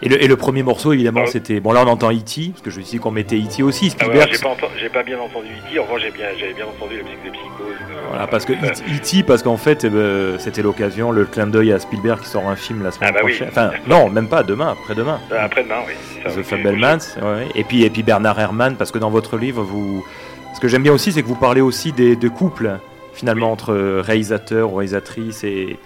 [0.01, 1.27] Et le, et le premier morceau, évidemment, Ah.
[1.27, 1.59] c'était.
[1.59, 3.63] Bon, là, on entend E.T., parce que je dis qu'on mettait E.T.
[3.63, 3.95] aussi.
[3.99, 5.79] Ah ouais, Spielberg, j'ai pas, enten- j'ai pas bien entendu E.T.
[5.79, 7.77] En revanche, j'ai bien, j'avais bien entendu la musique de Psychose.
[8.09, 11.71] Voilà, parce que euh, E.T., parce qu'en fait, eh ben, c'était l'occasion, le clin d'œil
[11.71, 13.31] à Spielberg qui sort un film la semaine Ah bah oui.
[13.31, 13.47] prochaine.
[13.49, 15.19] Enfin, non, même pas demain, après-demain.
[15.31, 15.93] euh, Après-demain, oui.
[16.23, 16.43] ça, The.
[16.43, 17.47] Fabelmans, ouais.
[17.55, 20.05] et puis et puis Bernard Herrmann, parce que dans votre livre, vous,
[20.53, 22.77] ce que j'aime bien aussi, c'est que vous parlez aussi des de couples
[23.13, 25.77] finalement entre réalisateurs ou réalisatrices et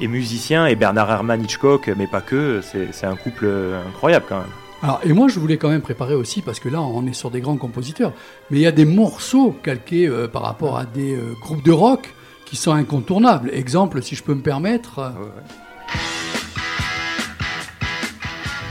[0.00, 2.60] et musiciens et Bernard Herrmann Hitchcock, mais pas que.
[2.62, 3.46] C'est c'est un couple
[3.88, 4.46] incroyable quand même.
[4.84, 7.30] Alors, et moi, je voulais quand même préparer aussi, parce que là, on est sur
[7.30, 8.12] des grands compositeurs,
[8.50, 11.72] mais il y a des morceaux calqués euh, par rapport à des euh, groupes de
[11.72, 12.12] rock
[12.44, 13.48] qui sont incontournables.
[13.54, 14.98] Exemple, si je peux me permettre.
[14.98, 15.10] euh,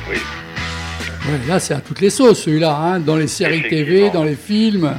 [0.08, 0.18] Oui.
[1.32, 4.36] ouais, là, c'est à toutes les sauces, celui-là, hein, dans les séries TV, dans les
[4.36, 4.94] films.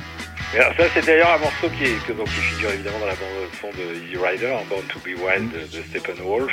[0.55, 3.51] Ça, c'est d'ailleurs un morceau qui, est, que, donc, qui figure évidemment dans la bande
[3.61, 6.53] son de Easy Rider, hein, Born to Be Wild de, de Steppenwolf.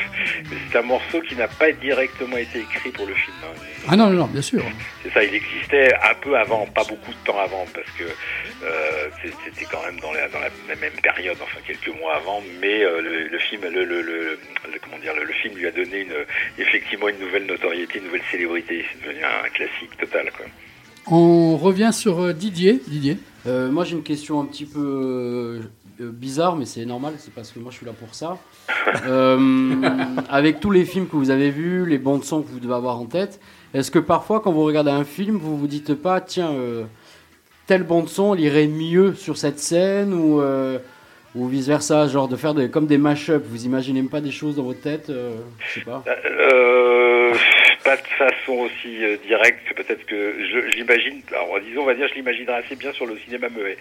[0.49, 3.35] Mais c'est un morceau qui n'a pas directement été écrit pour le film.
[3.43, 3.53] hein.
[3.87, 4.63] Ah non, non, non, bien sûr.
[5.03, 8.03] C'est ça, il existait un peu avant, pas beaucoup de temps avant, parce que
[8.63, 9.07] euh,
[9.45, 13.01] c'était quand même dans la, dans la même période, enfin quelques mois avant, mais euh,
[13.01, 14.39] le, le film, le, le, le-
[14.71, 16.13] le- comment dire, le, le film lui a donné une,
[16.57, 18.85] effectivement une nouvelle notoriété, une nouvelle célébrité.
[18.91, 20.45] C'est devenu un classique total, quoi.
[21.07, 22.79] On revient sur euh, Didier.
[22.87, 23.17] Didier.
[23.47, 25.59] Euh, moi j'ai une question un petit peu euh,
[25.99, 28.37] bizarre, mais c'est normal, c'est parce que moi je suis là pour ça.
[29.07, 29.75] Euh,
[30.29, 32.99] avec tous les films que vous avez vus, les bandes son que vous devez avoir
[32.99, 33.39] en tête,
[33.73, 36.53] est-ce que parfois quand vous regardez un film, vous vous dites pas, tiens,
[37.67, 40.41] telle bande son, elle irait mieux sur cette scène ou,
[41.35, 44.31] ou vice versa, genre de faire des, comme des mash-up, vous imaginez même pas des
[44.31, 46.03] choses dans votre tête, je sais pas.
[47.83, 52.13] Pas de façon aussi euh, directe, peut-être que je, alors disons, on va dire, je
[52.13, 53.77] l'imaginerais assez bien sur le cinéma muet,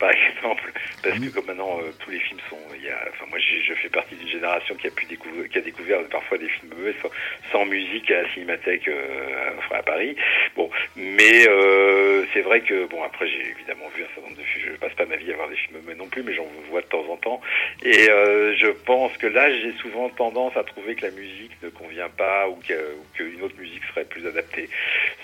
[0.00, 0.72] par exemple,
[1.02, 3.74] parce que comme maintenant euh, tous les films sont, il y a, enfin moi je
[3.74, 6.94] fais partie d'une génération qui a pu découvrir, qui a découvert parfois des films muets
[7.02, 7.10] sans,
[7.52, 10.16] sans musique à la cinémathèque euh, enfin, à Paris.
[10.56, 14.42] Bon, mais euh, c'est vrai que bon après j'ai évidemment vu un certain nombre de
[14.44, 16.46] films, je passe pas ma vie à voir des films muets non plus, mais j'en
[16.70, 17.40] vois de temps en temps,
[17.84, 21.68] et euh, je pense que là j'ai souvent tendance à trouver que la musique ne
[21.68, 24.68] convient pas ou que- ou qu'une autre musique serait plus adaptée.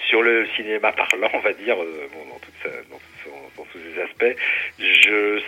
[0.09, 3.16] Sur le cinéma parlant, on va dire, euh, bon, dans, toute sa- dans, tout son-
[3.16, 3.16] dans
[3.77, 4.37] tous ses aspects,
[4.79, 5.41] je,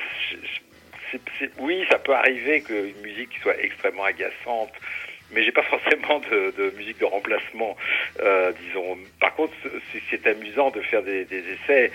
[1.58, 4.72] oui, ça peut arriver qu'une musique soit extrêmement agaçante,
[5.30, 7.76] mais j'ai pas forcément de, musique de remplacement,
[8.20, 8.98] euh, disons.
[9.20, 9.52] Par contre,
[10.10, 11.90] c'est- amusant de faire des, essais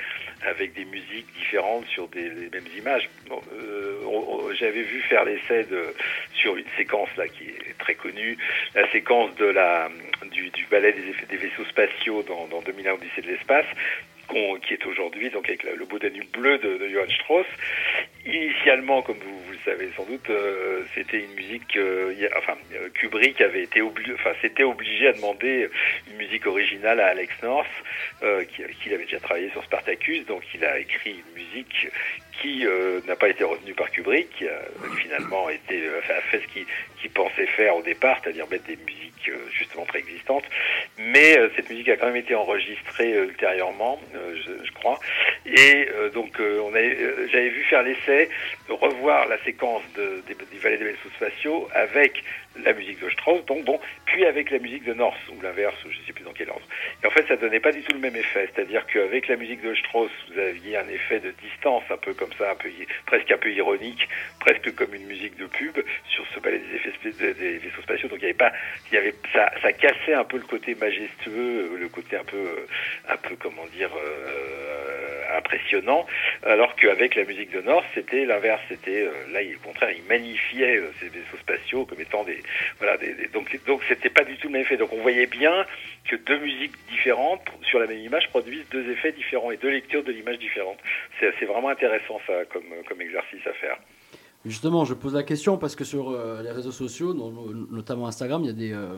[0.46, 3.10] avec des musiques différentes sur des, les mêmes images.
[3.32, 5.66] Euh, J'avais vu faire l'essai
[6.36, 8.38] sur une séquence là qui est très connue,
[8.76, 9.90] la séquence de la
[10.32, 13.66] du, du ballet des effets des vaisseaux spatiaux dans, dans 2001 Odyssée de l'espace,
[14.34, 17.46] qui est aujourd'hui donc avec le, le beau Danube bleu de, de Johann Strauss.
[18.26, 21.76] Initialement, comme vous, vous le savez sans doute, euh, c'était une musique.
[21.78, 25.69] euh, a- enfin, euh, Kubrick avait été obligé, enfin, s'était obligé à demander
[26.09, 27.67] une musique originale à Alex North,
[28.24, 31.41] euh, qui, avec qui il avait déjà travaillé sur Spartacus, donc il a écrit une
[31.43, 31.88] musique
[32.41, 34.59] qui euh, n'a pas été retenue par Kubrick, qui a
[35.01, 36.65] finalement été, euh, enfin, a fait ce qu'il
[36.99, 40.45] qu'il pensait faire au départ, c'est-à-dire mettre des musiques euh, justement préexistantes.
[40.97, 44.97] Mais euh, cette musique a quand même été enregistrée euh, ultérieurement, euh, je, je crois.
[45.45, 48.12] Et euh, donc, euh, on euh, j'avais vu faire l'essai
[48.68, 52.24] de revoir la séquence de, des, des Vallées des vaisseaux spatiaux avec
[52.64, 55.99] la musique de Strauss, donc bon, puis avec la musique de North, ou l'inverse, je
[55.99, 56.66] ne sais plus dans quel ordre.
[57.04, 59.62] Et en fait, ça donnait pas du tout le même effet, c'est-à-dire qu'avec la musique
[59.62, 62.56] de Strauss, vous aviez un effet de distance, un peu comme ça,
[63.06, 64.08] presque un peu ironique,
[64.39, 65.78] presque comme une musique de pub
[66.10, 68.10] sur ce ballet des effets des, vaisseaux spatiaux.
[68.10, 68.54] Donc il y avait pas,
[68.91, 72.24] il y avait, ça, ça cassait un peu le côté majestueux, euh, le côté un
[72.24, 72.68] peu, euh,
[73.10, 76.06] un peu comment dire, euh, impressionnant,
[76.43, 80.82] alors qu'avec la musique de North, c'était l'inverse, c'était euh, là, au contraire, il magnifiait
[80.99, 82.43] ces vaisseaux spatiaux comme étant des,
[82.80, 82.98] voilà,
[83.34, 84.78] donc donc c'était pas du tout le même effet.
[84.78, 85.66] Donc on voyait bien
[86.10, 90.04] que deux musiques différentes sur la même image produisent deux effets différents et deux lectures
[90.04, 90.80] de l'image différentes.
[91.20, 93.78] C'est vraiment intéressant ça comme comme exercice à faire.
[94.46, 97.14] Justement, je pose la question parce que sur euh, les réseaux sociaux,
[97.72, 98.98] notamment Instagram, il y a des, euh,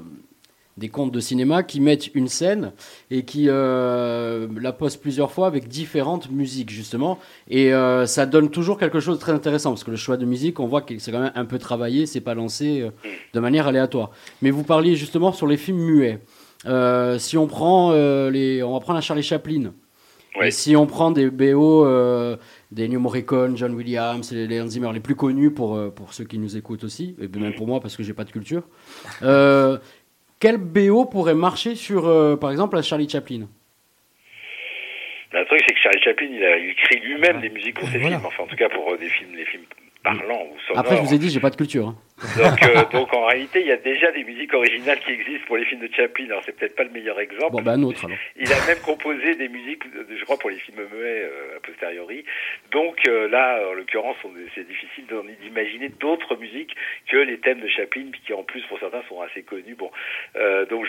[0.78, 2.74] des comptes de cinéma qui mettent une scène
[3.10, 7.18] et qui euh, la postent plusieurs fois avec différentes musiques, justement.
[7.50, 10.26] Et euh, ça donne toujours quelque chose de très intéressant parce que le choix de
[10.26, 12.90] musique, on voit que c'est quand même un peu travaillé, c'est pas lancé euh,
[13.34, 14.12] de manière aléatoire.
[14.42, 16.20] Mais vous parliez justement sur les films muets.
[17.20, 17.92] Si on prend
[18.30, 19.72] les, on va prendre un Charlie Chaplin.
[20.44, 21.88] Et si on prend des BO,
[22.72, 26.24] des New Morricone, John Williams, les, les Hans Zimmer les plus connus pour, pour ceux
[26.24, 28.64] qui nous écoutent aussi, et même pour moi parce que j'ai pas de culture,
[29.22, 29.78] euh,
[30.46, 33.48] quel BO pourrait marcher sur, euh, par exemple, un Charlie Chaplin?
[35.34, 37.98] Le truc c'est que Charlie Chaplin il a il écrit lui-même des musiques pour ses
[37.98, 38.18] Voilà.
[38.18, 39.64] films, enfin en tout cas pour euh, des films, les films
[40.04, 40.80] parlants ou sonores.
[40.82, 41.88] Après, je vous ai dit, j'ai pas de culture.
[41.88, 41.96] hein.
[42.38, 45.58] Donc, euh, donc en réalité, il y a déjà des musiques originales qui existent pour
[45.58, 46.26] les films de Chaplin.
[46.28, 47.52] Alors c'est peut-être pas le meilleur exemple.
[47.52, 48.18] Bon, ben un autre alors.
[48.38, 51.60] Il a même composé des musiques, euh, je crois, pour les films muets euh, a
[51.60, 52.24] posteriori.
[52.72, 54.16] Donc euh, là, en l'occurrence,
[54.56, 55.04] c'est difficile
[55.42, 56.74] d'imaginer d'autres musiques
[57.10, 59.76] que les thèmes de Chaplin, qui en plus pour certains sont assez connus.
[59.76, 59.92] Bon,
[60.38, 60.86] euh, donc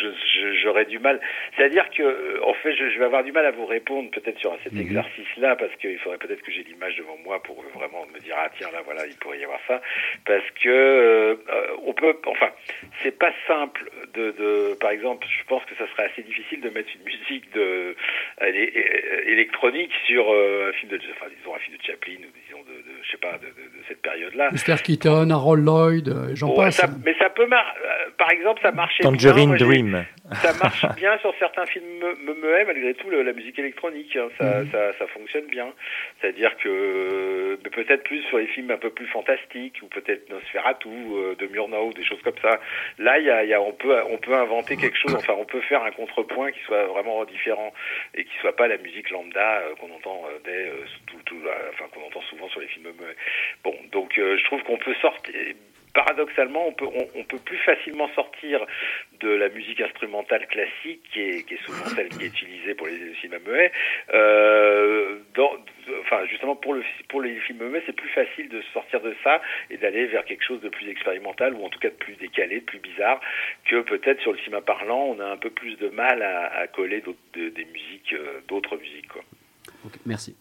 [0.63, 1.21] j'aurais du mal.
[1.57, 4.39] C'est-à-dire que, euh, en fait, je, je vais avoir du mal à vous répondre peut-être
[4.39, 8.21] sur cet exercice-là, parce qu'il faudrait peut-être que j'ai l'image devant moi pour vraiment me
[8.21, 9.83] dire ah tiens là voilà il pourrait y avoir ça,
[10.25, 12.51] parce que euh, euh, on peut, enfin,
[13.03, 16.71] c'est pas simple de, de, par exemple, je pense que ça serait assez difficile de
[16.71, 17.97] mettre une musique de
[18.39, 22.15] elle est- é- électronique sur euh, un film de, enfin disons un film de Chaplin
[22.27, 24.51] ou disons de, de je sais pas de, de- de cette période-là.
[24.51, 26.77] Buster Keaton, Harold Lloyd, euh, j'en Ouais, passe.
[26.77, 29.11] ça- mais ça peut mar euh, par exemple ça marchait bien.
[29.13, 30.05] Tangerine j'ai- Dream.
[30.43, 34.17] ça marche bien sur certains films me- me- muets malgré tout le- la musique électronique
[34.17, 34.71] hein, ça, Mhm.
[34.73, 35.69] ça, ça fonctionne bien
[36.21, 39.87] c'est à dire que euh, peut-être plus sur les films un peu plus fantastiques ou
[39.87, 42.59] peut-être Nosferatu euh, de Murnau des choses comme ça
[42.99, 45.45] là il y a, y a- on peut on peut inventer quelque chose enfin on
[45.45, 47.73] peut faire un contrepoint qui soit vraiment différent
[48.15, 51.41] et qui soit pas la musique lambda euh, qu'on entend euh, dès, euh, tout, tout,
[51.47, 53.17] euh, enfin qu'on entend souvent sur les films muets
[53.65, 55.35] bon donc euh, je trouve qu'on peut sortir
[55.97, 56.73] paradoxalement, on
[57.25, 58.61] peut, plus facilement sortir
[59.21, 63.39] de la musique instrumentale classique, qui est, souvent celle qui est utilisée pour les cinémas
[63.47, 63.73] muets.
[64.13, 65.21] Euh,
[66.03, 69.41] enfin, justement, pour, le, pour les films muets, c'est plus facile de sortir de ça
[69.71, 72.61] et d'aller vers quelque chose de plus expérimental, ou en tout cas de plus décalé,
[72.61, 73.19] de plus bizarre,
[73.65, 77.03] que peut-être sur le cinéma parlant, on a un peu plus de mal à, coller
[77.33, 79.09] des musiques, euh, d'autres musiques.
[79.09, 79.23] Quoi.
[80.05, 80.37] Merci.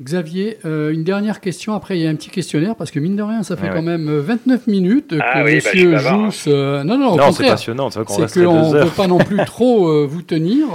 [0.00, 1.74] Xavier, euh, une dernière question.
[1.74, 3.82] Après, il y a un petit questionnaire parce que mine de rien, ça fait quand
[3.82, 6.08] même euh, 29 minutes Ah que oui, bah, suis Monsieur.
[6.08, 6.44] Jousse.
[6.48, 7.90] euh, non, non, au Non, c'est passionnant.
[7.90, 10.66] C'est qu'on ne peut pas non plus trop euh, vous tenir.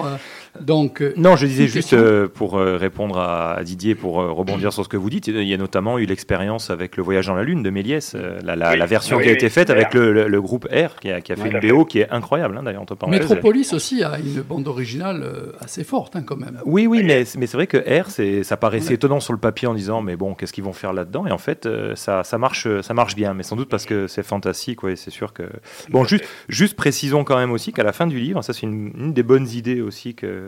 [0.56, 4.32] Euh, Donc, Non, je disais juste question euh, pour euh, répondre à, Didier, pour euh,
[4.32, 5.28] rebondir sur ce que vous dites.
[5.28, 8.40] Il y a notamment eu l'expérience avec le voyage dans la Lune de Méliès, euh,
[8.44, 8.78] la, la- Oui.
[8.78, 11.12] la version Oui, qui a oui, été faite avec le, le- le groupe R, qui
[11.12, 11.60] a, qui a fait une.
[11.60, 13.22] BO qui est incroyable, hein, d'ailleurs, entre parenthèses.
[13.22, 15.26] Métropolis aussi a une bande originale
[15.60, 16.60] assez forte hein, quand même.
[16.66, 18.10] Oui, oui, mais, mais c'est vrai que R,
[18.44, 21.26] ça paraissait étonnant sur le papier en disant, mais bon, qu'est-ce qu'ils vont faire là-dedans?
[21.28, 24.08] Et en fait, euh, ça, ça, marche, ça marche bien, mais sans doute parce que
[24.08, 25.44] c'est fantastique, ouais, c'est sûr que.
[25.90, 28.92] Bon, juste, juste précisons quand même aussi qu'à la fin du livre, ça c'est une,
[28.98, 30.41] une des bonnes idées aussi que,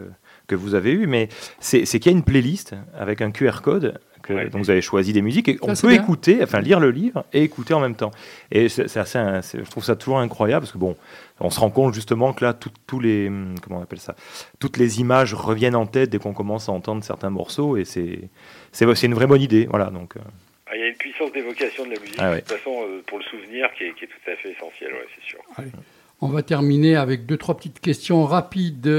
[0.47, 1.29] que vous avez eues, mais
[1.59, 3.99] c'est, qu'il y a une playlist avec un QR code.
[4.21, 4.47] Que, Ouais.
[4.49, 6.01] Donc vous avez choisi des musiques et on peut bien.
[6.01, 8.11] écouter, enfin lire le livre et écouter en même temps.
[8.51, 10.95] Et c'est, assez, je trouve ça toujours incroyable parce que bon,
[11.41, 14.15] on se rend compte justement que là, tous les, hum, comment on appelle ça,
[14.61, 18.29] toutes les images reviennent en tête dès qu'on commence à entendre certains morceaux et c'est,
[18.71, 19.67] c'est, une vraie bonne idée.
[19.69, 20.21] Voilà, donc, euh,
[20.67, 22.35] Ah, Il y a une puissance d'évocation de la musique, Ah ouais.
[22.37, 24.93] de toute façon, euh, pour le souvenir, qui est, qui est tout à fait essentielle,
[24.93, 25.39] ouais, c'est sûr.
[25.57, 25.69] Allez.
[26.25, 28.89] On va terminer avec deux, trois petites questions rapides.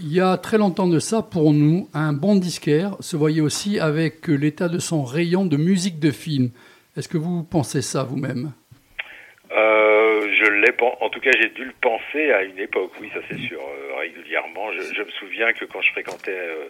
[0.00, 3.78] Il y a très longtemps de ça, pour nous, un bon disquaire se voyait aussi
[3.78, 6.50] avec l'état de son rayon de musique de film.
[6.96, 8.50] Est-ce que vous pensez ça vous-même?
[9.52, 13.20] Euh, je l'ai, en tout cas, j'ai dû le penser à une époque, oui, ça
[13.30, 14.72] c'est sûr, euh, régulièrement.
[14.72, 16.66] Je, me souviens que quand je fréquentais euh,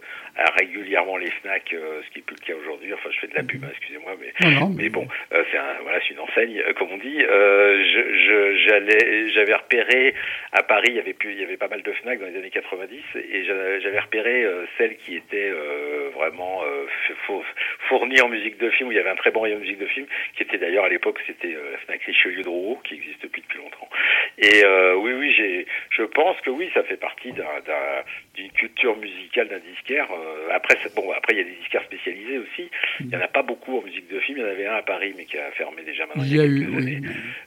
[0.58, 3.34] régulièrement les Fnac, euh, ce qui est plus le cas aujourd'hui, enfin, je fais de
[3.34, 6.20] la pub, hein, excusez-moi, mais Non, non, mais bon, euh, c'est un, voilà, c'est une
[6.20, 7.22] enseigne, euh, comme on dit.
[7.22, 10.14] Euh, je, je- j'allais, j'avais repéré
[10.52, 12.36] à Paris, il y avait plus, il y avait pas mal de Fnac dans les
[12.36, 16.86] années 90, et j'a- j'avais repéré euh, celle qui était euh, vraiment euh,
[17.88, 19.78] fournie en musique de film, où il y avait un très bon rayon de musique
[19.78, 20.06] de film,
[20.36, 23.42] qui était d'ailleurs à l'époque, c'était euh, la Fnac Richelieu de Rouault, qui existe depuis
[23.42, 23.88] depuis longtemps.
[24.38, 28.02] Et euh, oui, oui, j'ai, je pense que oui, ça fait partie d'un, d'un-
[28.34, 30.08] d'une culture musicale d'un disquaire.
[30.24, 32.70] Euh, après, bon, après il y a des disquaires spécialisés aussi.
[33.00, 34.38] Il y en a pas beaucoup en musique de film.
[34.38, 36.24] Il y en avait un à Paris, mais qui a fermé déjà maintenant.
[36.24, 36.98] Il y a eu, oui.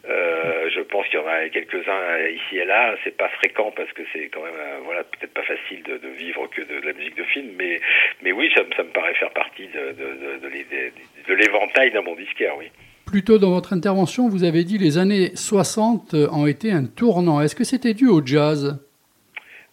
[0.09, 2.95] Euh, je pense qu'il y en a quelques-uns ici et là.
[3.03, 6.09] C'est pas fréquent parce que c'est quand même, euh, voilà, peut-être pas facile de, de
[6.17, 7.79] vivre que de, de la musique de film, mais,
[8.23, 11.27] mais oui, ça, me- ça me paraît faire partie de, de, de, de l'é- de-
[11.27, 12.67] de l'éventail d'un bon disquaire, oui.
[13.05, 17.39] Plus tôt dans votre intervention, vous avez dit les années 60 ont été un tournant.
[17.41, 18.79] Est-ce que c'était dû au jazz?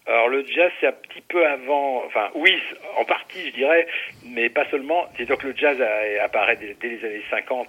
[0.06, 2.52] Alors le jazz, c'est un petit peu avant, enfin oui,
[2.98, 3.86] en partie je dirais,
[4.26, 5.08] mais pas seulement.
[5.16, 5.80] C'est-à-dire que le jazz
[6.20, 7.68] apparaît dès, les années 50.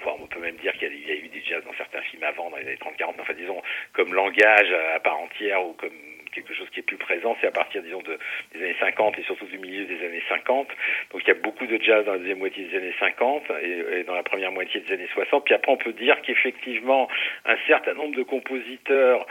[0.00, 2.50] Enfin, on peut même dire qu'il y, a eu des jazz dans certains films avant,
[2.50, 3.14] dans les années 30-40.
[3.20, 3.62] Enfin, disons,
[3.92, 5.92] comme langage à part entière ou comme
[6.36, 8.18] quelque chose qui est plus présent, c'est à partir, disons, de,
[8.52, 10.68] des années 50 et surtout du milieu des années 50.
[11.12, 14.04] Donc il y a beaucoup de jazz dans la deuxième moitié des années 50 et,
[14.04, 15.44] dans la première moitié des années 60.
[15.44, 17.08] Puis après, on peut dire qu'effectivement,
[17.46, 19.26] un certain nombre de compositeurs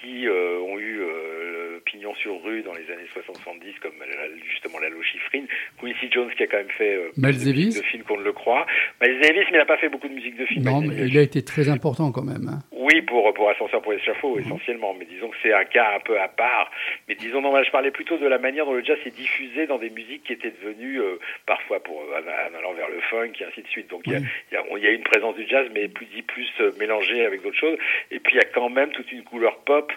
[0.00, 4.78] qui euh, ont eu euh, pignon sur rue dans les années 60-70, comme la- justement
[4.78, 5.44] Lalo Schifrin,
[5.80, 7.76] Quincy Jones qui a quand même fait euh, Miles de musique Davis.
[7.80, 8.66] de film qu'on ne le croit,
[9.00, 10.64] Miles Davis, mais il n'a pas fait beaucoup de musique de film.
[10.64, 12.48] Non, mais il a été très important quand même.
[12.48, 12.58] hein.
[12.72, 14.94] Oui, pour, pour Ascenseur pour l'échafaud, essentiellement.
[14.98, 16.70] Mais disons que c'est un cas un peu à part.
[17.08, 19.78] Mais disons, non, je parlais plutôt de la manière dont le jazz s'est diffusé dans
[19.78, 23.44] des musiques qui étaient devenues, euh, parfois, pour, euh, en allant vers le funk et
[23.44, 23.88] ainsi de suite.
[23.88, 24.20] Donc, il y a-
[24.52, 27.42] y, a, y a une présence du jazz, mais plus dit plus euh, mélangée avec
[27.42, 27.78] d'autres choses.
[28.10, 29.90] Et puis, il y a quand même toute une couleur pop,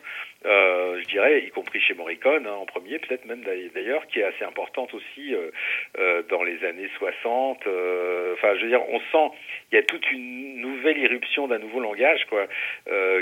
[0.46, 3.42] euh, je dirais, y compris chez Morricone, hein, en premier, peut-être même
[3.76, 5.52] d'ailleurs- qui est assez importante aussi euh,
[6.00, 7.68] euh, dans les années 60.
[7.68, 9.36] euh, Enfin, je veux dire, on sent,
[9.72, 12.48] il y a toute une nouvelle irruption d'un nouveau langage, quoi,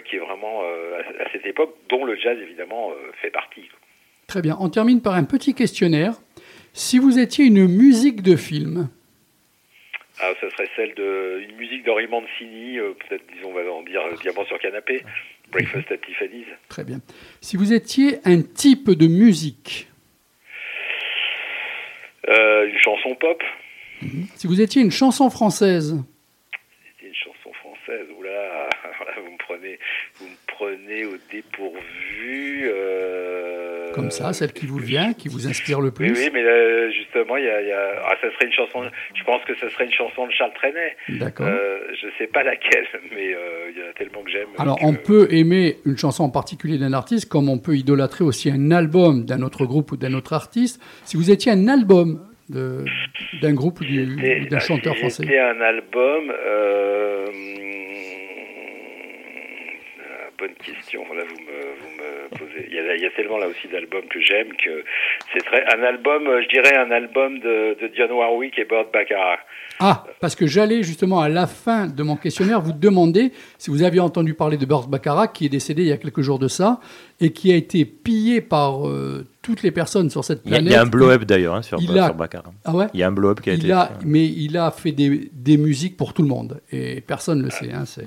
[0.06, 2.92] qui est vraiment à, à cette époque, dont le jazz, évidemment,
[3.22, 3.70] fait partie.
[4.28, 4.56] Très bien.
[4.60, 6.14] On termine par un petit questionnaire.
[6.74, 8.90] Si vous étiez une musique de film,
[10.20, 13.82] Ah, ça serait celle de une musique d'Henri Mancini, euh, peut-être, disons, on va en
[13.84, 15.04] dire euh, Diamant sur canapé,
[15.54, 16.48] Breakfast at Tiffany's.
[16.70, 17.00] très bien.
[17.42, 19.88] Si vous étiez un type de musique,
[22.30, 23.44] Euh, une chanson pop,
[24.36, 25.96] si vous étiez une chanson française,
[26.98, 28.08] c'était une chanson française.
[28.18, 28.70] Oula,
[29.18, 29.78] vous me prenez,
[30.16, 32.64] vous me prenez au dépourvu.
[32.64, 36.92] euh, comme ça, celle qui vous vient, qui vous inspire le plus, oui, mais euh,
[36.92, 38.84] justement, il y a, il y a- ah, ça serait une chanson.
[39.16, 40.96] Je pense que ça serait une chanson de Charles Trenet.
[41.20, 41.48] d'accord.
[41.48, 42.86] Euh, je sais pas laquelle,
[43.16, 44.48] mais euh, il y en a tellement que j'aime.
[44.58, 48.24] Alors, que- on peut aimer une chanson en particulier d'un artiste, comme on peut idolâtrer
[48.24, 50.82] aussi un album d'un autre groupe ou d'un autre artiste.
[51.06, 52.20] Si vous étiez un album
[52.50, 53.86] d'un groupe ou
[54.50, 56.32] d'un chanteur si français, C'était un album.
[56.46, 57.26] euh,
[60.00, 61.02] ah, bonne question.
[61.14, 61.93] Là, vous me, vous
[62.68, 64.84] Il y, a, il y a tellement là aussi d'albums que j'aime que
[65.34, 66.28] c'est très un album.
[66.28, 69.40] euh, Je dirais un album de, de Dionne Warwick et Burt Baccarat.
[69.80, 73.82] Ah, parce que j'allais justement à la fin de mon questionnaire vous demander si vous
[73.84, 76.48] aviez entendu parler de Burt Baccarat, qui est décédé il y a quelques jours de
[76.48, 76.80] ça,
[77.20, 80.58] et qui a été pillé par euh, toutes les personnes sur cette Il y a,
[80.58, 80.72] planète.
[80.72, 82.52] il y a un blow-up d'ailleurs hein, sur, Il a- sur Baccarat.
[82.66, 83.72] Ah ouais Il y a un blow-up qui a il été.
[83.74, 84.06] a, fait.
[84.06, 87.50] mais il a fait des, des musiques pour tout le monde, et personne ne le
[87.50, 87.72] sait.
[87.74, 88.06] Hein, c'est...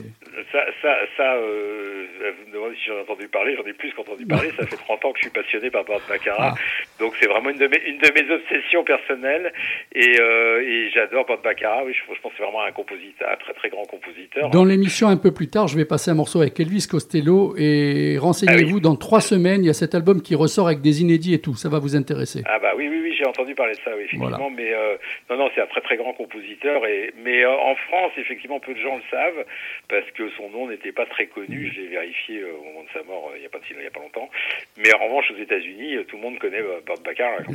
[0.52, 2.04] Ça, ça, ça euh,
[2.44, 4.50] vous me demandez si j'en ai entendu parler, j'en ai plus qu'entendu parler.
[4.56, 6.54] Ça fait 30 ans que je suis passionné par Burt Baccarat.
[6.98, 9.52] Donc c'est vraiment une de, mes, une de mes obsessions personnelles.
[9.94, 11.84] Et, euh, et j'adore Burt Baccarat.
[11.84, 14.50] Oui, je, je pense que c'est vraiment un compositeur, un très très grand compositeur.
[14.50, 18.18] Dans l'émission un peu plus tard, je vais passer un morceau avec Elvis Costello, et
[18.18, 21.40] renseignez-vous, dans trois semaines, il y a cet album qui ressort avec des inédits et
[21.40, 22.42] tout, ça va vous intéresser.
[22.46, 24.28] Ah bah oui, oui, oui, j'ai entendu parler de ça, oui, effectivement.
[24.28, 24.54] Voilà.
[24.54, 24.96] Mais euh,
[25.30, 26.86] non, non, c'est un très très grand compositeur.
[26.86, 29.44] Et mais euh, en France, effectivement, peu de gens le savent
[29.88, 31.72] parce que son nom n'était pas très connu.
[31.74, 33.64] Je l'ai vérifié euh, au moment de sa mort, euh, il y a pas de-
[33.70, 34.28] il y a pas longtemps.
[34.76, 37.00] Mais en revanche, aux États-Unis, euh, tout le monde connaît euh, Burt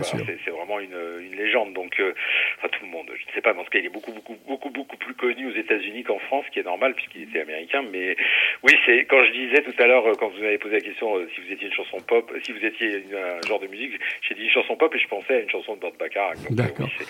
[0.03, 0.25] sûr.
[0.43, 1.73] c'est vraiment une, une légende.
[1.73, 2.13] Donc, euh,
[2.57, 3.07] enfin tout le monde.
[3.15, 5.13] Je ne sais pas, mais en tout cas, il est beaucoup beaucoup beaucoup beaucoup plus
[5.13, 7.83] connu aux États-Unis qu'en France, ce qui est normal puisqu'il était américain.
[7.91, 8.15] Mais
[8.63, 11.29] oui, c'est quand je disais tout à l'heure, quand vous avez posé la question euh,
[11.35, 13.93] si vous étiez une chanson pop, si vous étiez une- un genre de musique,
[14.27, 16.89] j'ai dit une chanson pop et je pensais à une chanson de Burt euh, D'accord.
[16.99, 17.05] oui,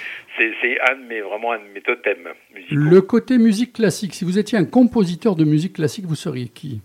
[0.62, 2.76] c'est- un de mes vraiment un de mes totems musicaux.
[2.76, 6.82] Le côté musique classique, si vous étiez un compositeur de musique classique, vous seriez qui?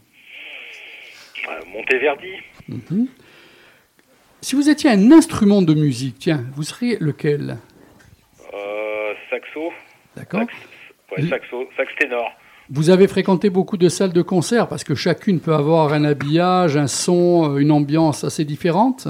[1.76, 2.32] Monteverdi.
[2.68, 3.08] Mhm.
[4.40, 7.58] Si vous étiez un instrument de musique, tiens, vous seriez lequel?
[8.54, 9.72] Euh, saxo.
[10.16, 10.52] D'accord Sax,
[11.16, 11.68] ouais, saxo.
[11.76, 12.30] Sax ténor.
[12.70, 16.76] Vous avez fréquenté beaucoup de salles de concert parce que chacune peut avoir un habillage,
[16.76, 19.06] un son, euh, une ambiance assez différente?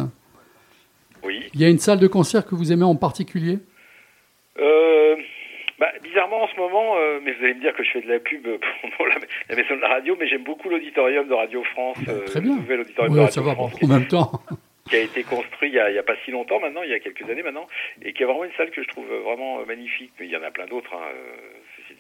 [1.25, 1.45] Oui.
[1.55, 3.59] Il y a une salle de concert que vous aimez en particulier?
[4.59, 5.17] Euh,
[5.79, 8.09] bah, bizarrement en ce moment, euh, mais vous allez me dire que je fais de
[8.09, 8.47] la pub
[8.97, 9.17] pour la,
[9.49, 12.41] la maison de la radio, mais j'aime beaucoup l'auditorium de Radio France, Ben, euh, très
[12.41, 12.57] le bien.
[12.57, 14.33] nouvel auditorium de Radio France, en même temps.
[14.89, 16.91] qui a été construit il y, a, il y a pas si longtemps maintenant, il
[16.91, 17.67] y a quelques années maintenant,
[18.03, 20.13] et qui est vraiment une salle que je trouve vraiment euh, magnifique.
[20.21, 20.95] Mais il y en a plein d'autres.
[20.95, 21.37] Hein, euh,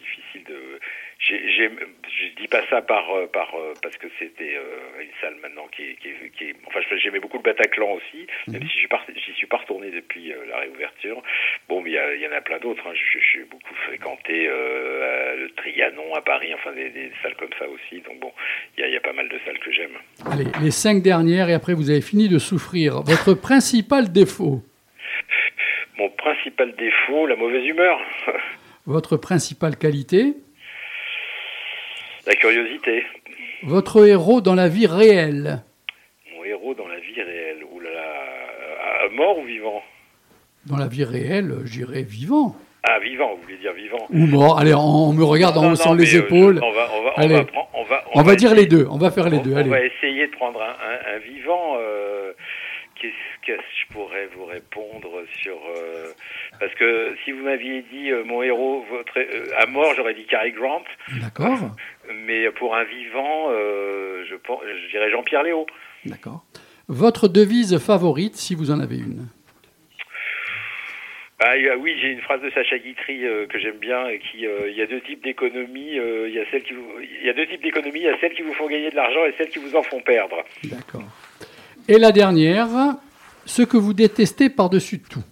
[0.06, 0.78] difficile de.
[1.18, 5.10] j'ai- j'ai- je dis pas ça par euh, par euh, parce que c'était euh, une
[5.20, 8.26] salle maintenant qui est, qui est, qui est- enfin je- j'aimais beaucoup le Bataclan aussi,
[8.48, 11.22] même si j'y par- j'y suis pas retourné depuis euh, la réouverture.
[11.68, 12.86] Bon, mais il y, en a plein d'autres.
[12.86, 12.92] Hein.
[12.94, 17.52] Je- je- J'ai beaucoup fréquenté euh, le Trianon à Paris, enfin des, des salles comme
[17.58, 18.00] ça aussi.
[18.02, 18.32] Donc bon,
[18.76, 19.96] il y a, il y a pas mal de salles que j'aime.
[20.30, 23.02] Allez, les cinq dernières et après vous avez fini de souffrir.
[23.02, 24.62] Votre principal défaut?
[25.98, 27.98] Mon principal défaut, la mauvaise humeur,
[28.86, 30.34] Votre principale qualité
[32.26, 33.04] la curiosité.
[33.62, 35.62] Votre héros dans la vie réelle
[36.36, 37.58] Mon héros dans la vie réelle.
[37.84, 39.80] Là là, euh, mort ou vivant?
[40.66, 42.56] Dans la vie réelle, j'irais vivant.
[42.82, 44.06] Ah, vivant, vous voulez dire vivant?
[44.10, 44.58] Ou mort.
[44.58, 46.60] Allez, on, on me regarde en haussant les euh, épaules.
[46.64, 48.88] on va, dire les deux.
[48.90, 49.52] On va faire les on, deux.
[49.54, 49.70] on Allez.
[49.70, 51.76] va essayer de prendre un, un- un vivant.
[51.78, 52.32] euh,
[53.00, 56.12] Qu'est-ce que je pourrais vous répondre sur euh,
[56.58, 60.24] parce que si vous m'aviez dit euh, mon héros votre euh, à mort j'aurais dit
[60.26, 60.84] Cary Grant
[61.20, 61.58] D'accord.
[62.26, 65.66] mais pour un vivant euh, je pense je dirais Jean-Pierre Léo
[66.04, 66.44] D'accord.
[66.88, 69.26] Votre devise favorite, si vous en avez une?
[71.38, 74.70] Ah, oui, j'ai une phrase de Sacha Guitry euh, que j'aime bien et qui euh,
[74.70, 77.28] il y a deux types d'économies, euh, il y a celles qui vous il y
[77.28, 79.34] a deux types d'économies, il y a celles qui vous font gagner de l'argent et
[79.36, 80.42] celles qui vous en font perdre.
[80.64, 81.04] D'accord.
[81.88, 82.68] Et la dernière,
[83.44, 85.22] ce que vous détestez par-dessus tout.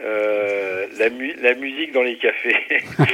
[0.00, 2.56] Euh, la, mu- la musique dans les cafés.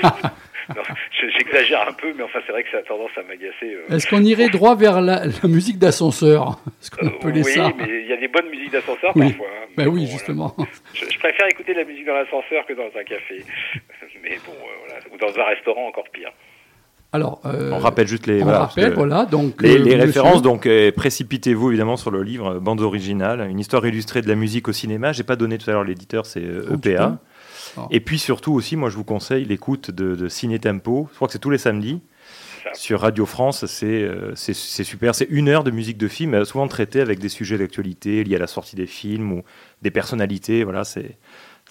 [1.39, 3.75] j'exagère un peu, mais enfin c'est vrai que ça a tendance à m'agacer.
[3.75, 3.95] euh.
[3.95, 6.59] Est-ce qu'on irait droit vers la, la musique d'ascenseur?
[6.81, 7.73] Est-ce qu'on Euh, appelait oui, ça?
[7.77, 9.29] mais il y a des bonnes musiques d'ascenseur Oui.
[9.33, 9.47] parfois.
[9.49, 9.67] hein.
[9.77, 10.55] Ben Mais oui, bon, justement.
[10.57, 10.71] voilà.
[10.95, 13.45] Je, je préfère écouter la musique dans l'ascenseur que dans un café.
[14.23, 14.53] mais bon,
[14.87, 15.01] voilà.
[15.13, 16.33] Ou dans un restaurant encore pire.
[17.15, 18.93] Alors, euh, On rappelle juste les, on voilà, rappelle,
[19.31, 20.43] donc les, euh, les références.
[20.43, 24.67] Donc, euh, précipitez-vous évidemment sur le livre Bandes originales, une histoire illustrée de la musique
[24.67, 25.13] au cinéma.
[25.13, 27.19] J'ai pas donné tout à l'heure l'éditeur, c'est Oh, EPA.
[27.77, 27.87] Ah.
[27.93, 31.07] Et puis surtout aussi, moi je vous conseille l'écoute de, de Ciné Tempo.
[31.13, 32.03] Je crois que c'est tous les samedis
[32.73, 33.65] sur Radio France.
[33.65, 35.15] C'est super.
[35.15, 38.41] C'est une heure de musique de film, souvent traitée avec des sujets d'actualité liés à
[38.41, 39.43] la sortie des films ou
[39.83, 40.65] des personnalités.
[40.65, 41.17] Voilà, c'est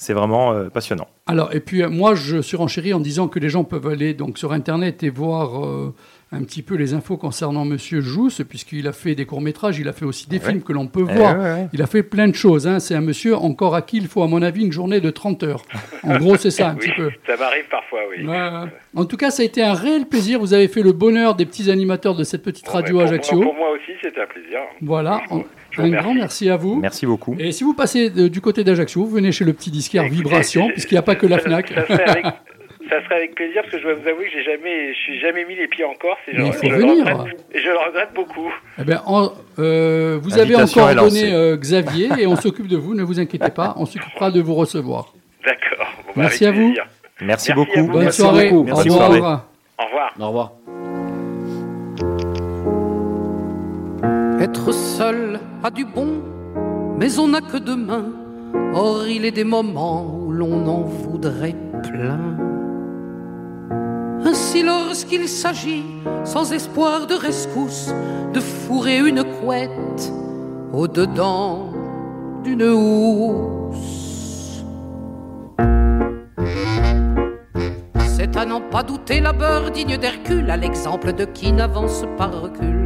[0.04, 1.08] c'est vraiment euh, passionnant.
[1.28, 4.38] Alors, et puis euh, moi, je surenchéris en disant que les gens peuvent aller donc
[4.38, 5.94] sur Internet et voir euh,
[6.32, 9.94] un petit peu les infos concernant Monsieur Jousse, puisqu'il a fait des courts-métrages, il a
[9.94, 10.46] fait aussi des Ouais.
[10.50, 11.38] films que l'on peut Eh voir.
[11.38, 11.68] ouais, ouais.
[11.74, 12.68] Il a fait plein de choses.
[12.68, 12.80] hein.
[12.80, 15.44] C'est un monsieur encore à qui il faut, à mon avis, une journée de 30
[15.44, 15.62] heures.
[16.04, 17.10] En gros, c'est ça un oui, petit peu.
[17.28, 18.26] ça m'arrive parfois, oui.
[18.96, 20.40] En tout cas, ça a été un réel plaisir.
[20.40, 23.40] Vous avez fait le bonheur des petits animateurs de cette petite Bon, radio pour Ajaccio.
[23.42, 24.60] Pour moi aussi, c'était un plaisir.
[24.82, 25.22] Voilà.
[25.78, 26.76] Un grand merci à vous.
[26.80, 27.36] Merci beaucoup.
[27.40, 30.22] Et si vous passez de- du côté d'Ajaccio, vous venez chez le petit disquaire Écoutez,
[30.24, 31.70] Vibration, puisqu'il n'y a pas que la ça- FNAC.
[31.74, 32.26] Ça, serait avec,
[32.90, 35.20] ça serait avec plaisir parce que je dois vous avouer que j'ai jamais, je suis
[35.20, 37.06] jamais mis les pieds en Corse et je, il faut je le venir.
[37.06, 38.52] regrette, et je le regrette beaucoup.
[38.80, 42.94] Eh ben, en- euh, vous avez encore donné euh, Xavier et on s'occupe de vous,
[42.96, 45.14] ne vous inquiétez pas, on s'occupera de vous recevoir.
[45.46, 45.88] D'accord.
[45.98, 46.74] Bon, bah, Merci à vous.
[47.22, 47.84] Merci, beaucoup.
[47.88, 48.50] Bonne soirée.
[48.52, 48.82] Au revoir.
[48.84, 49.20] soirée.
[49.20, 50.14] Au revoir.
[50.20, 50.54] Au revoir.
[54.44, 56.22] Être seul a du bon,
[57.00, 58.12] mais on n'a que deux mains.
[58.74, 62.20] Or, il est des moments où l'on en voudrait plein.
[64.26, 65.86] Ainsi, lorsqu'il s'agit,
[66.26, 67.94] sans espoir de rescousse,
[68.34, 70.12] de fourrer une couette
[70.74, 71.70] au-dedans
[72.44, 74.62] d'une housse.
[77.98, 82.28] C'est à n'en pas douter la beurre digne d'Hercule, à l'exemple de qui n'avance pas
[82.28, 82.83] recul.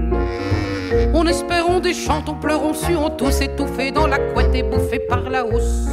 [1.14, 5.00] On espérons des chants, on pleurons su, on tous étouffés dans la couette et bouffés
[5.00, 5.88] par la hausse.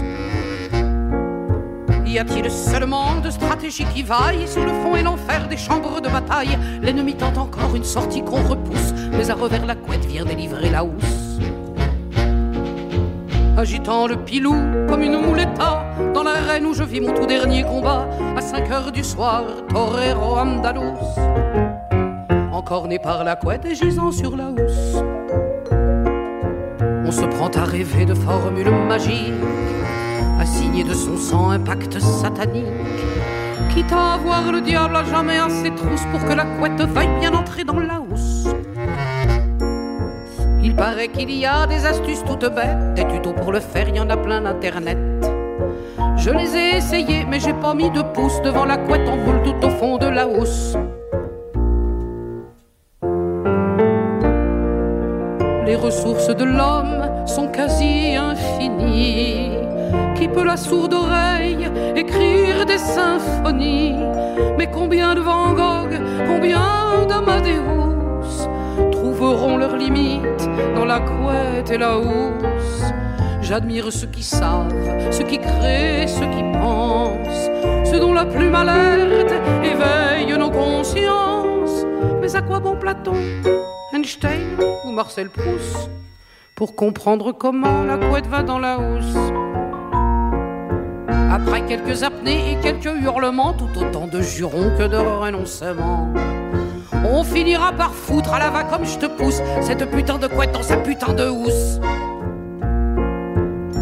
[2.07, 6.09] Y a-t-il seulement de stratégie qui vaille sur le fond et l'enfer des chambres de
[6.09, 6.57] bataille?
[6.80, 10.84] L'ennemi tente encore une sortie qu'on repousse, mais à revers la couette vient délivrer la
[10.84, 11.40] housse.
[13.57, 14.55] Agitant le pilou
[14.88, 18.92] comme une mouletta dans l'arène où je vis mon tout dernier combat à 5 heures
[18.92, 20.99] du soir, torero andalous
[22.55, 25.02] encore né par la couette et gisant sur la housse.
[27.05, 29.32] On se prend à rêver de formules magiques,
[30.40, 32.64] à signer de son sang un pacte satanique,
[33.74, 37.18] quitte à avoir le diable à jamais à ses trousses pour que la couette veuille
[37.18, 38.46] bien entrer dans la housse.
[40.62, 43.96] Il paraît qu'il y a des astuces toutes bêtes, des tutos pour le faire, il
[43.96, 44.98] y en a plein d'internet.
[46.16, 49.42] Je les ai essayés, mais j'ai pas mis de pouce devant la couette en boule
[49.42, 50.76] tout au fond de la housse.
[55.74, 59.50] Les ressources de l'homme sont quasi infinies.
[60.14, 63.96] Qui peut la sourde oreille écrire des symphonies?
[64.56, 65.98] Mais combien de Van Gogh,
[66.28, 68.46] combien d'Amadeus
[68.92, 72.84] trouveront leurs limites dans la couette et la housse?
[73.42, 74.72] J'admire ceux qui savent,
[75.10, 77.50] ceux qui créent, ceux qui pensent,
[77.82, 81.84] ceux dont la plume alerte éveille nos consciences.
[82.22, 83.16] Mais à quoi bon Platon,
[84.84, 85.88] Ou Marcel Proust
[86.55, 89.16] pour comprendre comment la couette va dans la housse
[91.32, 96.12] Après quelques apnées et quelques hurlements, tout autant de jurons que de renoncements.
[97.07, 100.52] On finira par foutre à la va comme je te pousse cette putain de couette
[100.52, 101.80] dans sa putain de housse.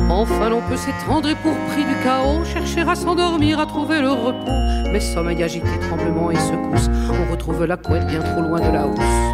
[0.09, 4.11] Enfin, l'on peut s'étendre et pour prix du chaos, chercher à s'endormir, à trouver le
[4.11, 4.53] repos.
[4.93, 8.87] Mais sommeil agité, tremblement et secousse, on retrouve la couette bien trop loin de la
[8.87, 9.32] housse.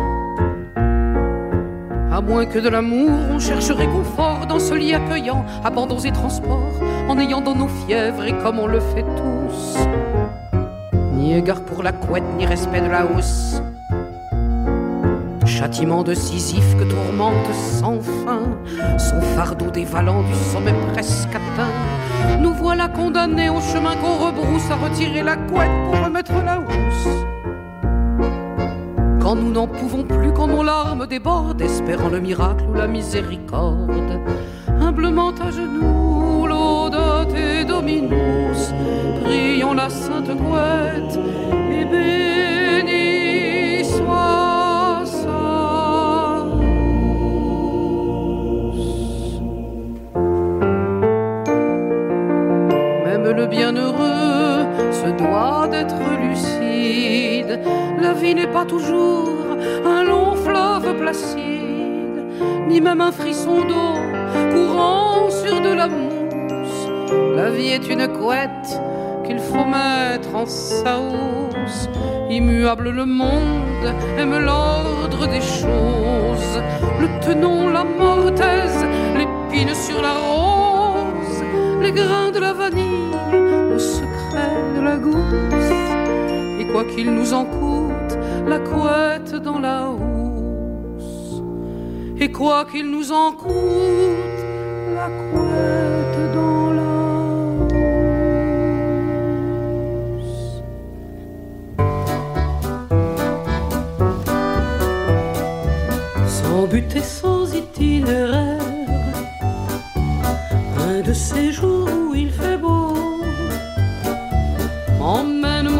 [2.10, 6.72] À moins que de l'amour, on cherche réconfort dans ce lit accueillant, abandons et transports,
[7.06, 9.76] en ayant dans nos fièvres et comme on le fait tous.
[11.12, 13.60] Ni égard pour la couette, ni respect de la housse.
[15.44, 18.40] Châtiment de Sisyphe que tourmente sans fin
[18.98, 22.38] son fardeau dévalant du sommet presque atteint.
[22.40, 27.17] Nous voilà condamnés au chemin qu'on rebrousse à retirer la couette pour remettre la housse.
[29.28, 34.22] Quand nous n'en pouvons plus, quand nos larmes débordent, espérant le miracle ou la miséricorde,
[34.80, 38.72] humblement à genoux, l'audate et dominus,
[39.22, 41.18] prions la sainte couette
[41.70, 46.46] et béni soit sa.
[53.04, 57.27] Même le bienheureux se doit d'être lucide.
[57.48, 59.30] La vie n'est pas toujours
[59.86, 62.26] un long fleuve placide,
[62.68, 63.94] ni même un frisson d'eau
[64.52, 66.88] courant sur de la mousse.
[67.36, 68.80] La vie est une couette
[69.24, 71.88] qu'il faut mettre en sa housse.
[72.28, 76.62] Immuable le monde aime l'ordre des choses.
[77.00, 78.84] Le tenon, la mortaise,
[79.16, 81.42] l'épine sur la rose,
[81.80, 85.97] les grains de la vanille, le secret de la gousse.
[86.72, 91.42] Quoi qu'il nous en coûte, la couette dans la housse.
[92.20, 94.40] Et quoi qu'il nous en coûte,
[94.94, 96.96] la couette dans la
[100.14, 100.62] housse.
[106.26, 108.62] Sans but et sans itinéraire,
[110.88, 112.94] un de ces jours où il fait beau.
[115.00, 115.77] Faire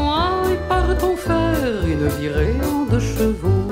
[1.98, 3.70] une virée en deux chevaux.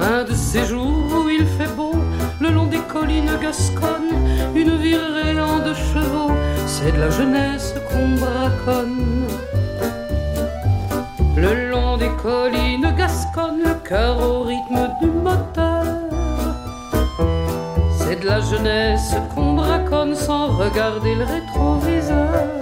[0.00, 1.94] Un de ces jours où il fait beau,
[2.40, 4.16] le long des collines gasconnes,
[4.56, 6.32] une virée en deux chevaux,
[6.66, 9.26] c'est de la jeunesse qu'on braconne.
[11.36, 15.84] Le long des collines gasconnes, le cœur au rythme du moteur.
[17.98, 22.59] C'est de la jeunesse qu'on braconne sans regarder le rétroviseur.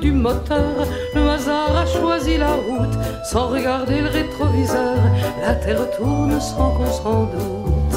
[0.00, 4.98] Du moteur, le hasard a choisi la route sans regarder le rétroviseur.
[5.40, 7.96] La terre tourne sans qu'on s'en doute.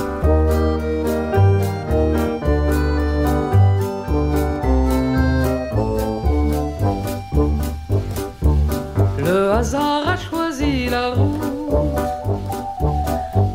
[9.18, 11.44] Le hasard a choisi la route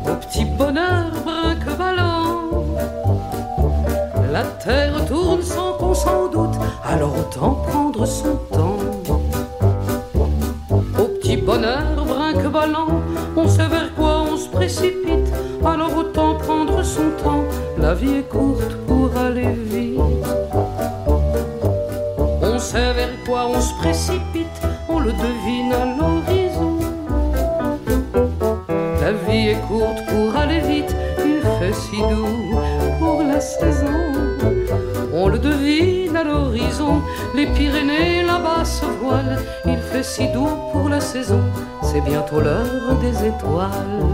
[0.05, 2.63] au petit bonheur brinque-ballant.
[4.31, 7.64] La terre tourne sans qu'on s'en doute, alors autant
[7.95, 8.77] prendre son temps.
[10.99, 13.01] Au petit bonheur brinque-ballant,
[13.37, 15.31] on sait vers quoi on se précipite,
[15.63, 17.43] alors autant prendre son temps.
[17.77, 19.99] La vie est courte pour aller vite.
[22.41, 24.24] On sait vers quoi on se précipite,
[37.45, 41.41] les Pyrénées là-bas se voilent, il fait si doux pour la saison,
[41.83, 44.05] c'est bientôt l'heure des étoiles.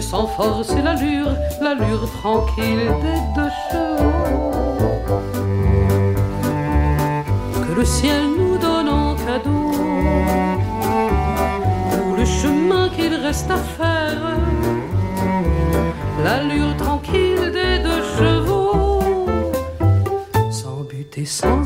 [0.00, 1.28] Sans force et l'allure,
[1.60, 5.02] l'allure tranquille des deux chevaux.
[7.64, 9.70] Que le ciel nous donne en cadeau.
[11.92, 14.38] Pour le chemin qu'il reste à faire,
[16.24, 19.02] l'allure tranquille des deux chevaux.
[20.50, 21.59] Sans but et sans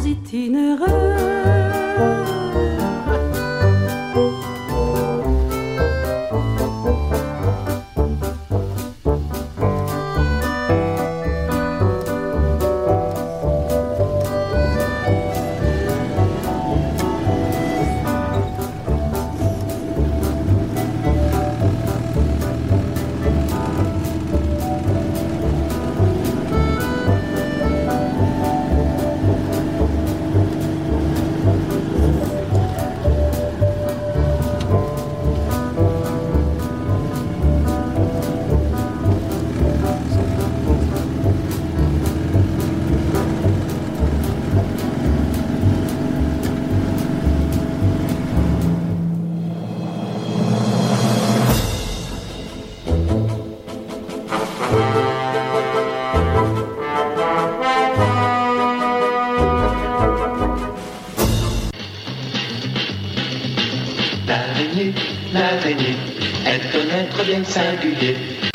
[67.44, 68.16] singulier.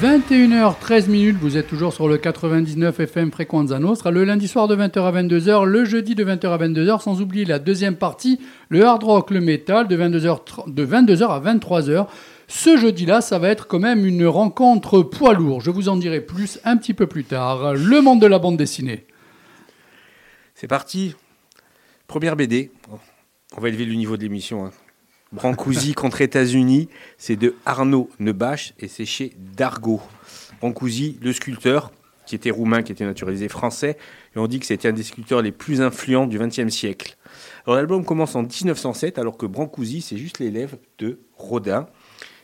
[0.00, 4.74] 21h13 minutes, vous êtes toujours sur le 99 FM Frequenza Nostra, le lundi soir de
[4.74, 8.40] 20h à 22h, le jeudi de 20h à 22h, sans oublier la deuxième partie,
[8.70, 12.06] le hard rock, le métal, de 22h, de 22h à 23h.
[12.52, 15.60] Ce jeudi-là, ça va être quand même une rencontre poids lourd.
[15.60, 17.74] Je vous en dirai plus un petit peu plus tard.
[17.74, 19.06] Le monde de la bande dessinée.
[20.56, 21.14] C'est parti.
[22.08, 22.72] Première BD.
[23.56, 24.66] On va élever le niveau de l'émission.
[24.66, 24.72] Hein.
[25.30, 26.88] Brancusi contre États-Unis.
[27.18, 30.02] C'est de Arnaud Nebache et c'est chez Dargaud.
[30.60, 31.92] Brancusi, le sculpteur,
[32.26, 33.96] qui était roumain, qui était naturalisé français.
[34.34, 37.16] Et on dit que c'était un des sculpteurs les plus influents du XXe siècle.
[37.64, 41.86] Alors l'album commence en 1907, alors que Brancusi, c'est juste l'élève de Rodin.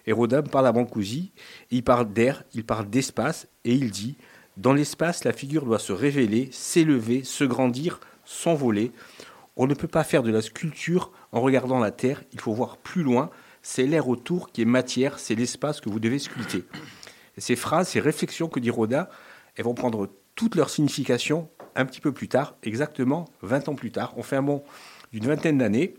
[0.07, 1.33] Et Rodin parle à Brancusi,
[1.70, 4.16] il parle d'air, il parle d'espace, et il dit
[4.57, 8.93] Dans l'espace, la figure doit se révéler, s'élever, se grandir, s'envoler.
[9.57, 12.77] On ne peut pas faire de la sculpture en regardant la terre, il faut voir
[12.77, 13.31] plus loin.
[13.62, 16.65] C'est l'air autour qui est matière, c'est l'espace que vous devez sculpter.
[17.39, 19.09] Ces phrases, ces réflexions que dit Rodin,
[19.57, 23.91] elles vont prendre toute leur signification un petit peu plus tard, exactement 20 ans plus
[23.91, 24.15] tard.
[24.16, 24.62] On fait un bond
[25.12, 25.95] d'une vingtaine d'années,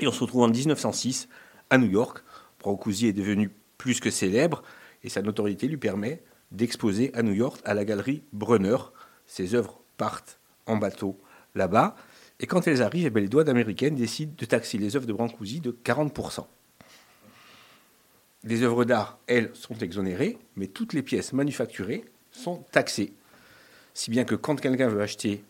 [0.00, 1.28] et on se retrouve en 1906
[1.70, 2.22] à New York.
[2.60, 4.62] Brancusi est devenu plus que célèbre
[5.02, 6.22] et sa notoriété lui permet
[6.52, 8.76] d'exposer à New York à la galerie Brunner.
[9.26, 11.18] Ses œuvres partent en bateau
[11.54, 11.96] là-bas
[12.40, 15.60] et quand elles arrivent, eh les douanes américaines décident de taxer les œuvres de Brancusi
[15.60, 16.46] de 40%.
[18.44, 23.12] Les œuvres d'art, elles, sont exonérées, mais toutes les pièces manufacturées sont taxées.
[23.92, 25.44] Si bien que quand quelqu'un veut acheter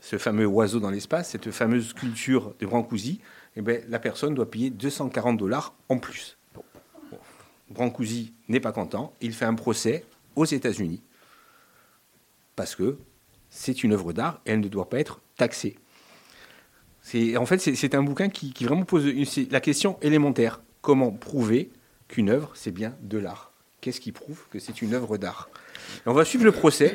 [0.00, 3.20] ce fameux oiseau dans l'espace, cette fameuse sculpture de Brancusi,
[3.56, 6.36] eh bien, la personne doit payer 240 dollars en plus.
[7.70, 10.04] Brancusi n'est pas content, il fait un procès
[10.36, 11.02] aux États-Unis
[12.56, 12.98] parce que
[13.48, 15.76] c'est une œuvre d'art et elle ne doit pas être taxée.
[17.36, 19.06] En fait, c'est, un bouquin qui, vraiment pose
[19.50, 21.70] la question élémentaire comment prouver
[22.08, 23.52] qu'une œuvre c'est bien de l'art?
[23.80, 25.50] Qu'est-ce qui prouve que c'est une œuvre d'art?
[26.06, 26.94] On va suivre le procès.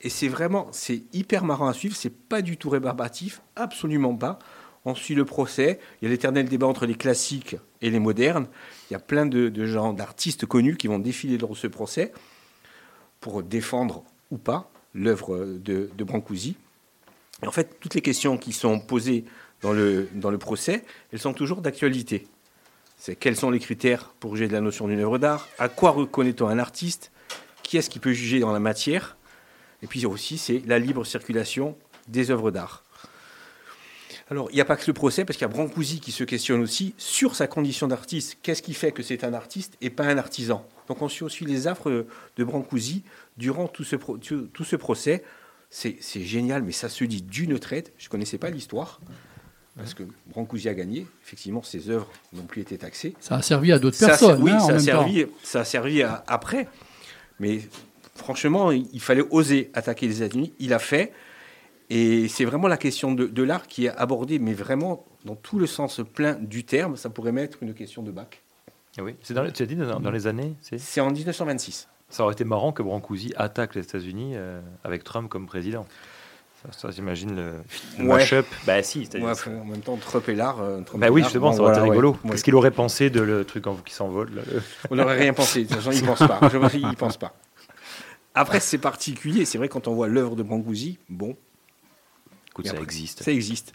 [0.00, 1.96] Et c'est vraiment, c'est hyper marrant à suivre.
[1.96, 4.38] C'est pas du tout rébarbatif, absolument pas.
[4.84, 5.78] On suit le procès.
[6.00, 8.46] Il y a l'éternel débat entre les classiques et les modernes.
[8.88, 12.12] Il y a plein de, gens, d'artistes connus qui vont défiler lors de ce procès
[13.20, 16.56] pour défendre ou pas l'œuvre de, de Brancusi.
[17.46, 19.24] En fait, toutes les questions qui sont posées
[19.62, 22.26] dans le, dans le procès, elles sont toujours d'actualité.
[22.96, 25.48] C'est quels sont les critères pour juger de la notion d'une œuvre d'art?
[25.58, 27.12] À quoi reconnaît-on un artiste?
[27.62, 29.16] Qui est-ce qui peut juger dans la matière?
[29.82, 31.76] Et puis aussi, c'est la libre circulation
[32.08, 32.82] des œuvres d'art.
[34.30, 36.22] Alors, il n'y a pas que le procès, parce qu'il y a Brancusi qui se
[36.24, 38.36] questionne aussi sur sa condition d'artiste.
[38.42, 40.66] Qu'est-ce qui fait que c'est un artiste et pas un artisan?
[40.86, 42.06] Donc, on suit aussi les affres
[42.36, 43.04] de Brancusi
[43.38, 45.24] durant tout ce, tout ce procès.
[45.70, 47.92] C'est génial, mais ça se dit d'une traite.
[47.98, 49.00] Je ne connaissais pas l'histoire.
[49.76, 51.06] parce que Brancusi a gagné.
[51.24, 53.14] Effectivement, ses œuvres n'ont plus été taxées.
[53.20, 56.02] Ça a servi à d'autres personnes oui, hein, en ça, a servi, ça a servi
[56.02, 56.68] à- après.
[57.40, 57.60] Mais
[58.16, 60.52] franchement, il, il fallait oser attaquer les États-Unis.
[60.58, 61.12] Il a fait.
[61.90, 65.58] Et c'est vraiment la question de, de l'art qui est abordée, mais vraiment dans tout
[65.58, 66.96] le sens plein du terme.
[66.96, 68.42] Ça pourrait mettre une question de bac.
[68.98, 69.14] Ah oui.
[69.22, 71.88] C'est dans, les- tu as dit dans, dans les années c'est- C'est en 1926.
[72.10, 75.86] Ça aurait été marrant que Brancusi attaque les États-Unis euh, avec Trump comme président.
[76.62, 77.52] Ça, ça, j'imagine le,
[77.98, 78.18] le Ouais.
[78.18, 78.46] mash-up.
[78.66, 80.60] Bah si, c'est-à-dire- Ouais, en même temps, Trump et l'art.
[80.60, 82.16] euh, Trump Bah oui, justement, bon, ça aurait été voilà, rigolo.
[82.24, 82.30] ouais.
[82.32, 85.32] Qu'est-ce qu'il aurait pensé de le truc en, qui s'envole là, le- On n'aurait rien
[85.32, 85.62] pensé.
[85.62, 86.40] De toute façon, il pense pas.
[86.52, 87.34] Je vois, il pense pas.
[88.34, 89.44] Après, c'est particulier.
[89.44, 91.36] C'est vrai, quand on voit l'œuvre de Brancusi, bon,
[92.58, 93.22] Écoute, ça après, existe.
[93.22, 93.72] Ça existe.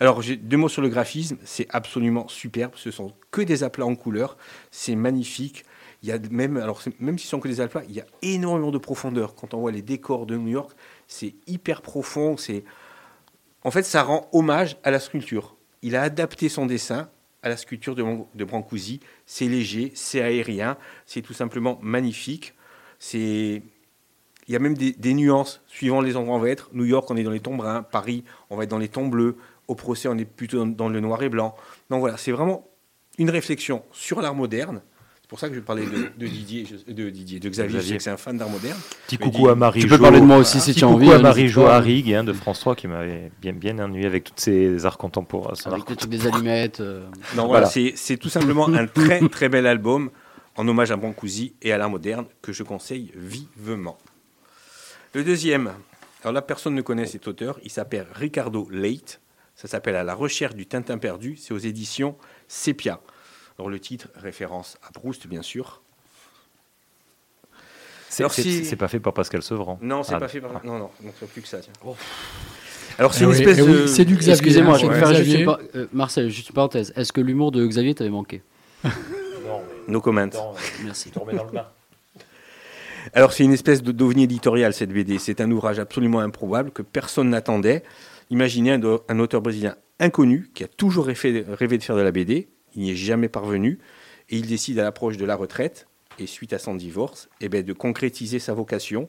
[0.00, 1.36] Alors, j'ai deux mots sur le graphisme.
[1.44, 2.72] C'est absolument superbe.
[2.74, 4.36] Ce sont que des aplats en couleur.
[4.72, 5.64] C'est magnifique.
[6.02, 8.06] Il y a même, alors même si ce sont que des aplats, il y a
[8.22, 9.36] énormément de profondeur.
[9.36, 10.76] Quand on voit les décors de New York,
[11.06, 12.36] c'est hyper profond.
[12.36, 12.64] C'est,
[13.62, 15.56] en fait, ça rend hommage à la sculpture.
[15.82, 17.08] Il a adapté son dessin
[17.44, 18.04] à la sculpture de,
[18.34, 18.98] de Brancusi.
[19.24, 20.76] C'est léger, c'est aérien,
[21.06, 22.54] c'est tout simplement magnifique.
[22.98, 23.62] C'est
[24.48, 26.70] il y a même des, des nuances suivant les endroits où on va être.
[26.72, 27.82] New York, on est dans les tons bruns.
[27.82, 29.36] Paris, on va être dans les tons bleus.
[29.68, 31.54] Au procès, on est plutôt dans, dans le noir et blanc.
[31.90, 32.64] Donc voilà, c'est vraiment
[33.18, 34.82] une réflexion sur l'art moderne.
[35.20, 37.70] C'est pour ça que je parlais de, de Didier, de Didier, de Xavier.
[37.72, 37.96] Je sais Xavier.
[37.96, 38.78] que c'est un fan d'art moderne.
[39.08, 40.02] Petit coucou à Marie Tu peux Jo.
[40.02, 41.06] parler de moi aussi si tu as envie.
[41.06, 41.74] coucou à hein, Marie Jo pas.
[41.78, 45.54] Harrig hein, de France 3 qui m'avait bien, bien ennuyé avec tous ces arts contemporains.
[45.64, 46.78] Avec des trucs des allumettes.
[46.78, 47.00] euh,
[47.34, 47.66] Non, voilà, Voilà.
[47.66, 50.10] c'est c'est tout simplement un très très bel album
[50.54, 53.98] en hommage à Brancusi et à l'art moderne que je conseille vivement.
[55.16, 55.72] Le deuxième,
[56.22, 59.22] alors là personne ne connaît cet auteur, il s'appelle Ricardo Leite,
[59.54, 62.16] ça s'appelle À la recherche du Tintin perdu, c'est aux éditions
[62.48, 63.00] Sepia.
[63.58, 65.80] Alors le titre, référence à Proust bien sûr.
[68.10, 69.78] C'est si- c'est pas fait par Pascal Sevran.
[69.80, 70.50] Non, c'est Ah, pas fait par...
[70.56, 70.60] ah.
[70.64, 71.60] Non, non, non, c'est plus que ça.
[71.60, 71.72] tiens.
[72.98, 73.86] Alors c'est Eh une oui, espèce eh oui, de...
[73.86, 75.38] c'est du Xavier, Excusez-moi, hein, je vais faire juste Xavier.
[75.40, 76.92] une par- euh, Marcel, juste une parenthèse.
[76.94, 78.42] Est-ce que l'humour de Xavier t'avait manqué?
[79.88, 80.28] No comment.
[80.84, 81.10] Merci.
[83.12, 85.18] Alors c'est une espèce de d'ovni éditorial cette BD.
[85.18, 87.82] C'est un ouvrage absolument improbable que personne n'attendait.
[88.30, 92.48] Imaginez un, auteur brésilien inconnu qui a toujours rêvé, de faire de la BD.
[92.74, 93.78] Il n'y est jamais parvenu
[94.28, 95.86] et il décide à l'approche de la retraite
[96.18, 99.08] et suite à son divorce, eh ben, de concrétiser sa vocation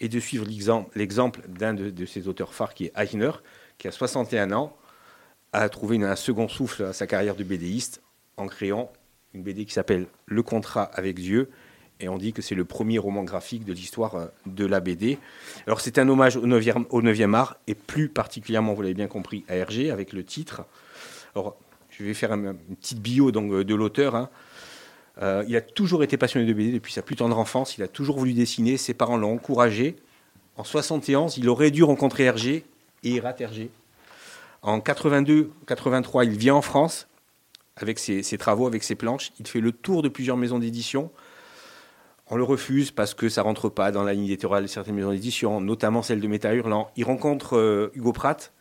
[0.00, 0.44] et de suivre
[0.94, 3.30] l'exemple- d'un de, ses auteurs phares qui est Eisner,
[3.78, 4.76] qui a 61 ans,
[5.52, 8.02] a trouvé un second souffle à sa carrière de BDiste
[8.36, 8.92] en créant
[9.34, 11.48] une BD qui s'appelle Le contrat avec Dieu
[12.00, 15.18] et on dit que c'est le premier roman graphique de l'histoire euh, de la BD.
[15.66, 19.08] Alors c'est un hommage au 9e, au 9e art, et plus particulièrement, vous l'avez bien
[19.08, 20.62] compris, à Hergé, avec le titre.
[21.34, 21.56] Alors
[21.90, 24.14] je vais faire un- une petite bio donc, euh, de l'auteur.
[24.14, 24.28] hein.
[25.20, 27.88] Euh, il a toujours été passionné de BD depuis sa plus tendre enfance, il a
[27.88, 29.96] toujours voulu dessiner, ses parents l'ont encouragé.
[30.56, 32.64] En 71, il aurait dû rencontrer Hergé,
[33.02, 33.70] et il rate Hergé.
[34.62, 37.08] En 82-83, il vient en France
[37.76, 39.30] avec ses travaux, avec ses planches.
[39.38, 41.10] Il fait le tour de plusieurs maisons d'édition.
[42.30, 45.12] On le refuse parce que ça rentre pas dans la ligne éditoriale de certaines maisons
[45.12, 46.90] d'édition, notamment celle de Méta Hurlant.
[46.96, 48.52] Il rencontre euh, Hugo Pratt,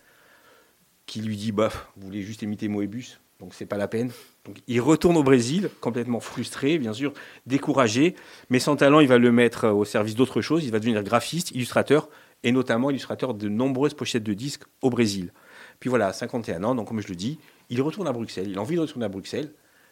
[1.05, 4.11] qui lui dit bah, Vous voulez juste imiter Moebius, donc c'est pas la peine.
[4.45, 7.13] Donc, il retourne au Brésil, complètement frustré, bien sûr,
[7.45, 8.15] découragé,
[8.49, 10.63] mais son talent, il va le mettre euh, au service d'autre chose.
[10.63, 12.07] Il va devenir graphiste, illustrateur,
[12.43, 15.33] et notamment illustrateur de nombreuses pochettes de disques au Brésil.
[15.81, 17.37] Puis voilà, à 51 ans, donc comme je le dis,
[17.69, 18.47] il retourne à Bruxelles.
[18.49, 19.51] Il a envie de retourner à Bruxelles.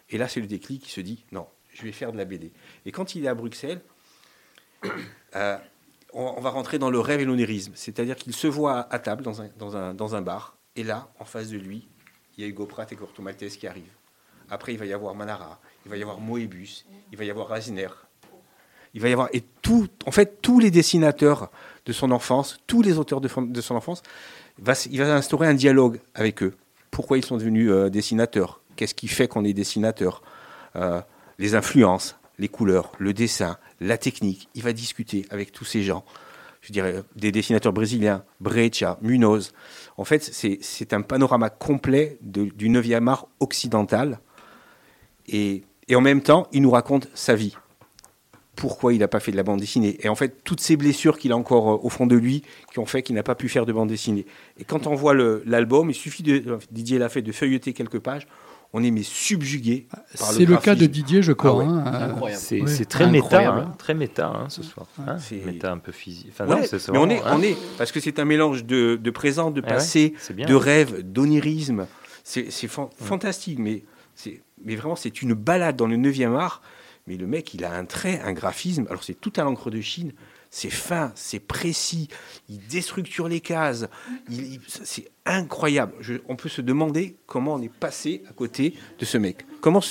[0.09, 2.51] Et là, c'est le déclic qui se dit non, je vais faire de la BD.
[2.85, 3.81] Et quand il est à Bruxelles,
[5.35, 5.57] euh,
[6.13, 7.73] on, va rentrer dans le rêve et l'onérisme.
[7.75, 10.55] C'est-à-dire qu'il se voit à, table dans un, dans, un, dans un bar.
[10.75, 11.87] Et là, en face de lui,
[12.37, 13.93] il y a Hugo Pratt et Corto Maltese qui arrivent.
[14.49, 17.47] Après, il va y avoir Manara, il va y avoir Moebius, il va y avoir
[17.47, 17.87] Rasiner.
[18.93, 21.51] Il va y avoir et tout, en fait, tous les dessinateurs
[21.85, 24.01] de son enfance, tous les auteurs de, de son enfance,
[24.59, 26.55] il va instaurer un dialogue avec eux.
[26.91, 28.61] Pourquoi ils sont devenus euh, dessinateurs?
[28.77, 30.21] Qu'est-ce qui fait qu'on est dessinateur?
[30.77, 31.01] Euh,
[31.39, 34.49] Les influences, les couleurs, le dessin, la technique.
[34.55, 36.03] Il va discuter avec tous ces gens.
[36.61, 39.53] Je dirais euh, des dessinateurs brésiliens, Brecha, Munoz.
[39.97, 44.19] En fait, c'est un panorama complet du 9e art occidental.
[45.27, 47.55] Et, et en même temps, il nous raconte sa vie
[48.55, 49.97] pourquoi il n'a pas fait de la bande dessinée.
[50.01, 52.79] Et en fait, toutes ces blessures qu'il a encore euh, au fond de lui qui
[52.79, 54.25] ont fait qu'il n'a pas pu faire de bande dessinée.
[54.57, 57.99] Et quand on voit l'album, il suffit de, euh, Didier l'a fait, de feuilleter quelques
[57.99, 58.27] pages,
[58.77, 59.87] on est mais subjugué
[60.19, 60.85] par C'est le cas de.
[60.85, 61.63] Didier, je crois.
[61.85, 62.35] Ah ouais, hein,
[62.67, 64.85] c'est très méta, hein, très méta hein, ce soir.
[64.99, 65.17] hein.
[65.17, 66.27] C'est- Méta un peu physique.
[66.31, 67.33] Enfin, Ouais, non, mais on est, hein.
[67.37, 70.45] on est, parce que c'est un mélange de, de présent, de Ah ouais, passé, bien.
[70.45, 71.87] de rêve, d'onirisme.
[72.23, 73.83] C'est c'est fan- fantastique, mais,
[74.13, 76.61] c'est- mais vraiment, c'est une balade dans le 9e art.
[77.07, 78.87] Mais le mec, il a un trait, un graphisme.
[78.89, 80.11] Alors, c'est tout à l'encre de Chine.
[80.57, 82.07] C'est fin, c'est précis,
[82.47, 83.87] il déstructure les cases,
[84.29, 85.91] il- il- c'est incroyable.
[85.99, 89.45] Je- on peut se demander comment on est passé à côté de ce mec.
[89.59, 89.81] Comment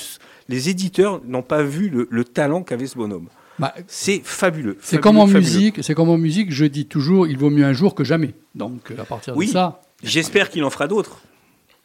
[0.49, 3.29] les éditeurs n'ont pas vu le, le talent qu'avait ce bonhomme.
[3.59, 4.79] Bah, C'est fabuleux.
[4.81, 5.41] c'est comme en fabuleux.
[5.41, 8.33] musique, c'est comme en musique, je dis toujours, il vaut mieux un jour que jamais.
[8.55, 9.45] Donc à partir Oui.
[9.45, 11.21] de ça, J'espère qu'il en fera d'autres.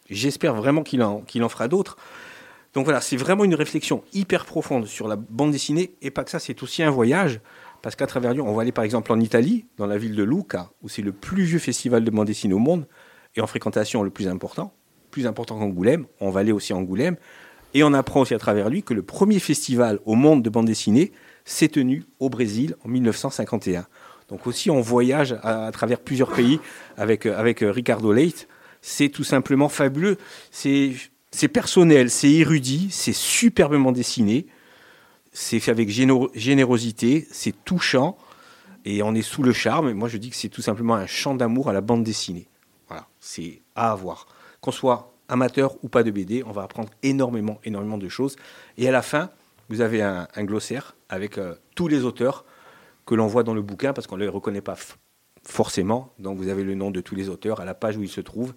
[0.09, 1.97] J'espère vraiment qu'il en, qu'il en fera d'autres.
[2.73, 5.93] Donc voilà, c'est vraiment une réflexion hyper profonde sur la bande dessinée.
[6.01, 7.39] Et pas que ça, c'est aussi un voyage.
[7.81, 10.23] Parce qu'à travers lui, on va aller par exemple en Italie, dans la ville de
[10.23, 12.87] Lucca, où c'est le plus vieux festival de bande dessinée au monde,
[13.35, 14.73] et en fréquentation le plus important,
[15.09, 16.05] plus important qu'Angoulême.
[16.19, 17.17] On va aller aussi à Angoulême.
[17.73, 20.65] Et on apprend aussi à travers lui que le premier festival au monde de bande
[20.65, 21.11] dessinée
[21.45, 23.85] s'est tenu au Brésil en 1951.
[24.29, 26.59] Donc aussi, on voyage à, travers plusieurs pays
[26.97, 28.47] avec, euh, avec euh, Ricardo Leite.
[28.81, 30.17] C'est tout simplement fabuleux.
[30.51, 34.47] C'est personnel, c'est érudit, c'est superbement dessiné.
[35.31, 38.17] C'est fait avec généro- générosité, c'est touchant.
[38.83, 39.93] Et on est sous le charme.
[39.93, 42.47] Moi, je dis que c'est tout simplement un chant d'amour à la bande dessinée.
[42.87, 44.27] Voilà, c'est à avoir.
[44.59, 48.35] Qu'on soit amateur ou pas de BD, on va apprendre énormément, énormément de choses.
[48.77, 49.29] Et à la fin,
[49.69, 52.43] vous avez un, glossaire avec euh, tous les auteurs
[53.05, 54.75] que l'on voit dans le bouquin, parce qu'on ne les reconnaît pas
[55.43, 56.13] forcément.
[56.19, 58.21] Donc vous avez le nom de tous les auteurs à la page où ils se
[58.21, 58.53] trouvent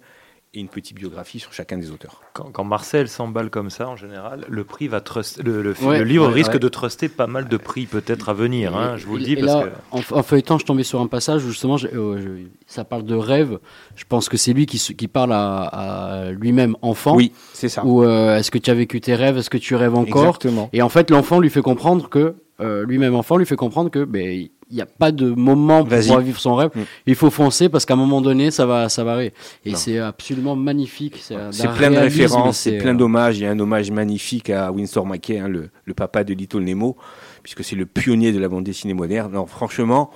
[0.55, 2.21] et une petite biographie sur chacun des auteurs.
[2.33, 5.99] Quand, quand Marcel s'emballe comme ça, en général, le prix va trust- le, le, Ouais,
[5.99, 6.59] le livre ouais, risque ouais.
[6.59, 8.75] de truster pas mal de prix peut-être à venir.
[8.75, 11.01] hein, je vous le dis et parce là, que en, en feuilletant, je tombais sur
[11.01, 13.59] un passage où justement, je- euh, je- ça parle de rêve.
[13.95, 17.15] Je pense que c'est lui qui, parle à, à lui-même enfant.
[17.15, 17.85] Oui, c'est ça.
[17.85, 19.37] Ou euh, est-ce que tu as vécu tes rêves?
[19.37, 20.23] Est-ce que tu rêves encore?
[20.25, 20.69] Exactement.
[20.73, 24.05] Et en fait, l'enfant lui fait comprendre que euh, lui-même enfant lui fait comprendre que
[24.05, 26.71] ben il n'y a pas de moment pour pouvoir vivre son rêve.
[26.73, 26.81] Mm.
[27.07, 29.33] Il faut foncer parce qu'à un moment donné, ça va, ça va arriver.
[29.63, 31.17] Et c'est absolument magnifique.
[31.51, 33.37] C'est plein de références, c'est plein euh, d'hommages.
[33.37, 36.63] Il y a un hommage magnifique à Winsor McKay, hein, le, le papa de Little
[36.63, 36.97] Nemo,
[37.43, 39.33] puisque c'est le pionnier de la bande dessinée moderne.
[39.33, 40.09] Non, franchement,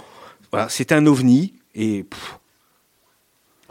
[0.52, 1.54] voilà, c'est un ovni.
[1.76, 2.40] Et pff,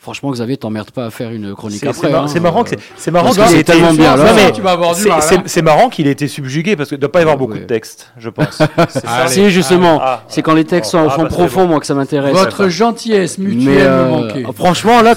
[0.01, 2.03] Franchement, Xavier, t'emmerdes pas à faire une chronique c'est après.
[2.07, 2.29] c'est mar- hein.
[2.29, 6.13] c'est marrant que c'est- marrant qu'il ait c'est été- tellement bien, c'est- marrant qu'il ait
[6.13, 7.61] été subjugué parce qu'il ne doit pas y avoir beaucoup Ouais.
[7.61, 8.59] de textes, je pense.
[8.91, 9.27] C'est ça.
[9.27, 11.67] Si, justement, Ah, c'est quand les textes sont, Ah, sont bah, bon.
[11.67, 12.33] moi, que ça m'intéresse.
[12.33, 14.45] votre gentillesse mutuelle Mais me euh, manquait.
[14.55, 15.15] franchement, là,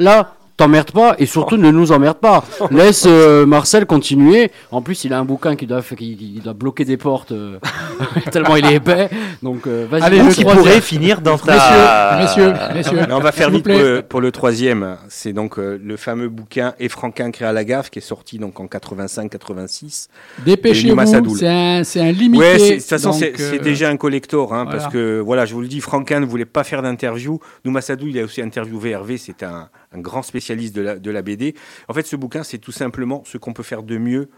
[0.00, 2.44] là, là, t'emmerdes pas et surtout ne nous emmerde pas.
[2.70, 4.50] Laisse euh, Marcel continuer.
[4.70, 7.58] En plus, il a un bouquin qui doit, qui, qui doit bloquer des portes euh,
[8.30, 9.08] tellement il est épais.
[9.42, 10.02] Donc, euh, vas-y.
[10.02, 10.56] Allez, qui troisième.
[10.56, 12.16] pourrait finir dans ta...
[12.18, 13.06] Messieurs, messieurs, messieurs.
[13.08, 14.96] Mais on va faire vite pour le, pour le troisième.
[15.08, 18.60] C'est donc euh, le fameux bouquin Et Franquin créa la gaffe qui est sorti donc
[18.60, 20.08] en 85-86.
[20.44, 22.44] Dépêchez-vous, c'est un, c'est un limité.
[22.44, 24.78] Ouais, c'est- de toute façon, c'est euh, déjà un collector, hein, voilà.
[24.78, 27.40] parce que voilà, je vous le dis, Franquin ne voulait pas faire d'interview.
[27.64, 31.10] Nouma Sadou, il a aussi interviewé Hervé, c'est un, un grand spécialiste de la, de
[31.10, 31.54] la BD.
[31.88, 34.28] En fait, ce bouquin, c'est tout simplement ce qu'on peut faire de mieux.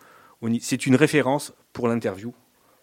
[0.61, 2.35] C'est une référence pour l'interview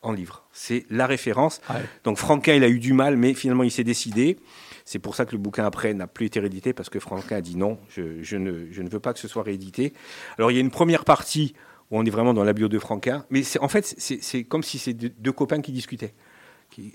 [0.02, 0.44] en livre.
[0.52, 1.62] C'est la référence.
[1.70, 1.82] Ouais.
[2.04, 4.38] Donc Franquin, il a eu du mal, mais finalement, il s'est décidé.
[4.86, 7.42] C'est pour ça que le bouquin après n'a plus été réédité, parce que Franquin a
[7.42, 9.94] dit non, je, je ne, je ne veux pas que ce soit réédité.
[10.38, 11.54] Alors il y a une première partie
[11.90, 14.80] où on est vraiment dans la bio de Franquin, mais en fait, c'est comme si
[14.80, 16.14] c'est deux, deux copains qui discutaient.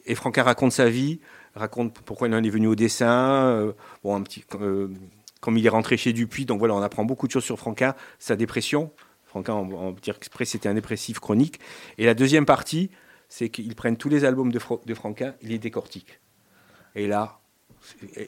[0.06, 1.20] Et Franquin raconte sa vie,
[1.54, 3.72] raconte pourquoi il en est venu au dessin, euh,
[4.02, 4.88] bon, un petit, euh,
[5.40, 7.94] comme il est rentré chez Dupuis, donc voilà, on apprend beaucoup de choses sur Franquin,
[8.18, 8.90] sa dépression.
[9.26, 11.60] Franquin, on, peut dire exprès, c'était un dépressif chronique.
[11.98, 12.90] Et la deuxième partie,
[13.28, 16.18] c'est qu'ils prennent tous les albums de, Fro- Franquin, ils les décortiquent.
[16.94, 17.38] Et là,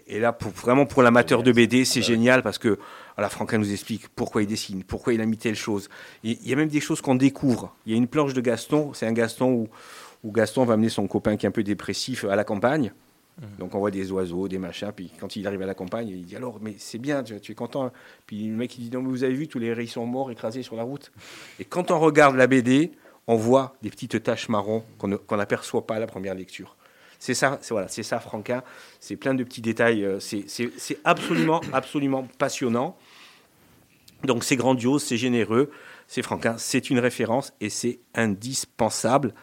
[0.07, 2.79] et- là, vraiment pour l'amateur de BD, c'est génial parce que
[3.17, 5.89] voilà, Franquin nous explique pourquoi il dessine, pourquoi il a mis telle chose.
[6.23, 7.75] Il y a même des choses qu'on découvre.
[7.87, 9.69] Il y a une planche de Gaston, c'est un Gaston
[10.23, 12.93] où Gaston va amener son copain qui est un peu dépressif à la campagne.
[13.59, 16.27] Donc on voit des oiseaux, des machins, puis quand il arrive à la campagne, il
[16.27, 17.91] dit alors, mais c'est bien, tu, es content.
[18.27, 20.63] Puis le mec il dit non, mais vous avez vu, tous les hérissons morts écrasés
[20.63, 21.11] sur la route?
[21.59, 22.93] Et quand on regarde la BD,
[23.27, 26.77] on voit des petites taches marron qu'on n'aperçoit pas à la première lecture.
[27.19, 28.63] C'est ça, c'est voilà, c'est ça, Franquin.
[28.99, 30.05] C'est plein de petits détails.
[30.05, 32.97] euh, c'est absolument, absolument passionnant.
[34.25, 35.71] Donc c'est grandiose, c'est généreux,
[36.07, 39.35] c'est Franquin, c'est une référence et c'est indispensable.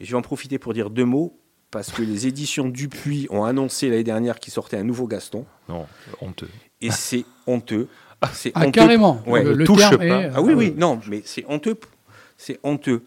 [0.00, 1.38] Et je vais en profiter pour dire deux mots
[1.74, 5.86] parce que les éditions Dupuis ont annoncé l'année dernière qu'il sortait un nouveau Gaston Non,
[6.20, 6.48] honteux.
[6.80, 7.88] et c'est honteux.
[8.32, 8.70] C'est Ah, honteux.
[8.70, 9.20] carrément.
[9.26, 9.42] Ouais.
[9.42, 10.04] le, le touche terme pas.
[10.04, 11.76] est, Ah oui, euh, oui, non, mais c'est honteux.
[12.38, 13.02] C'est honteux.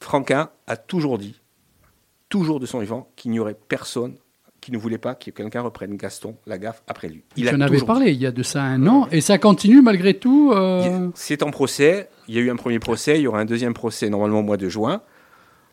[0.00, 1.34] Franquin a toujours dit,
[2.28, 4.14] toujours de son vivant, qu'il n'y aurait personne
[4.60, 7.24] qui ne voulait pas que quelqu'un reprenne Gaston Lagaffe après lui.
[7.36, 7.84] Il en dit.
[7.84, 10.52] parlé il y a de ça un an, et ça continue malgré tout.
[10.54, 12.08] euh, C'est en procès.
[12.28, 13.18] Il y a eu un premier procès.
[13.18, 15.02] Il y aura un deuxième procès normalement au mois de juin.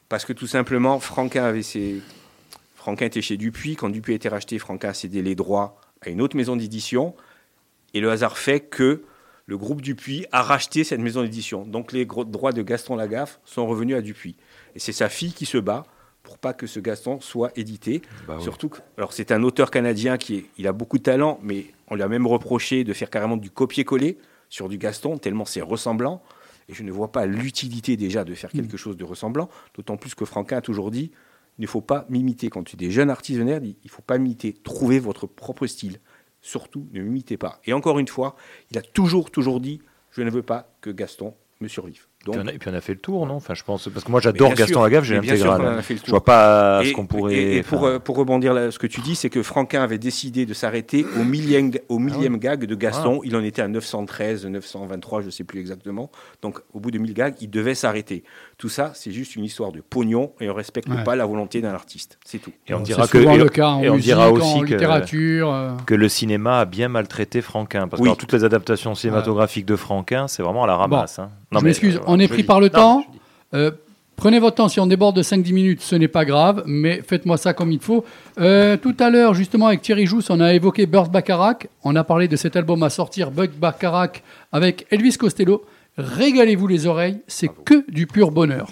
[0.09, 2.01] Parce que tout simplement, Franquin avait ses.
[2.75, 3.75] Franquin était chez Dupuis.
[3.75, 7.15] Quand Dupuis a été racheté, Franquin a cédé les droits à une autre maison d'édition.
[7.93, 9.03] Et le hasard fait que
[9.45, 11.65] le groupe Dupuis a racheté cette maison d'édition.
[11.65, 14.35] Donc les droits de Gaston Lagaffe sont revenus à Dupuis.
[14.75, 15.85] Et c'est sa fille qui se bat
[16.23, 18.01] pour pas que ce Gaston soit édité.
[18.27, 18.43] Bah oui.
[18.43, 21.67] Surtout que, alors c'est un auteur canadien qui est, il a beaucoup de talent, mais
[21.87, 24.17] on lui a même reproché de faire carrément du copier-coller
[24.49, 26.21] sur du Gaston, tellement c'est ressemblant.
[26.69, 30.15] Et je ne vois pas l'utilité déjà de faire quelque chose de ressemblant, d'autant plus
[30.15, 31.11] que Franquin a toujours dit
[31.57, 32.49] il ne faut pas m'imiter.
[32.49, 34.53] Quand tu es des jeunes artisannaires, il ne faut pas m'imiter.
[34.53, 35.99] Trouvez votre propre style.
[36.41, 37.59] Surtout, ne m'imitez pas.
[37.65, 38.35] Et encore une fois,
[38.71, 39.81] il a toujours, toujours dit
[40.11, 42.06] je ne veux pas que Gaston me survive.
[42.33, 43.35] Donc, et puis on a fait le tour, non?
[43.35, 45.61] Enfin, je pense parce que moi j'adore Gaston sûr, Lagaffe, j'ai l'intégrale.
[45.61, 47.35] qu'on en a fait le Je vois pas et, ce qu'on pourrait.
[47.35, 49.81] et- et pour, enfin, euh, pour rebondir là, ce que tu dis, c'est que Franquin
[49.81, 53.21] avait décidé de s'arrêter au millième, au millième gag de Gaston.
[53.23, 56.09] Il en était à 913, 923, je ne sais plus exactement.
[56.41, 58.23] Donc, au bout de 1000 gags, il devait s'arrêter.
[58.57, 61.03] Tout ça, c'est juste une histoire de pognon et on ne respecte Ouais.
[61.03, 62.17] pas la volonté d'un artiste.
[62.25, 62.51] C'est tout.
[62.67, 65.53] et on dira que et- le cas en et on dira en aussi que littérature.
[65.53, 68.09] euh, que le cinéma a bien maltraité Franquin parce que Oui.
[68.09, 71.19] alors, toutes les adaptations cinématographiques de Franquin, c'est vraiment à la ramasse.
[71.19, 71.29] hein.
[71.51, 72.43] Non, je m'excuse, euh, on est pris dis.
[72.43, 73.05] par le Non, temps.
[73.53, 73.71] Euh,
[74.15, 74.67] prenez votre temps.
[74.67, 77.79] Si on déborde de 5-10 minutes, ce n'est pas grave, mais faites-moi ça comme il
[77.79, 78.03] faut.
[78.39, 81.67] Euh, tout à l'heure, justement, avec Thierry Jousse, on a évoqué Burt Bacharach.
[81.83, 85.63] On a parlé de cet album à sortir, Buck Bacharach, avec Elvis Costello.
[85.97, 88.67] Régalez-vous les oreilles, c'est que du pur bonheur.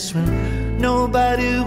[0.00, 1.59] Your face when nobody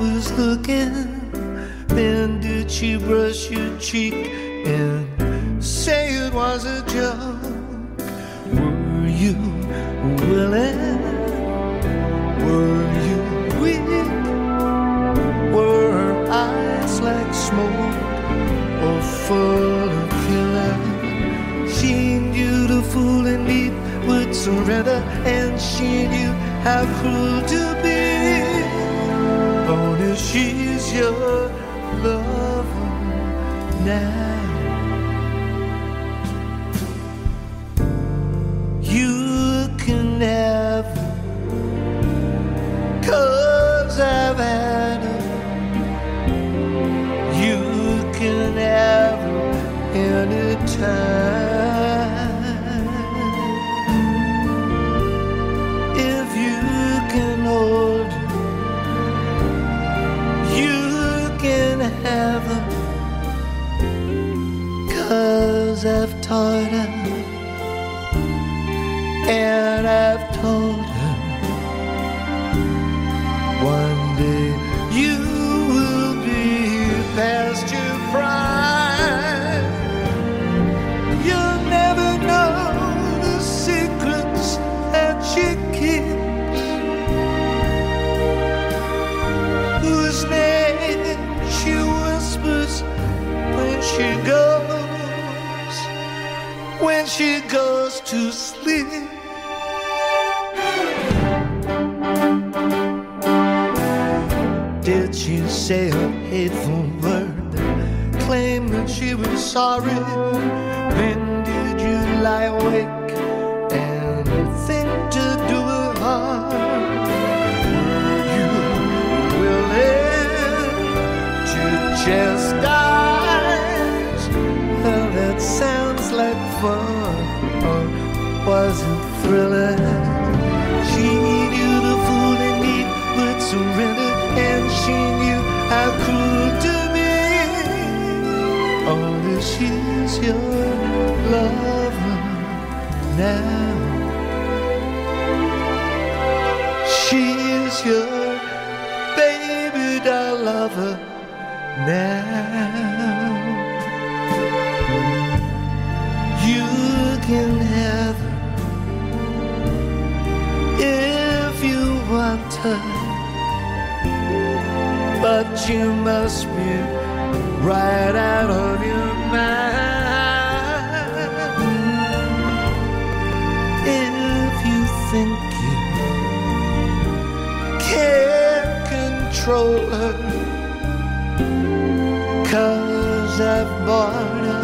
[183.43, 184.63] I've bought her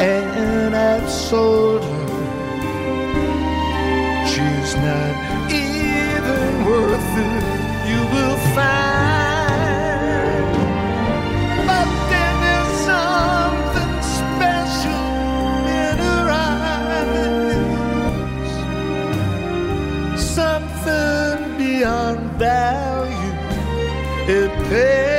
[0.00, 2.06] and I've sold her.
[4.26, 5.14] She's not
[5.50, 7.44] even worth it.
[7.88, 9.66] You will find.
[11.68, 15.08] But then there's something special
[15.84, 17.70] in her eyes,
[20.20, 23.34] something beyond value.
[24.28, 25.15] It pays.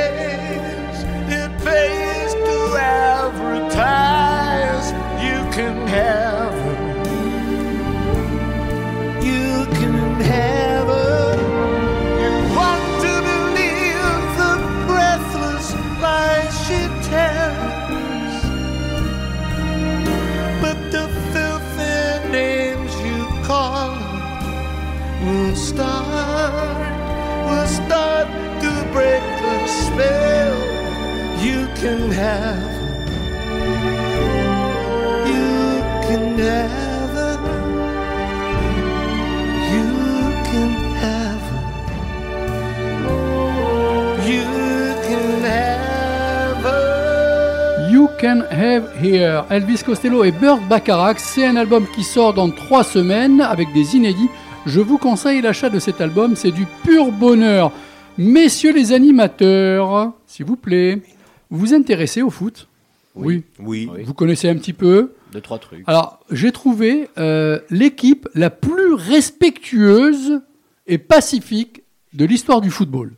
[48.28, 49.46] Can Have Here.
[49.48, 53.96] Elvis Costello et Burt Bacharach, c'est un album qui sort dans trois semaines avec des
[53.96, 54.28] inédits.
[54.66, 57.72] Je vous conseille l'achat de cet album, c'est du pur bonheur.
[58.18, 61.00] Messieurs les animateurs, s'il vous plaît,
[61.48, 62.68] vous vous intéressez au foot?
[63.14, 63.44] Oui.
[63.60, 63.88] Oui.
[64.04, 65.14] Vous connaissez un petit peu?
[65.32, 65.84] Deux, trois trucs.
[65.86, 70.42] Alors, j'ai trouvé euh, l'équipe la plus respectueuse
[70.86, 71.82] et pacifique
[72.12, 73.12] de l'histoire du football.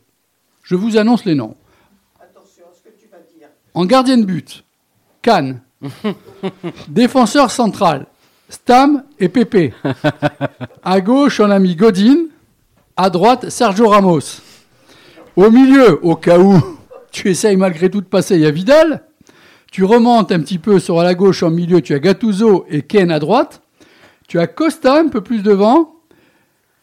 [0.63, 1.57] Je vous annonce les noms.
[3.73, 4.63] En gardien de but,
[5.21, 5.61] Cannes.
[6.87, 8.05] Défenseur central,
[8.49, 9.73] Stam et Pépé.
[10.83, 12.25] À gauche, on a mis Godin.
[12.97, 14.41] À droite, Sergio Ramos.
[15.35, 16.59] Au milieu, au cas où
[17.11, 19.03] tu essayes malgré tout de passer, il y a Vidal.
[19.71, 23.09] Tu remontes un petit peu sur la gauche, en milieu, tu as Gattuso et Ken
[23.09, 23.61] à droite.
[24.27, 25.95] Tu as Costa un peu plus devant.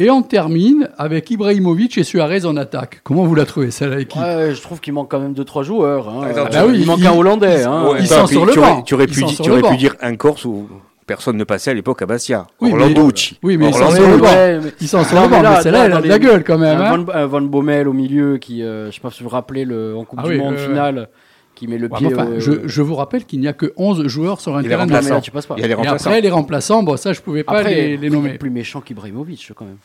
[0.00, 3.00] Et on termine avec Ibrahimovic et Suarez en attaque.
[3.02, 6.08] Comment vous la trouvez, celle-là, l'équipe Ouais, je trouve qu'il manque quand même 2-3 joueurs.
[6.08, 6.22] hein.
[6.24, 7.64] Euh, bah oui, il manque il- un Hollandais.
[7.64, 7.88] hein.
[7.88, 7.96] Ouais.
[8.04, 8.82] Attends, sont puis sur le tu aurais- banc.
[8.82, 10.68] Tu aurais, Ils pu, tu aurais dire un Corse où
[11.04, 12.46] personne ne passait à l'époque à Bastia.
[12.60, 12.94] Oui, mais-.
[13.42, 14.26] Oui, mais Orlando- sur le banc.
[14.26, 16.18] Ouais, mais- Ils sont sur Non, le banc, mais celle-là, là, elle a de la
[16.20, 16.80] gueule quand même.
[16.80, 17.04] un hein.
[17.04, 19.96] Van, Van Bommel au milieu qui, euh, je sais pas si vous vous rappelez, le,
[19.96, 21.08] en Coupe Ah du oui, Monde euh, finale,
[21.56, 22.06] qui met le Ouais, pied.
[22.14, 24.68] enfin, au- je, je vous rappelle qu'il n'y a que 11 joueurs sur un Il
[24.68, 25.54] terrain de là, tu passes pas.
[25.56, 26.08] Il y a les Et remplaçants.
[26.10, 28.34] après, les remplaçants, bon, ça, je pouvais pas Après, les, les il est nommer.
[28.38, 29.78] plus méchant qu'Ibrahimovic quand même.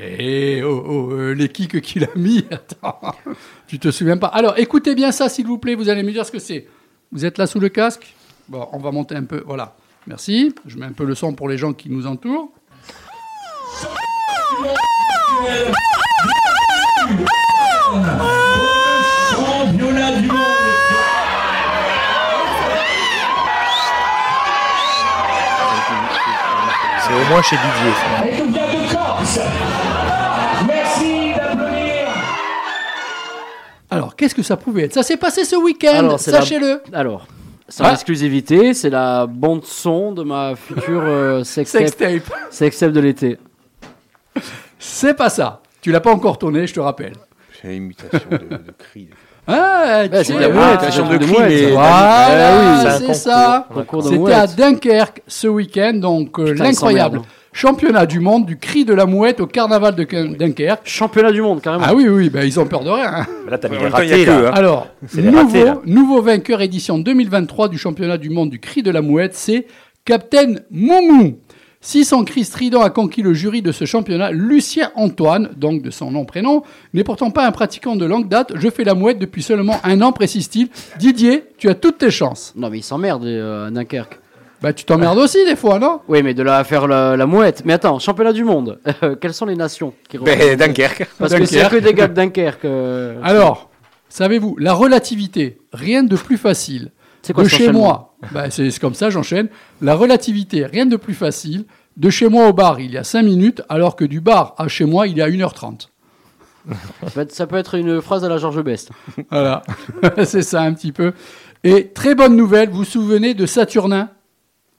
[0.00, 3.14] Eh, oh, oh, euh, les kicks qu'il a mis, attends,
[3.66, 4.28] tu te souviens pas.
[4.28, 6.66] Alors, écoutez bien ça, s'il vous plaît, vous allez me dire ce que c'est.
[7.10, 8.14] Vous êtes là sous le casque?
[8.48, 9.76] Bon, on va monter un peu, voilà.
[10.06, 12.52] Merci, je mets un peu le son pour les gens qui nous entourent.
[27.04, 28.31] C'est au moins chez Didier.
[33.92, 34.94] Alors, qu'est-ce que ça pouvait être?
[34.94, 36.80] Ça s'est passé ce week-end, la- sachez-le.
[36.92, 37.26] Alors,
[37.68, 37.92] c'est Ah.
[37.92, 42.22] exclusivité, c'est la bande son de ma future euh, sextape Sextape.
[42.50, 43.38] sextape de l'été.
[44.78, 45.60] C'est pas ça.
[45.80, 47.12] Tu l'as pas encore tourné, je te rappelle.
[47.60, 49.08] C'est une imitation de, de cri.
[49.46, 51.70] Ah, Ouais, tu c'est la imitation c'est de de cri, mais- ça.
[51.70, 53.68] Voilà, Ah oui, c'est ça.
[54.02, 54.46] C'était à.
[54.46, 57.20] Dunkerque ce week-end, donc euh, l'incroyable.
[57.52, 60.04] Championnat du monde du cri de la mouette au carnaval de
[60.36, 60.80] Dunkerque.
[60.84, 61.84] Championnat du monde, carrément.
[61.86, 63.06] Ah oui, oui, ben, ils ont peur de rien.
[63.12, 63.26] hein.
[63.48, 64.48] Là, t'as mis y a ratés, là.
[64.48, 64.50] hein.
[64.54, 65.80] Alors, C'est les ratés, nouveau, là.
[65.84, 69.66] nouveau vainqueur édition 2023 du championnat du monde du cri de la mouette, c'est
[70.04, 71.38] Captain Moumou.
[71.84, 75.90] Si son cri strident a conquis le jury de ce championnat, Lucien Antoine, donc de
[75.90, 76.62] son nom prénom,
[76.94, 78.52] n'est pourtant pas un pratiquant de longue date.
[78.54, 80.68] Je fais la mouette depuis seulement un an, précise-t-il.
[81.00, 82.52] Didier, tu as toutes tes chances.
[82.54, 84.20] Non, mais il s'emmerde euh, à Dunkerque.
[84.62, 86.00] Bah, tu t'emmerdes aussi des fois, non?
[86.08, 87.62] Oui, mais de là à faire la, la mouette.
[87.64, 88.78] Mais attends, championnat du monde.
[89.20, 91.06] Quelles sont les nations qui Ben, représentent Dunkerque.
[91.18, 92.64] Parce que c'est que des gars de Dunkerque.
[92.64, 93.70] euh, Alors,
[94.08, 96.92] savez-vous, la relativité, rien de plus facile.
[97.22, 99.48] C'est quoi de chez moi, bah, c'est comme ça, j'enchaîne.
[99.80, 101.64] La relativité, rien de plus facile.
[101.96, 104.66] De chez moi au bar, il y a 5 minutes, alors que du bar à
[104.66, 105.88] chez moi, il y a 1h30.
[106.68, 108.90] ça, peut être, ça peut être une phrase à la Georges Best.
[109.30, 109.62] Voilà,
[110.24, 111.12] c'est ça un petit peu.
[111.64, 114.08] Et très bonne nouvelle, vous vous souvenez de Saturnin,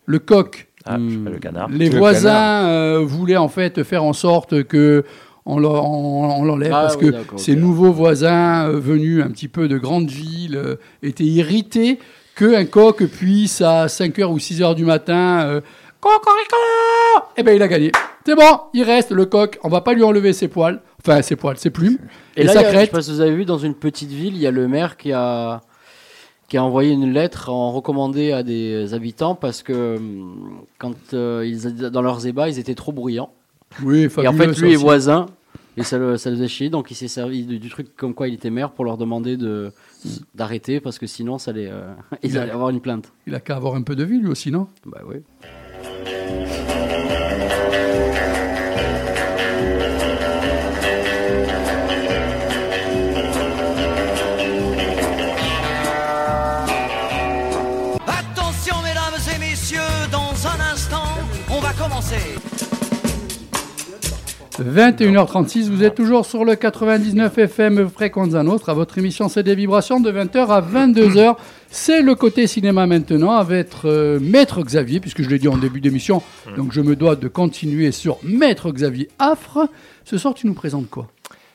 [0.06, 0.68] le coq.
[0.86, 1.70] Ah, le canard.
[1.70, 5.04] Les Le voisins euh, voulaient en fait faire en sorte que
[5.46, 9.30] on l'en- on- on l'enlève Ah parce oui, que ces nouveaux voisins euh, venus un
[9.30, 12.00] petit peu de grandes villes euh, étaient irrités
[12.36, 15.62] qu'un coq puisse à 5h ou 6h du matin euh,
[16.02, 17.28] Cocorico!
[17.38, 17.92] Eh ben il a gagné.
[18.26, 21.36] C'est bon, il reste le coq, on va pas lui enlever ses poils, enfin ses
[21.36, 21.98] poils, ses plumes.
[22.36, 22.92] Et, Et là, sa a- je sais crête.
[22.92, 25.12] pas si vous avez vu, dans une petite ville, il y a le maire qui
[25.14, 25.62] a,
[26.54, 31.44] qui a envoyé une lettre en recommandé à des habitants parce que hum, quand euh,
[31.44, 33.32] ils, dans leurs ébats, ils étaient trop bruyants.
[33.82, 35.26] Oui, Et en fait, lui est voisin.
[35.78, 38.14] Et ça le, ça le faisait chier, donc il s'est servi du, du truc comme
[38.14, 39.72] quoi il était maire pour leur demander de
[40.36, 43.12] d'arrêter parce que sinon ça allait, euh, ils Il a- avoir une plainte.
[43.26, 44.68] Il a qu'à avoir un peu de vie lui aussi, non?
[44.86, 45.24] Bah oui.
[64.60, 68.74] 21h36, vous êtes toujours sur le 99 FM Fréquenza Nostra.
[68.76, 71.36] Votre émission, c'est des vibrations de 20h à 22h.
[71.70, 75.82] C'est le côté cinéma maintenant avec euh, Maître Xavier, puisque je l'ai dit en début
[75.82, 76.22] d'émission,
[76.56, 79.68] donc je me dois de continuer sur Maître Xavier Affre.
[80.06, 81.08] Ce soir, tu nous présentes quoi?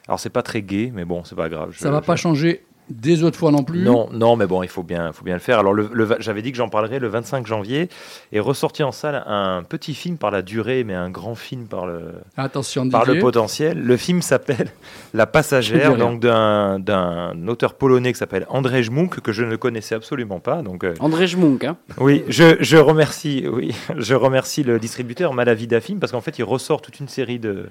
[0.08, 1.68] Alors c'est pas très gai, mais bon, c'est pas grave.
[1.72, 4.62] Je- Ça va je- pas changer des autres fois non plus Non, non, mais bon,
[4.62, 5.58] il faut bien, faut bien le faire.
[5.58, 7.88] Alors, le, le- j'avais dit que j'en parlerai le 25 janvier.
[8.32, 11.86] Est ressorti en salle un petit film par la durée, mais un grand film par
[11.86, 13.78] le, Attention, par le potentiel.
[13.82, 14.68] Le film s'appelle
[15.14, 19.94] La Passagère, donc d'un, d'un auteur polonais qui s'appelle Andrzej Munk, que je ne connaissais
[19.94, 20.62] absolument pas.
[20.62, 25.80] Donc, euh, Andrzej Munk, hein oui, je, je remercie, oui, je remercie le distributeur Malavida
[25.80, 27.66] Film parce qu'en fait, il ressort toute une série de,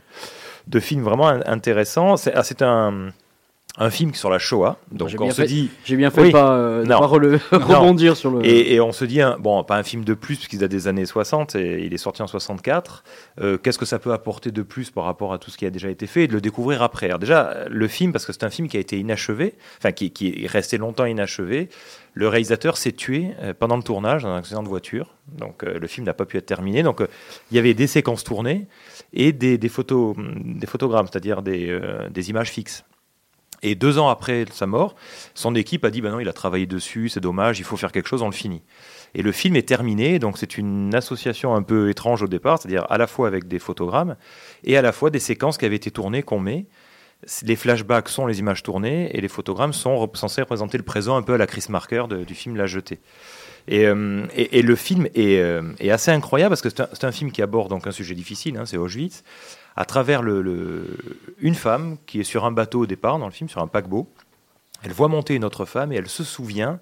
[0.67, 2.17] de films vraiment in- intéressants.
[2.17, 3.09] C'est, ah, c'est un,
[3.79, 4.77] un film sur la Shoah.
[4.91, 5.69] Donc, on bien se fait- dit.
[5.85, 6.31] j'ai bien fait Oui.
[6.31, 6.97] pas, euh, Non.
[6.99, 10.03] pas rele- rebondir sur le- Et, et on se dit, un- bon, pas un film
[10.03, 13.03] de plus, puisqu'il date des années 60 et il est sorti en 64.
[13.39, 15.69] Euh, Qu'est-ce que ça peut apporter de plus par rapport à tout ce qui a
[15.69, 17.05] déjà été fait et de le découvrir après?
[17.05, 20.09] Alors, déjà, le film, parce que c'est un film qui a été inachevé, enfin, qui,
[20.11, 21.69] qui est resté longtemps inachevé.
[22.15, 25.13] Le réalisateur s'est tué euh, pendant le tournage dans un accident de voiture.
[25.37, 26.81] Donc, euh, le film n'a pas pu être terminé.
[26.81, 27.07] Donc, euh,
[27.51, 28.65] il y avait des séquences tournées
[29.13, 32.83] et des, des photos, des photogrammes, c'est-à-dire des, euh, des images fixes.
[33.63, 34.95] Et deux ans après sa mort,
[35.33, 37.91] son équipe a dit bah non, il a travaillé dessus, c'est dommage, il faut faire
[37.91, 38.61] quelque chose, on le finit.
[39.15, 42.85] Et le film est terminé, donc c'est une association un peu étrange au départ, c'est-à-dire
[42.89, 44.15] à la fois avec des photogrammes
[44.63, 46.65] et à la fois des séquences qui avaient été tournées qu'on met.
[47.41, 51.23] Les flashbacks sont les images tournées et les photogrammes sont censés représenter le présent un
[51.23, 52.99] peu à la Chris Marker du film La Jetée.
[53.67, 57.11] Et, euh, le film est, euh, est assez incroyable parce que c'est un, c'est un
[57.11, 59.23] film qui aborde donc un sujet difficile, hein, c'est Auschwitz,
[59.77, 60.97] à travers le, le-
[61.39, 64.09] une femme qui est sur un bateau au départ dans le film, sur un paquebot.
[64.83, 66.79] Elle voit monter une autre femme et elle se souvient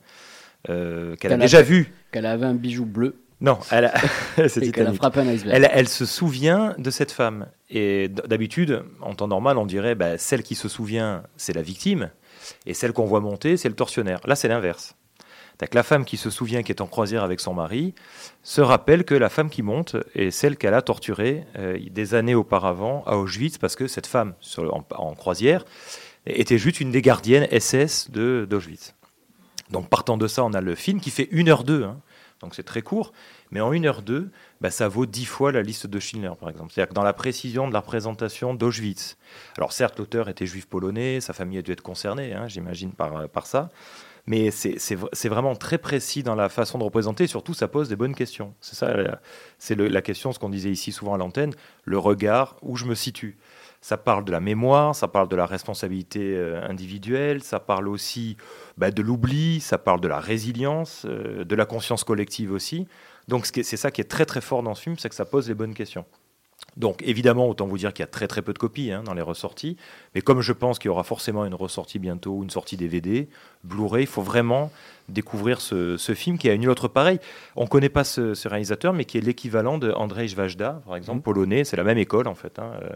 [0.70, 1.94] euh, qu'elle a déjà vu.
[2.12, 3.16] Qu'elle avait un bijou bleu.
[3.42, 3.94] Non, elle a,
[4.72, 5.54] qu'elle a frappé un iceberg.
[5.56, 7.48] Elle, elle se souvient de cette femme.
[7.70, 12.12] Et d'habitude, en temps normal, on dirait bah, celle qui se souvient, c'est la victime,
[12.66, 14.20] et celle qu'on voit monter, c'est le tortionnaire.
[14.26, 14.96] Là, c'est l'inverse.
[15.60, 17.94] Donc, la femme qui se souvient, qui est en croisière avec son mari,
[18.44, 22.36] se rappelle que la femme qui monte est celle qu'elle a torturée euh, des années
[22.36, 24.34] auparavant à Auschwitz, parce que cette femme
[24.91, 25.65] en, croisière
[26.26, 28.95] était juste une des gardiennes SS d'Auschwitz.
[29.72, 31.98] Donc partant de ça, on a le film qui fait 1h02, hein.
[32.40, 33.14] donc c'est très court,
[33.52, 34.30] mais en 1h02,
[34.61, 36.72] bah, ça vaut 10 fois la liste de Schindler, par exemple.
[36.72, 39.18] C'est-à-dire que dans la précision de la représentation d'Auschwitz.
[39.57, 43.27] Alors certes, l'auteur était juif polonais, sa famille a dû être concernée, hein, j'imagine, par,
[43.30, 43.72] par ça,
[44.28, 47.96] mais c'est vraiment très précis dans la façon de représenter, et surtout ça pose des
[47.96, 48.54] bonnes questions.
[48.62, 49.22] C'est ça, la-
[49.60, 51.54] c'est la question, ce qu'on disait ici souvent à l'antenne,
[51.84, 53.38] le regard, où je me situe.
[53.82, 58.36] Ça parle de la mémoire, ça parle de la responsabilité euh, individuelle, ça parle aussi
[58.78, 62.88] bah, de l'oubli, ça parle de la résilience, euh, de la conscience collective aussi.
[63.28, 65.48] Donc c'est ça qui est très très fort dans ce film, c'est que ça pose
[65.48, 66.06] les bonnes questions.
[66.78, 69.14] Donc évidemment, autant vous dire qu'il y a très très peu de copies hein, dans
[69.14, 69.78] les ressorties,
[70.14, 73.30] mais comme je pense qu'il y aura forcément une ressortie bientôt, une sortie DVD,
[73.64, 74.72] Blu-ray, il faut vraiment
[75.08, 77.20] découvrir ce, ce film qui a une autre pareil.
[77.56, 80.98] On ne connaît pas ce, ce réalisateur, mais qui est l'équivalent de Andrzej Wajda, par
[80.98, 82.60] exemple, polonais, c'est la même école en fait.
[82.60, 82.90] hein, euh,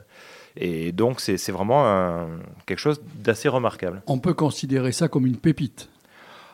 [0.58, 2.28] et donc c'est c'est vraiment un-
[2.66, 4.02] quelque chose d'assez remarquable.
[4.08, 5.88] On peut considérer ça comme une pépite.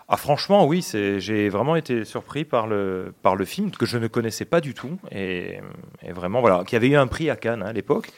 [0.08, 3.98] Ah franchement oui, c'est- j'ai vraiment été surpris par le, par le film que je
[3.98, 5.60] ne connaissais pas du tout et,
[6.04, 8.12] et vraiment voilà, qui avait eu un prix à Cannes hein, à l'époque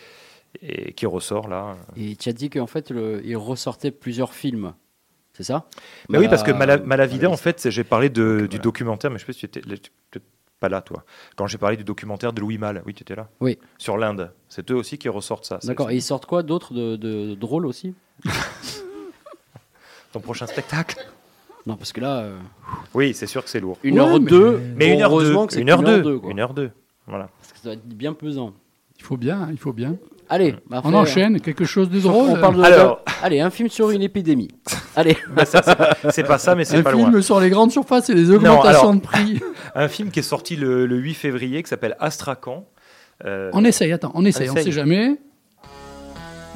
[0.61, 1.77] et qui ressort là.
[1.95, 4.73] Et tu as dit qu'en fait, le- il ressortait plusieurs films.
[5.33, 5.65] C'est ça?
[6.09, 9.17] Mais oui parce que Mala- Mala- Malavida en fait, j'ai parlé de, du documentaire, mais
[9.19, 9.61] je sais pas si tu étais
[10.11, 10.19] tu
[10.59, 11.03] pas là toi.
[11.35, 13.29] Quand j'ai parlé du documentaire de Louis Malle, oui tu étais là.
[13.39, 13.59] Oui.
[13.77, 15.59] Sur l'Inde, c'est eux aussi qui ressortent ça.
[15.63, 15.91] D'accord.
[15.91, 17.93] Et ils sortent quoi d'autres de, de drôles aussi?
[20.11, 20.97] Ton prochain spectacle?
[21.67, 22.19] Non, parce que là.
[22.21, 22.37] euh,
[22.95, 23.77] Oui, c'est sûr que c'est lourd.
[23.83, 26.03] Une heure deux, mais une heure deux, heureusement que c'est une heure qu'une heure deux,
[26.13, 26.31] deux, quoi.
[26.31, 26.71] une heure deux,
[27.05, 27.29] voilà.
[27.39, 28.53] Parce que ça va être bien pesant.
[28.97, 29.97] Il faut bien, il faut bien.
[30.29, 32.29] Allez, bah On enchaîne, quelque chose de sur- drôle.
[32.31, 33.01] On parle de, Alors.
[33.21, 34.49] Allez, un film sur une épidémie.
[34.95, 35.15] Allez.
[36.09, 37.21] C'est pas ça, mais c'est Un pas film loin.
[37.21, 39.39] sur les grandes surfaces et les Non, augmentations alors, de prix.
[39.75, 42.65] un film qui est sorti le, le 8 février qui s'appelle Astrakhan.
[43.25, 44.65] Euh, On essaye, attends, on essaye, on essaye.
[44.65, 45.17] sait jamais.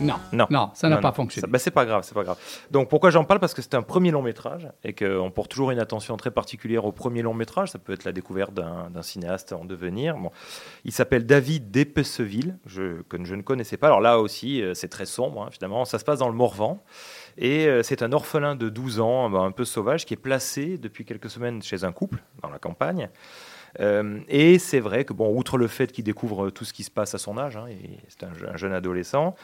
[0.01, 1.47] Non, Non, non, ça n'a pas fonctionné.
[1.49, 2.37] Bah, c'est pas grave, c'est pas grave.
[2.71, 3.39] Donc pourquoi j'en parle?
[3.39, 6.85] Parce que c'est un premier long métrage et qu'on porte toujours une attention très particulière
[6.85, 7.69] au premier long métrage.
[7.71, 10.17] Ça peut être la découverte d'un cinéaste en devenir.
[10.17, 10.31] Bon,
[10.85, 13.87] il s'appelle David Despesseville, je, que je ne connaissais pas.
[13.87, 15.85] Alors là aussi, euh, c'est très sombre, hein, finalement.
[15.85, 16.81] Ça se passe dans le Morvan.
[17.37, 20.77] Et euh, c'est un orphelin de 12 ans, bah, un peu sauvage, qui est placé
[20.77, 23.09] depuis quelques semaines chez un couple dans la campagne.
[23.79, 26.91] Euh, et c'est vrai que, bon, outre le fait qu'il découvre tout ce qui se
[26.91, 27.67] passe à son âge, hein,
[28.09, 29.35] c'est un, je- un jeune adolescent,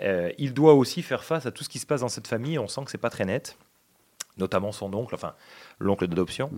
[0.00, 2.58] euh, il doit aussi faire face à tout ce qui se passe dans cette famille.
[2.58, 3.56] On sent que c'est pas très net.
[4.38, 5.32] notamment son oncle, enfin
[5.78, 6.50] l'oncle d'adoption,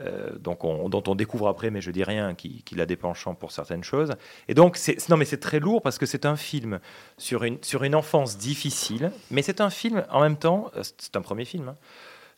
[0.00, 2.96] euh, donc on- dont on découvre après, mais je dis rien, qui- qu'il a des
[2.96, 4.14] penchants pour certaines choses.
[4.48, 4.76] Et donc,
[5.08, 6.80] non, mais c'est très lourd parce que c'est un film
[7.18, 11.22] sur une, sur une enfance difficile, mais c'est un film en même temps, c'est un
[11.22, 11.76] premier film, hein,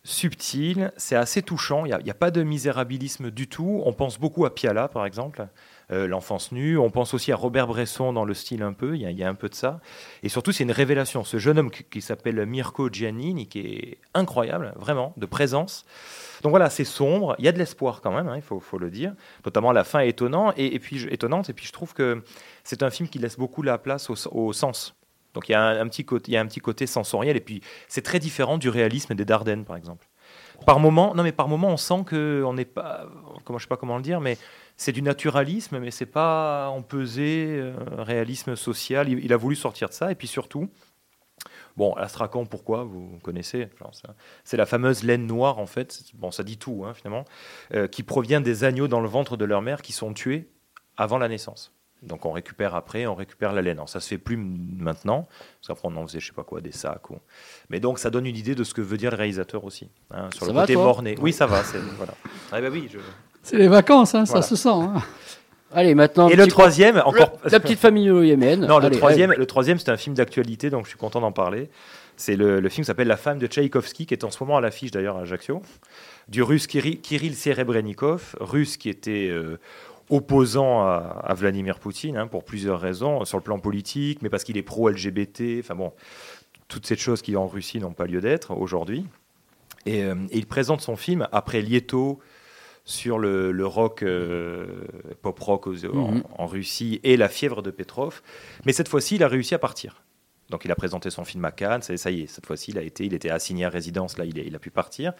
[0.05, 3.83] subtil, c'est assez touchant, il n'y a, pas de misérabilisme du tout.
[3.85, 5.47] On pense beaucoup à Piala, par exemple,
[5.93, 6.77] euh, l'enfance nue.
[6.77, 9.35] On pense aussi à Robert Bresson dans le style un peu, il y, a- un
[9.35, 9.81] peu de ça.
[10.25, 11.23] Et surtout, c'est une révélation.
[11.23, 15.85] Ce jeune homme qui, s'appelle Mirko Giannini, qui est incroyable, vraiment, de présence.
[16.43, 18.91] Donc voilà, c'est sombre, il y a de l'espoir quand même, hein, il faut, le
[18.91, 19.15] dire.
[19.45, 22.25] Notamment la fin est étonnant, et, puis, étonnante, et puis je trouve que
[22.65, 24.97] c'est un film qui laisse beaucoup la place au sens.
[25.35, 29.15] Donc il y, a un, petit côté, sensoriel, et puis c'est très différent du réalisme
[29.15, 30.07] des Dardennes, par exemple.
[30.67, 33.07] Par moment, non mais par moment, on sent que on n'est pas,
[33.45, 34.39] comment je sais pas comment le dire, mais
[34.77, 39.09] c'est du naturalisme, mais c'est pas empesé, euh, réalisme social.
[39.09, 40.69] Il, a voulu sortir de ça, et puis surtout,
[41.77, 43.69] bon, Astrakhan, pourquoi Vous connaissez,
[44.45, 46.03] c'est la fameuse laine noire en fait.
[46.15, 47.25] Bon, ça dit tout hein, finalement,
[47.75, 50.51] euh, qui provient des agneaux dans le ventre de leur mère qui sont tués
[50.97, 51.73] avant la naissance.
[52.03, 53.77] Donc on récupère après, on récupère la laine.
[53.79, 55.29] Alors, ça se fait plus maintenant,
[55.61, 57.11] parce qu'après on en faisait je sais pas quoi, des sacs.
[57.11, 57.17] Ou...
[57.71, 60.29] Mais donc ça donne une idée de ce que veut dire le réalisateur aussi, hein,
[60.35, 61.15] sur Ça le va, côté morné.
[61.21, 61.63] Oui, ça va.
[61.63, 62.15] c'est- Voilà.
[62.51, 62.99] Ah, bah oui, je-
[63.43, 64.43] C'est les vacances, hein, Voilà.
[64.43, 64.69] ça se sent.
[64.71, 64.95] hein.
[65.75, 66.29] Allez, maintenant.
[66.29, 67.39] Et le troisième, coup- encore.
[67.45, 68.67] le- La petite famille au Yémen.
[68.67, 69.39] Non, le troisième, allez.
[69.39, 71.71] le troisième, c'est un film d'actualité, donc je suis content d'en parler.
[72.17, 74.59] C'est le, le film qui s'appelle La femme de Tchaïkovski, qui est en ce moment
[74.59, 75.63] à l'affiche d'ailleurs à Ajaccio,
[76.29, 79.59] du russe Kiri- Kirill Serebrennikov, russe qui était euh,
[80.13, 84.45] opposant à, à Vladimir Poutine hein, pour plusieurs raisons, sur le plan politique, mais parce
[84.45, 85.93] qu'il est pro-LGBT, enfin bon,
[86.69, 89.07] toutes ces choses qui en Russie n'ont pas lieu d'être aujourd'hui.
[89.87, 92.21] Et, euh, et il présente son film après Lieto
[92.85, 94.67] sur le, le rock, euh,
[95.23, 96.23] pop rock aux- en, Mhm.
[96.39, 98.23] en Russie et la fièvre de Petrov.
[98.67, 100.03] Mais cette fois-ci, il a réussi à partir.
[100.53, 102.79] Donc il a présenté son film à Cannes, ça, ça y est, cette fois-ci il
[102.79, 105.13] a été, il était assigné à résidence, là il, est- il a pu partir.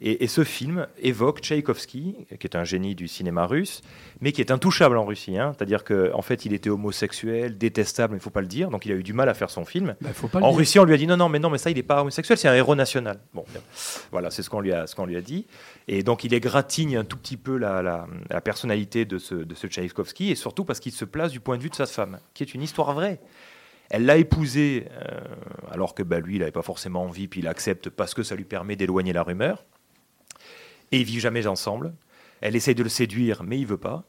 [0.00, 3.82] Et, et ce film évoque Tchaïkovski, qui est un génie du cinéma russe,
[4.20, 5.36] mais qui est intouchable en Russie.
[5.38, 5.52] hein.
[5.56, 8.86] C'est-à-dire qu'en en fait il était homosexuel, détestable, il ne faut pas le dire, donc
[8.86, 9.96] il a eu du mal à faire son film.
[10.00, 10.52] Bah, faut pas le En.
[10.52, 12.38] Russie, on lui a dit non, non, mais non, mais ça, il n'est pas homosexuel,
[12.38, 13.18] c'est un héros national.
[13.32, 13.44] Bon,
[14.12, 15.46] voilà, c'est ce qu'on lui a, ce qu'on lui a dit.
[15.88, 19.54] Et donc, il égratigne un tout petit peu la, la, la personnalité de ce, de
[19.54, 22.18] ce Tchaïkovski, et surtout parce qu'il se place du point de vue de sa femme,
[22.34, 23.20] qui est une histoire vraie.
[23.90, 25.20] Elle l'a épousé, euh,
[25.70, 28.34] alors que bah, lui, il n'avait pas forcément envie, puis il accepte parce que ça
[28.34, 29.64] lui permet d'éloigner la rumeur.
[30.92, 31.94] Et ils vivent jamais ensemble.
[32.40, 34.04] Elle essaye de le séduire, mais il veut pas.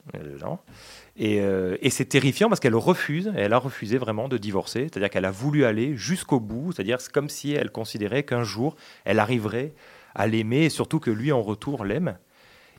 [1.19, 1.77] euh.
[1.81, 5.31] Et, c'est terrifiant parce qu'elle refuse, elle a refusé vraiment de divorcer, c'est-à-dire qu'elle a
[5.31, 8.75] voulu aller jusqu'au bout, c'est-à-dire c'est comme si elle considérait qu'un jour
[9.05, 9.73] elle arriverait
[10.13, 12.17] à l'aimer et surtout que lui en retour l'aime.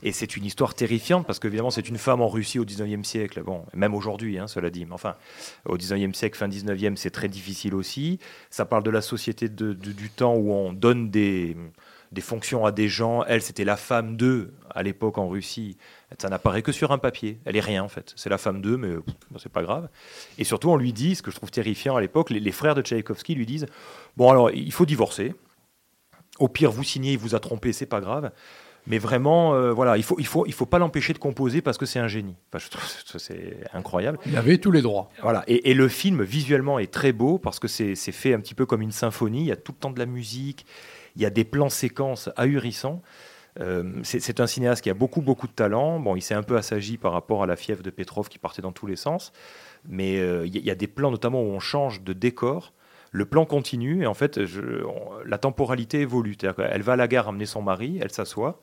[0.03, 3.41] Et c'est une histoire terrifiante parce qu'évidemment c'est une femme en Russie au 19e siècle,
[3.43, 5.15] bon, même aujourd'hui, hein, cela dit, mais enfin,
[5.65, 8.19] au 19e siècle, fin 19e, c'est très difficile aussi.
[8.49, 11.55] Ça parle de la société du temps où on donne des,
[12.19, 13.23] fonctions à des gens.
[13.25, 15.77] Elle, c'était la femme d'eux à l'époque en Russie.
[16.19, 17.39] Ça n'apparaît que sur un papier.
[17.45, 18.13] Elle est rien en fait.
[18.15, 19.89] C'est la femme d'eux, mais bon, c'est pas grave.
[20.37, 22.75] Et surtout, on lui dit, ce que je trouve terrifiant à l'époque, les, les frères
[22.75, 23.65] de Tchaïkovski lui disent
[24.15, 25.33] Bon, alors, il faut divorcer.
[26.39, 28.31] Au pire, vous signez, il vous a trompé, c'est pas grave.
[28.89, 31.77] Mais vraiment, euh, voilà, il faut, il faut, il faut pas l'empêcher de composer parce
[31.77, 32.35] que c'est un génie.
[32.49, 32.83] Enfin, je trouve
[33.13, 34.17] que c'est incroyable.
[34.25, 35.09] Il avait tous les droits.
[35.21, 35.43] Voilà.
[35.47, 38.55] Et, et le film visuellement est très beau parce que c'est c'est fait un petit
[38.55, 39.41] peu comme une symphonie.
[39.41, 40.65] Il y a tout le temps de la musique,
[41.15, 43.01] il y a des plans séquences ahurissants.
[43.59, 45.99] Euh, c'est c'est un cinéaste qui a beaucoup beaucoup de talent.
[45.99, 48.61] Bon, il s'est un peu assagi par rapport à la fièvre de Petrov qui partait
[48.61, 49.33] dans tous les sens,
[49.89, 52.13] mais euh, il y, a- il y a des plans notamment où on change de
[52.13, 52.73] décor.
[53.11, 56.35] Le plan continue et en fait, je- on- la temporalité évolue.
[56.35, 58.61] Qu'elle va à la gare amener son mari, elle s'assoit.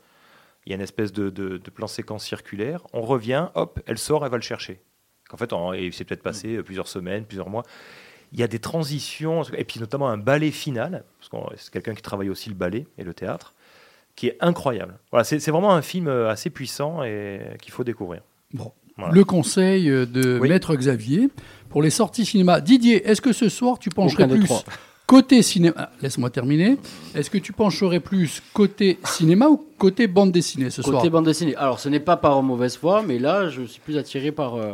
[0.67, 2.83] Il y a une espèce de, de- de plan séquence circulaire.
[2.93, 4.81] On revient, hop, elle sort, elle va le chercher.
[5.31, 7.63] En fait, en- il s'est peut-être passé euh, plusieurs semaines, plusieurs mois.
[8.33, 11.95] Il y a des transitions, et puis notamment un ballet final, parce que c'est quelqu'un
[11.95, 13.55] qui travaille aussi le ballet et le théâtre,
[14.17, 14.99] qui est incroyable.
[15.11, 18.23] Voilà, c'est c'est vraiment un film euh, assez puissant et qu'il faut découvrir.
[18.53, 18.73] Bon.
[18.97, 19.13] Voilà.
[19.13, 20.49] Le conseil euh, de Oui.
[20.49, 21.29] Maître Xavier
[21.69, 22.61] pour les sorties cinéma.
[22.61, 24.49] Didier, est-ce que ce soir tu pencherais plus.
[25.15, 26.77] Côté cinéma ah, Laisse-moi terminer.
[27.15, 30.97] Est-ce que tu pencherais plus côté cinéma ou côté bande dessinée ce soir?
[30.97, 31.55] Côté bande dessinée.
[31.55, 34.73] Alors, ce n'est pas par mauvaise foi, mais là, je suis plus attiré par euh,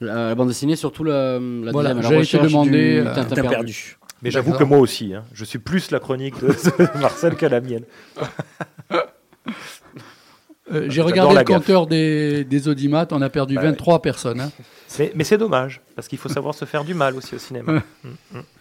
[0.00, 3.14] la, la bande dessinée, surtout la, la Voilà, deuxième, la j'allais te demander, du euh,
[3.14, 3.48] T'as perdu.
[3.48, 3.98] perdu.
[4.22, 6.54] Mais j'avoue que moi aussi, hein, je suis plus la chronique de
[7.00, 7.82] Marcel que la mienne.
[10.72, 14.40] Euh, J'ai regardé le compteur des, des audimates, on a perdu Bah 23 personnes.
[14.40, 14.50] hein.
[14.98, 17.82] Mais, mais c'est dommage, parce qu'il faut savoir se faire du mal aussi au cinéma.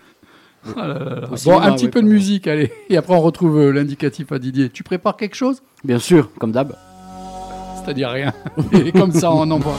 [0.77, 1.27] Ah là là là.
[1.31, 2.71] Au Bon, un petit peu de musique, allez.
[2.89, 4.69] Et après, on retrouve euh, l'indicatif à Didier.
[4.69, 5.61] Tu prépares quelque chose?
[5.83, 6.75] Bien sûr, comme d'hab.
[7.83, 8.33] C'est-à-dire rien.
[8.73, 9.75] Et comme ça, on envoie.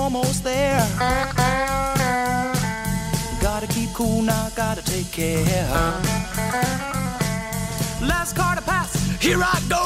[0.00, 0.80] almost there.
[3.40, 5.66] Gotta keep cool now, gotta take care.
[8.00, 9.79] Last car to pass, here I go.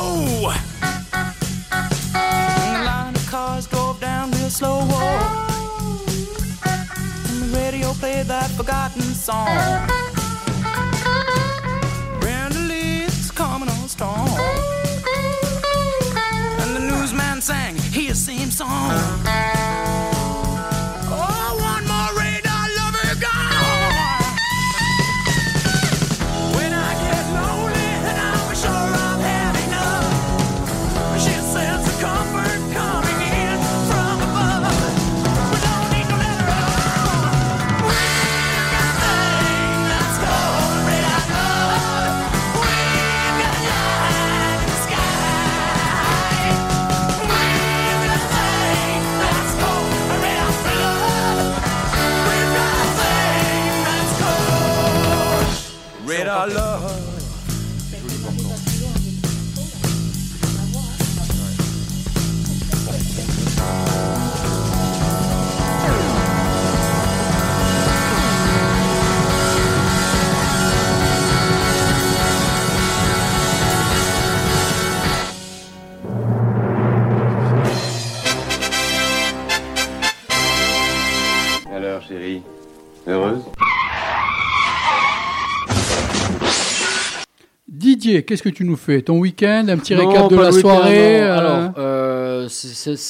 [88.22, 89.02] Qu'est-ce que tu nous fais?
[89.02, 91.26] Ton week-end, un petit Non, récap de la soirée non.
[91.26, 92.48] euh, Alors, euh,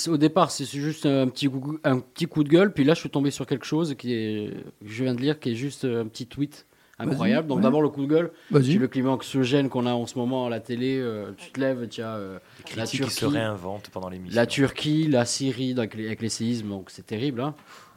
[0.09, 2.73] au départ, c'est juste un petit, coup, un petit coup de gueule.
[2.73, 4.51] Puis là, je suis tombé sur quelque chose qui est,
[4.85, 6.67] je viens de lire, qui est juste un petit tweet
[6.99, 7.49] incroyable.
[7.49, 7.63] Donc ouais.
[7.65, 8.31] d'abord le coup de gueule.
[8.51, 8.73] Vas-y.
[8.75, 10.99] C'est le climat anxiogène qu'on a en ce moment à la télé.
[11.01, 12.39] euh, tu te lèves, tu as euh,
[12.77, 14.37] la qui se Turquie, réinventent pendant l'émission.
[14.37, 17.41] La Turquie, la Syrie donc, avec les, avec les séismes, donc c'est terrible.
[17.41, 17.55] hein.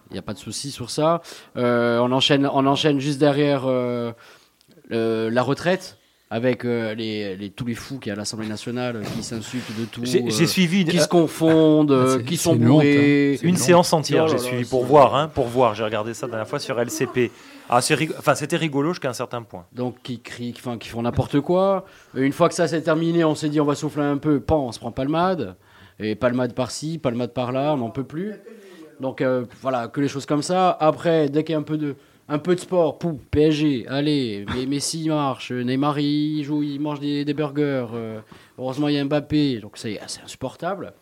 [0.09, 1.21] Il n'y a pas de souci sur ça.
[1.57, 4.13] Euh, on, enchaîne, on enchaîne juste derrière euh,
[4.89, 5.96] la retraite.
[6.29, 9.85] Avec euh, les, les- tous les fous qui à l'Assemblée nationale, euh, qui s'insultent de
[9.85, 12.65] tout, J'ai- j'ai euh, suivi une- qui se confondent, euh, Ah, c'est- qui sont une
[12.65, 13.35] bourrés.
[13.35, 13.47] hein.
[13.47, 15.73] Une séance entière, Oh j'ai suivi pour voir, hein, pour voir.
[15.73, 17.31] J'ai regardé ça la dernière fois sur LCP.
[17.69, 19.65] Ah, c'est rig- enfin, c'était rigolo jusqu'à un certain point.
[19.73, 21.85] Donc qui crient, qui, enfin, qui font n'importe quoi.
[22.17, 24.41] Euh, Une fois que ça s'est terminé, on s'est dit on va souffler un peu,
[24.41, 25.55] pan, on se prend palmade.
[25.99, 28.33] Et palmade par-ci, palmade par-là, on n'en peut plus.
[28.99, 30.71] Donc euh, voilà, que les choses comme ça.
[30.81, 31.95] Après, dès qu'il y a un peu de,
[32.29, 36.79] un peu de sport, pouf, PSG, allez, mais Messi il marche, Neymar il joue, il
[36.79, 37.87] mange des, des burgers.
[37.93, 38.19] euh,
[38.57, 40.93] heureusement il y a Mbappé, donc c'est c'est insupportable.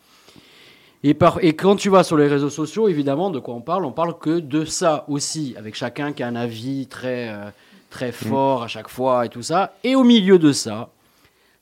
[1.04, 3.86] Et, par, et quand tu vas sur les réseaux sociaux, évidemment, de quoi on parle?
[3.86, 7.52] On parle que de ça aussi, avec chacun qui a un avis très, euh,
[7.92, 9.76] très fort à chaque fois et tout ça.
[9.84, 10.90] Et au milieu de ça,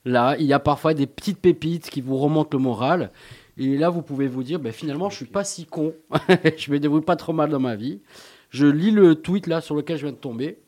[0.06, 3.10] là, il y a parfois des petites pépites qui vous remontent le moral.
[3.58, 5.92] Et là, vous pouvez vous dire, ben, finalement, je suis pas si con.
[6.56, 8.00] je me débrouille pas trop mal dans ma vie.
[8.54, 10.58] Je lis le tweet là sur lequel je viens de tomber.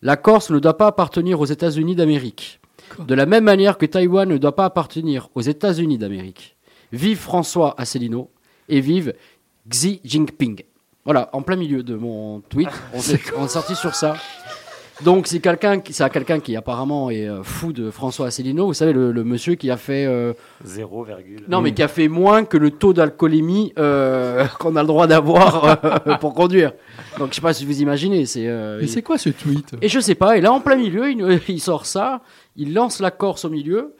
[0.00, 2.60] La Corse ne doit pas appartenir aux États-Unis d'Amérique.
[2.98, 6.56] De la même manière que Taïwan ne doit pas appartenir aux États-Unis d'Amérique.
[6.92, 8.30] Vive François Asselineau
[8.70, 9.12] et vive
[9.68, 10.62] Xi Jinping.
[11.04, 14.16] Voilà, en plein milieu de mon tweet, on s'est on est sorti sur ça.
[15.02, 18.66] Donc c'est quelqu'un qui, c'est quelqu'un qui apparemment est euh, fou de François Asselineau.
[18.66, 20.32] Vous savez le, le monsieur qui a fait euh,
[20.64, 21.40] 0, virgule.
[21.48, 25.06] non, mais qui a fait moins que le taux d'alcoolémie euh, qu'on a le droit
[25.08, 26.72] d'avoir euh, pour conduire.
[27.18, 28.24] Donc, je sais pas si vous imaginez.
[28.26, 28.46] C'est.
[28.46, 29.74] euh, Mais il- c'est quoi ce tweet?
[29.82, 30.36] Et je sais pas.
[30.36, 32.20] Et là, en plein milieu, il, il sort ça.
[32.56, 33.94] Il lance la Corse au milieu.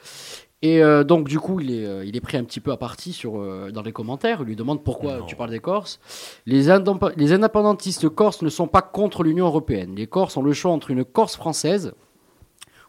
[0.66, 2.78] Et euh, donc, du coup, il est, euh, il est pris un petit peu à
[2.78, 4.38] partie sur, euh, dans les commentaires.
[4.40, 6.00] Il lui demande pourquoi tu parles des Corses.
[6.46, 9.94] Les, indép- les indépendantistes corses ne sont pas contre l'Union européenne.
[9.94, 11.92] Les Corses ont le choix entre une Corse française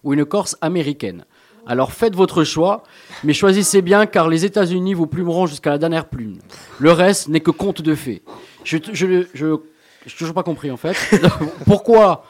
[0.06, 1.26] ou une Corse américaine.
[1.68, 2.84] Alors faites votre choix,
[3.26, 6.38] mais choisissez bien car les États-Unis vous plumeront jusqu'à la dernière plume.
[6.80, 8.22] Le reste n'est que conte de fées.
[8.64, 9.56] Je je je
[10.06, 10.96] j'ai toujours pas compris en fait.
[11.66, 12.24] Pourquoi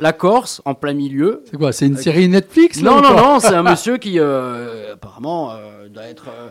[0.00, 3.40] la Corse en plein milieu C'est quoi C'est une série Netflix là, Non non non,
[3.40, 6.50] c'est un monsieur qui euh, apparemment euh, doit être euh,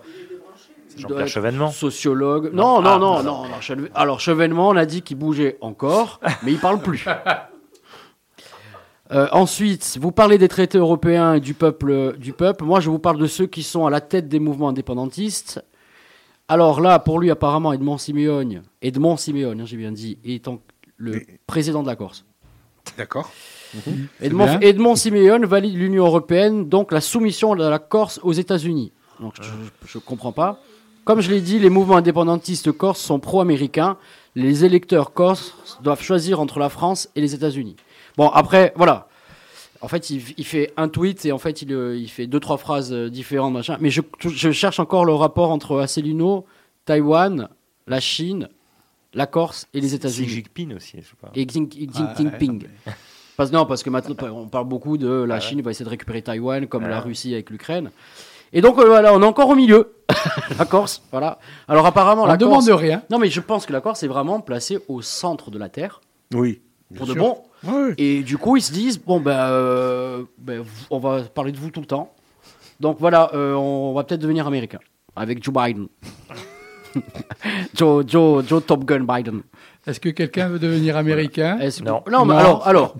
[0.97, 2.51] Jean-Pierre Chevènement sociologue.
[2.53, 3.23] Non non Ah, non non.
[3.23, 3.43] non.
[3.49, 7.05] non, Cheve- Alors Chevènement, on a dit qu'il bougeait encore, mais il parle plus.
[9.11, 12.63] Euh, ensuite, vous parlez des traités européens et du peuple, du peuple.
[12.63, 15.63] Moi, je vous parle de ceux qui sont à la tête des mouvements indépendantistes.
[16.47, 20.61] Alors là, pour lui, apparemment, Edmond Simeone, Edmond Simeone, hein, j'ai bien dit, étant
[20.97, 22.25] le président de la Corse.
[22.97, 23.31] D'accord.
[24.21, 24.59] Edmond, bien.
[24.59, 28.91] Edmond Simeone valide l'Union européenne, donc la soumission de la Corse aux États-Unis.
[29.19, 29.33] Donc
[29.85, 30.59] je ne comprends pas.
[31.05, 33.97] Comme je l'ai dit, les mouvements indépendantistes corses sont pro-américains.
[34.35, 37.75] Les électeurs corses doivent choisir entre la France et les États-Unis.
[38.15, 39.07] Bon, après, voilà.
[39.81, 42.57] En fait, il, il fait un tweet et en fait, il, il fait deux, trois
[42.57, 43.75] phrases euh, différentes, machin.
[43.81, 46.45] Mais je, je cherche encore le rapport entre Asselineau,
[46.85, 47.49] Taïwan,
[47.87, 48.47] la Chine,
[49.13, 50.27] la Corse et les États-Unis.
[50.27, 51.29] Xi Jinping aussi, je sais pas.
[51.35, 52.63] Et Xi, Xi Ah, Jinping.
[53.35, 55.41] Parce, non, parce que maintenant, on parle beaucoup de la Ah ouais.
[55.41, 56.99] Chine va essayer de récupérer Taïwan, comme Ah la.
[56.99, 57.89] Russie avec l'Ukraine.
[58.53, 59.95] Et donc, euh, voilà, on est encore au milieu.
[60.59, 61.39] la Corse, voilà.
[61.67, 62.79] Alors, apparemment, On la demande Corse.
[62.79, 63.01] rien.
[63.09, 65.99] Non, mais je pense que la Corse est vraiment placée au centre de la Terre.
[66.31, 66.61] Oui.
[66.95, 67.21] Pour de sûr.
[67.23, 67.41] bon.
[67.97, 71.71] Et du coup, ils se disent bon, ben, euh, ben, on va parler de vous
[71.71, 72.13] tout le temps.
[72.79, 74.79] Donc voilà, euh, on va peut-être devenir américain
[75.15, 75.87] avec Joe Biden.
[77.75, 79.41] Joe, Joe, Joe Top Gun Biden.
[79.85, 82.95] Est-ce que quelqu'un veut devenir américain que- Non, mais alors, alors,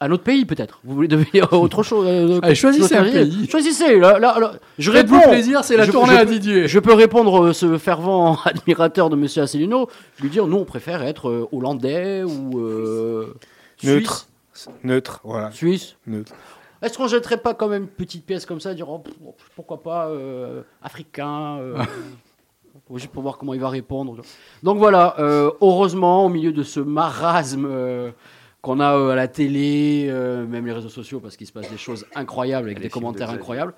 [0.00, 0.80] un autre pays peut-être.
[0.84, 3.46] Vous voulez devenir autre chose euh, Allez, choisissez un pays.
[3.50, 3.98] Choisissez.
[3.98, 4.52] Là, là, là.
[4.78, 5.30] Je Faites-vous réponds.
[5.30, 6.68] plaisir, c'est la Je- tournée je à peux- Didier.
[6.68, 9.88] Je peux répondre euh, ce fervent admirateur de Monsieur Asselineau,
[10.20, 13.34] lui dire nous on préfère être euh, hollandais ou euh,
[13.82, 14.28] Neutre.
[14.54, 14.68] Suisse.
[14.84, 15.50] Neutre, voilà.
[15.52, 15.96] Suisse.
[16.06, 16.32] Neutre.
[16.82, 19.02] Est-ce qu'on jetterait pas quand même une petite pièce comme ça, dire oh,
[19.54, 21.76] pourquoi pas euh, africain euh,
[22.96, 24.16] Juste pour voir comment il va répondre.
[24.62, 28.10] Donc voilà, euh, heureusement, au milieu de ce marasme euh,
[28.62, 31.70] qu'on a euh, à la télé, euh, même les réseaux sociaux, parce qu'il se passe
[31.70, 33.74] des choses incroyables avec Les des commentaires de incroyables.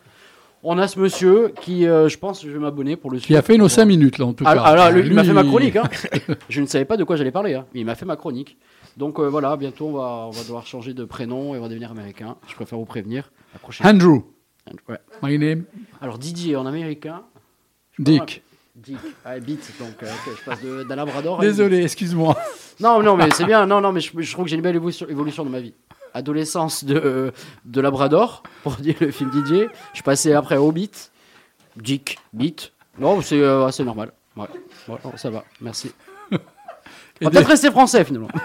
[0.65, 3.43] On a ce monsieur qui, euh, je pense, je vais m'abonner pour le Qui a
[3.43, 4.61] fait nos 5 minutes, là, en tout Ah, cas.
[4.63, 5.75] Alors, lui, il m'a fait ma chronique.
[5.77, 5.83] hein.
[6.49, 8.57] je ne savais pas de quoi j'allais parler, hein, mais il m'a fait ma chronique.
[8.97, 11.69] Donc euh, voilà, bientôt on va, on va devoir changer de prénom et on va
[11.69, 12.37] devenir américain.
[12.47, 13.33] Je préfère vous prévenir.
[13.83, 14.21] Andrew.
[14.89, 14.99] Ouais.
[15.23, 15.65] My name.
[16.03, 17.23] Alors Didier en américain.
[17.99, 18.43] Dick.
[18.75, 18.97] Dick.
[19.25, 20.07] Ah, Beat, donc euh,
[20.39, 22.37] je passe de- d'un labrador à Désolé, excuse-moi.
[22.81, 23.67] Non, non, mais c'est bien.
[23.67, 25.75] Non, non, mais je, je trouve que j'ai une belle évolution, évolution dans ma vie.
[26.15, 27.33] Adolescence de,
[27.65, 29.69] de Labrador, pour dire le film Didier.
[29.95, 30.91] Je passé après Hobbit,
[31.77, 32.73] Dick, Beat.
[32.99, 34.13] Non, c'est euh, assez normal.
[34.37, 34.47] Ouais.
[34.89, 35.93] Ouais, non, ça va, merci.
[36.31, 38.29] On va peut-être rester français finalement.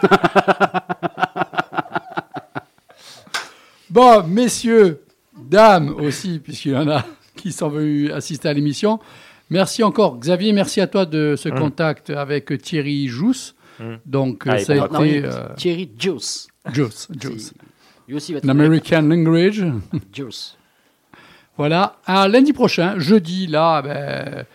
[3.90, 5.02] Bon, messieurs,
[5.38, 7.06] dames aussi, puisqu'il y en a
[7.38, 9.00] qui sont venus assister à l'émission.
[9.50, 10.52] Merci encore, Xavier.
[10.54, 11.56] Merci à toi de ce Mm.
[11.60, 13.56] contact avec Thierry Jousse.
[13.80, 13.96] Mm.
[14.06, 16.48] Donc, Ah, euh, ça a Non, été oui, euh, Thierry Juice.
[16.74, 17.08] Jousse.
[17.22, 17.54] Jousse.
[18.08, 19.66] Lui aussi va être An American language.
[20.14, 20.58] Juice.
[21.58, 21.98] Voilà.
[22.06, 24.46] À lundi prochain, jeudi, là, ben,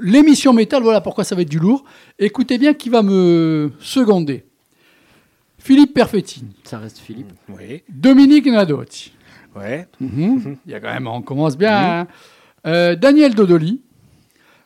[0.00, 1.84] l'émission métal, voilà pourquoi ça va être du lourd.
[2.18, 4.44] Écoutez bien qui va me seconder.
[5.58, 7.32] Philippe Perfettini, Ça reste Philippe.
[7.48, 7.82] Oui.
[7.88, 9.12] Dominique Nadotti.
[9.56, 9.88] Ouais.
[10.00, 10.56] Mhm.
[10.66, 12.00] Il y a quand même, on commence bien.
[12.02, 12.06] hein.
[12.66, 13.82] Euh, Daniel Dodoli.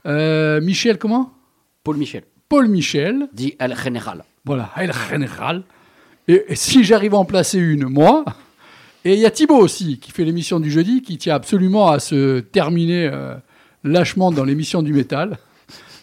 [0.06, 1.32] Euh, Michel, comment?
[1.84, 2.24] Paul Michel.
[2.48, 3.28] Paul Michel.
[3.32, 4.24] Dit El General.
[4.44, 5.62] Voilà, El General.
[6.28, 8.24] Et, et si j'arrive à en placer une, moi.
[9.04, 11.98] Et il y a Thibaut aussi, qui fait l'émission du jeudi, qui tient absolument à
[11.98, 13.34] se terminer euh,
[13.82, 15.38] lâchement dans l'émission du métal.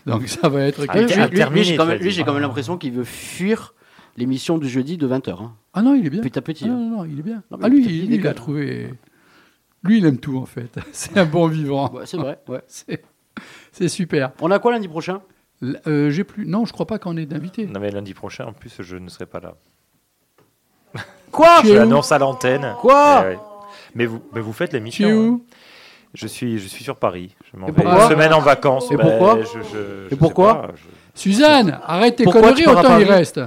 [0.05, 0.85] Donc ça va être.
[0.87, 3.73] Ah, Lui, Lui, lui, j'ai quand même, l'impression qu'il veut fuir
[4.17, 5.41] l'émission du jeudi de 20h.
[5.41, 5.53] Hein.
[5.73, 6.21] Ah non, il est bien.
[6.21, 6.65] Petit à petit.
[6.67, 6.75] Ah hein.
[6.75, 7.43] non, non, il est bien.
[7.51, 8.89] Non, ah lui, petit il a trouvé.
[9.83, 10.75] Lui, il aime tout en fait.
[10.91, 11.89] C'est un bon vivant.
[11.93, 12.39] Ouais, c'est vrai.
[12.47, 12.61] Ouais.
[13.71, 14.31] C'est super.
[14.41, 15.21] On a quoi lundi prochain?
[15.61, 16.45] L- euh, J'ai plus.
[16.45, 17.65] Non, je crois pas qu'on ait d'invité.
[17.65, 19.53] Non, mais lundi prochain, en plus, je ne serai pas là.
[21.31, 21.61] Quoi?
[21.63, 21.75] Je où?
[21.75, 22.75] l'annonce à l'antenne.
[22.79, 23.19] Quoi?
[23.21, 23.39] Eh ouais.
[23.95, 25.09] mais, vous, mais vous faites Tu es l'émission.
[25.09, 25.33] où?
[25.35, 25.55] Hein.
[26.15, 27.35] Je suis, je suis sur Paris.
[27.51, 28.91] Je m'en Et vais pourquoi une semaine en vacances.
[28.91, 29.37] Et Ben, pourquoi?
[29.41, 32.77] je, je- je Et sais pourquoi pas, je, Suzanne, arrête tes Pourquoi conneries, tu pars
[32.77, 33.17] à autant il Paris?
[33.17, 33.39] reste.
[33.39, 33.43] je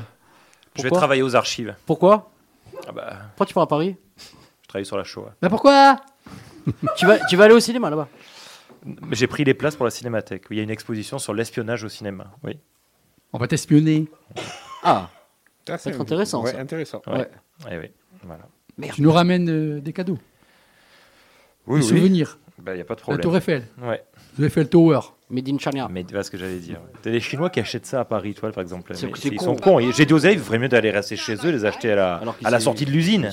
[0.82, 0.98] vais Pourquoi?
[0.98, 1.74] travailler aux archives.
[1.86, 2.30] Pourquoi?
[2.88, 3.96] Ah bah, Pourquoi tu pars à Paris?
[4.62, 5.34] Je travaille sur la Shoah.
[5.42, 5.96] Bah pourquoi?
[6.96, 8.18] Tu, vas, tu vas aller au cinéma là-bas Mais
[9.12, 10.44] J'ai pris les places pour la Cinémathèque.
[10.50, 12.32] Il y a une exposition sur l'espionnage au cinéma.
[12.42, 12.58] Oui.
[13.32, 14.08] On va t'espionner.
[14.82, 15.08] Ah,
[15.66, 16.58] Ça, va être intéressant, Ouais, ça.
[16.60, 17.00] intéressant.
[17.06, 17.18] Ouais.
[17.18, 17.28] Ouais.
[17.70, 17.90] Eh oui.
[18.24, 18.48] Voilà.
[18.78, 18.94] merde.
[18.94, 20.18] Tu nous ramènes euh, des cadeaux,
[21.66, 21.88] Oui, des oui.
[22.00, 22.38] souvenirs.
[22.58, 23.20] Bah, y a pas de La problème.
[23.22, 24.04] Tour Eiffel, Ouais.
[24.38, 25.00] the Eiffel Tower.
[25.32, 25.88] Made in China.
[25.90, 26.76] Mais tu vois ce que j'allais dire.
[27.02, 28.92] T'as des Chinois qui achètent ça à Paris, toi, par exemple.
[28.94, 29.44] C'est- Mais c'est ils con.
[29.46, 29.80] sont cons.
[29.90, 32.20] J'ai dit aux élèves, il ferait mieux d'aller rester chez eux, les acheter à la,
[32.44, 33.30] à la sortie de l'usine.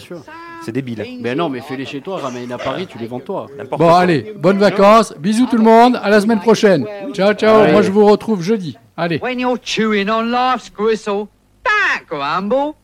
[0.64, 1.06] C'est débile.
[1.22, 3.48] Mais non, mais fais-les chez toi, ramène à Paris, tu les vends toi.
[3.58, 4.00] N'importe Bon, quoi.
[4.00, 5.14] allez, bonnes vacances.
[5.20, 6.00] Bisous tout le monde.
[6.02, 6.86] À la semaine prochaine.
[7.14, 7.60] Ciao, ciao.
[7.62, 7.72] Allez.
[7.74, 8.78] Moi, je vous retrouve jeudi.
[8.96, 9.20] Allez.
[9.22, 11.28] When you're chewing on life's gristle,
[11.66, 12.76] don't grumble,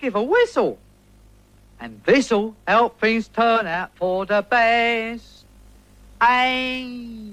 [0.00, 0.76] give a whistle.
[1.82, 5.44] And this'll help things turn out for the best.
[6.20, 7.32] And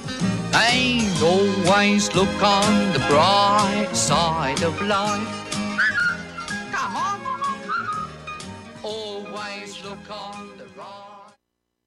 [0.53, 5.40] And always look on the bright side of life.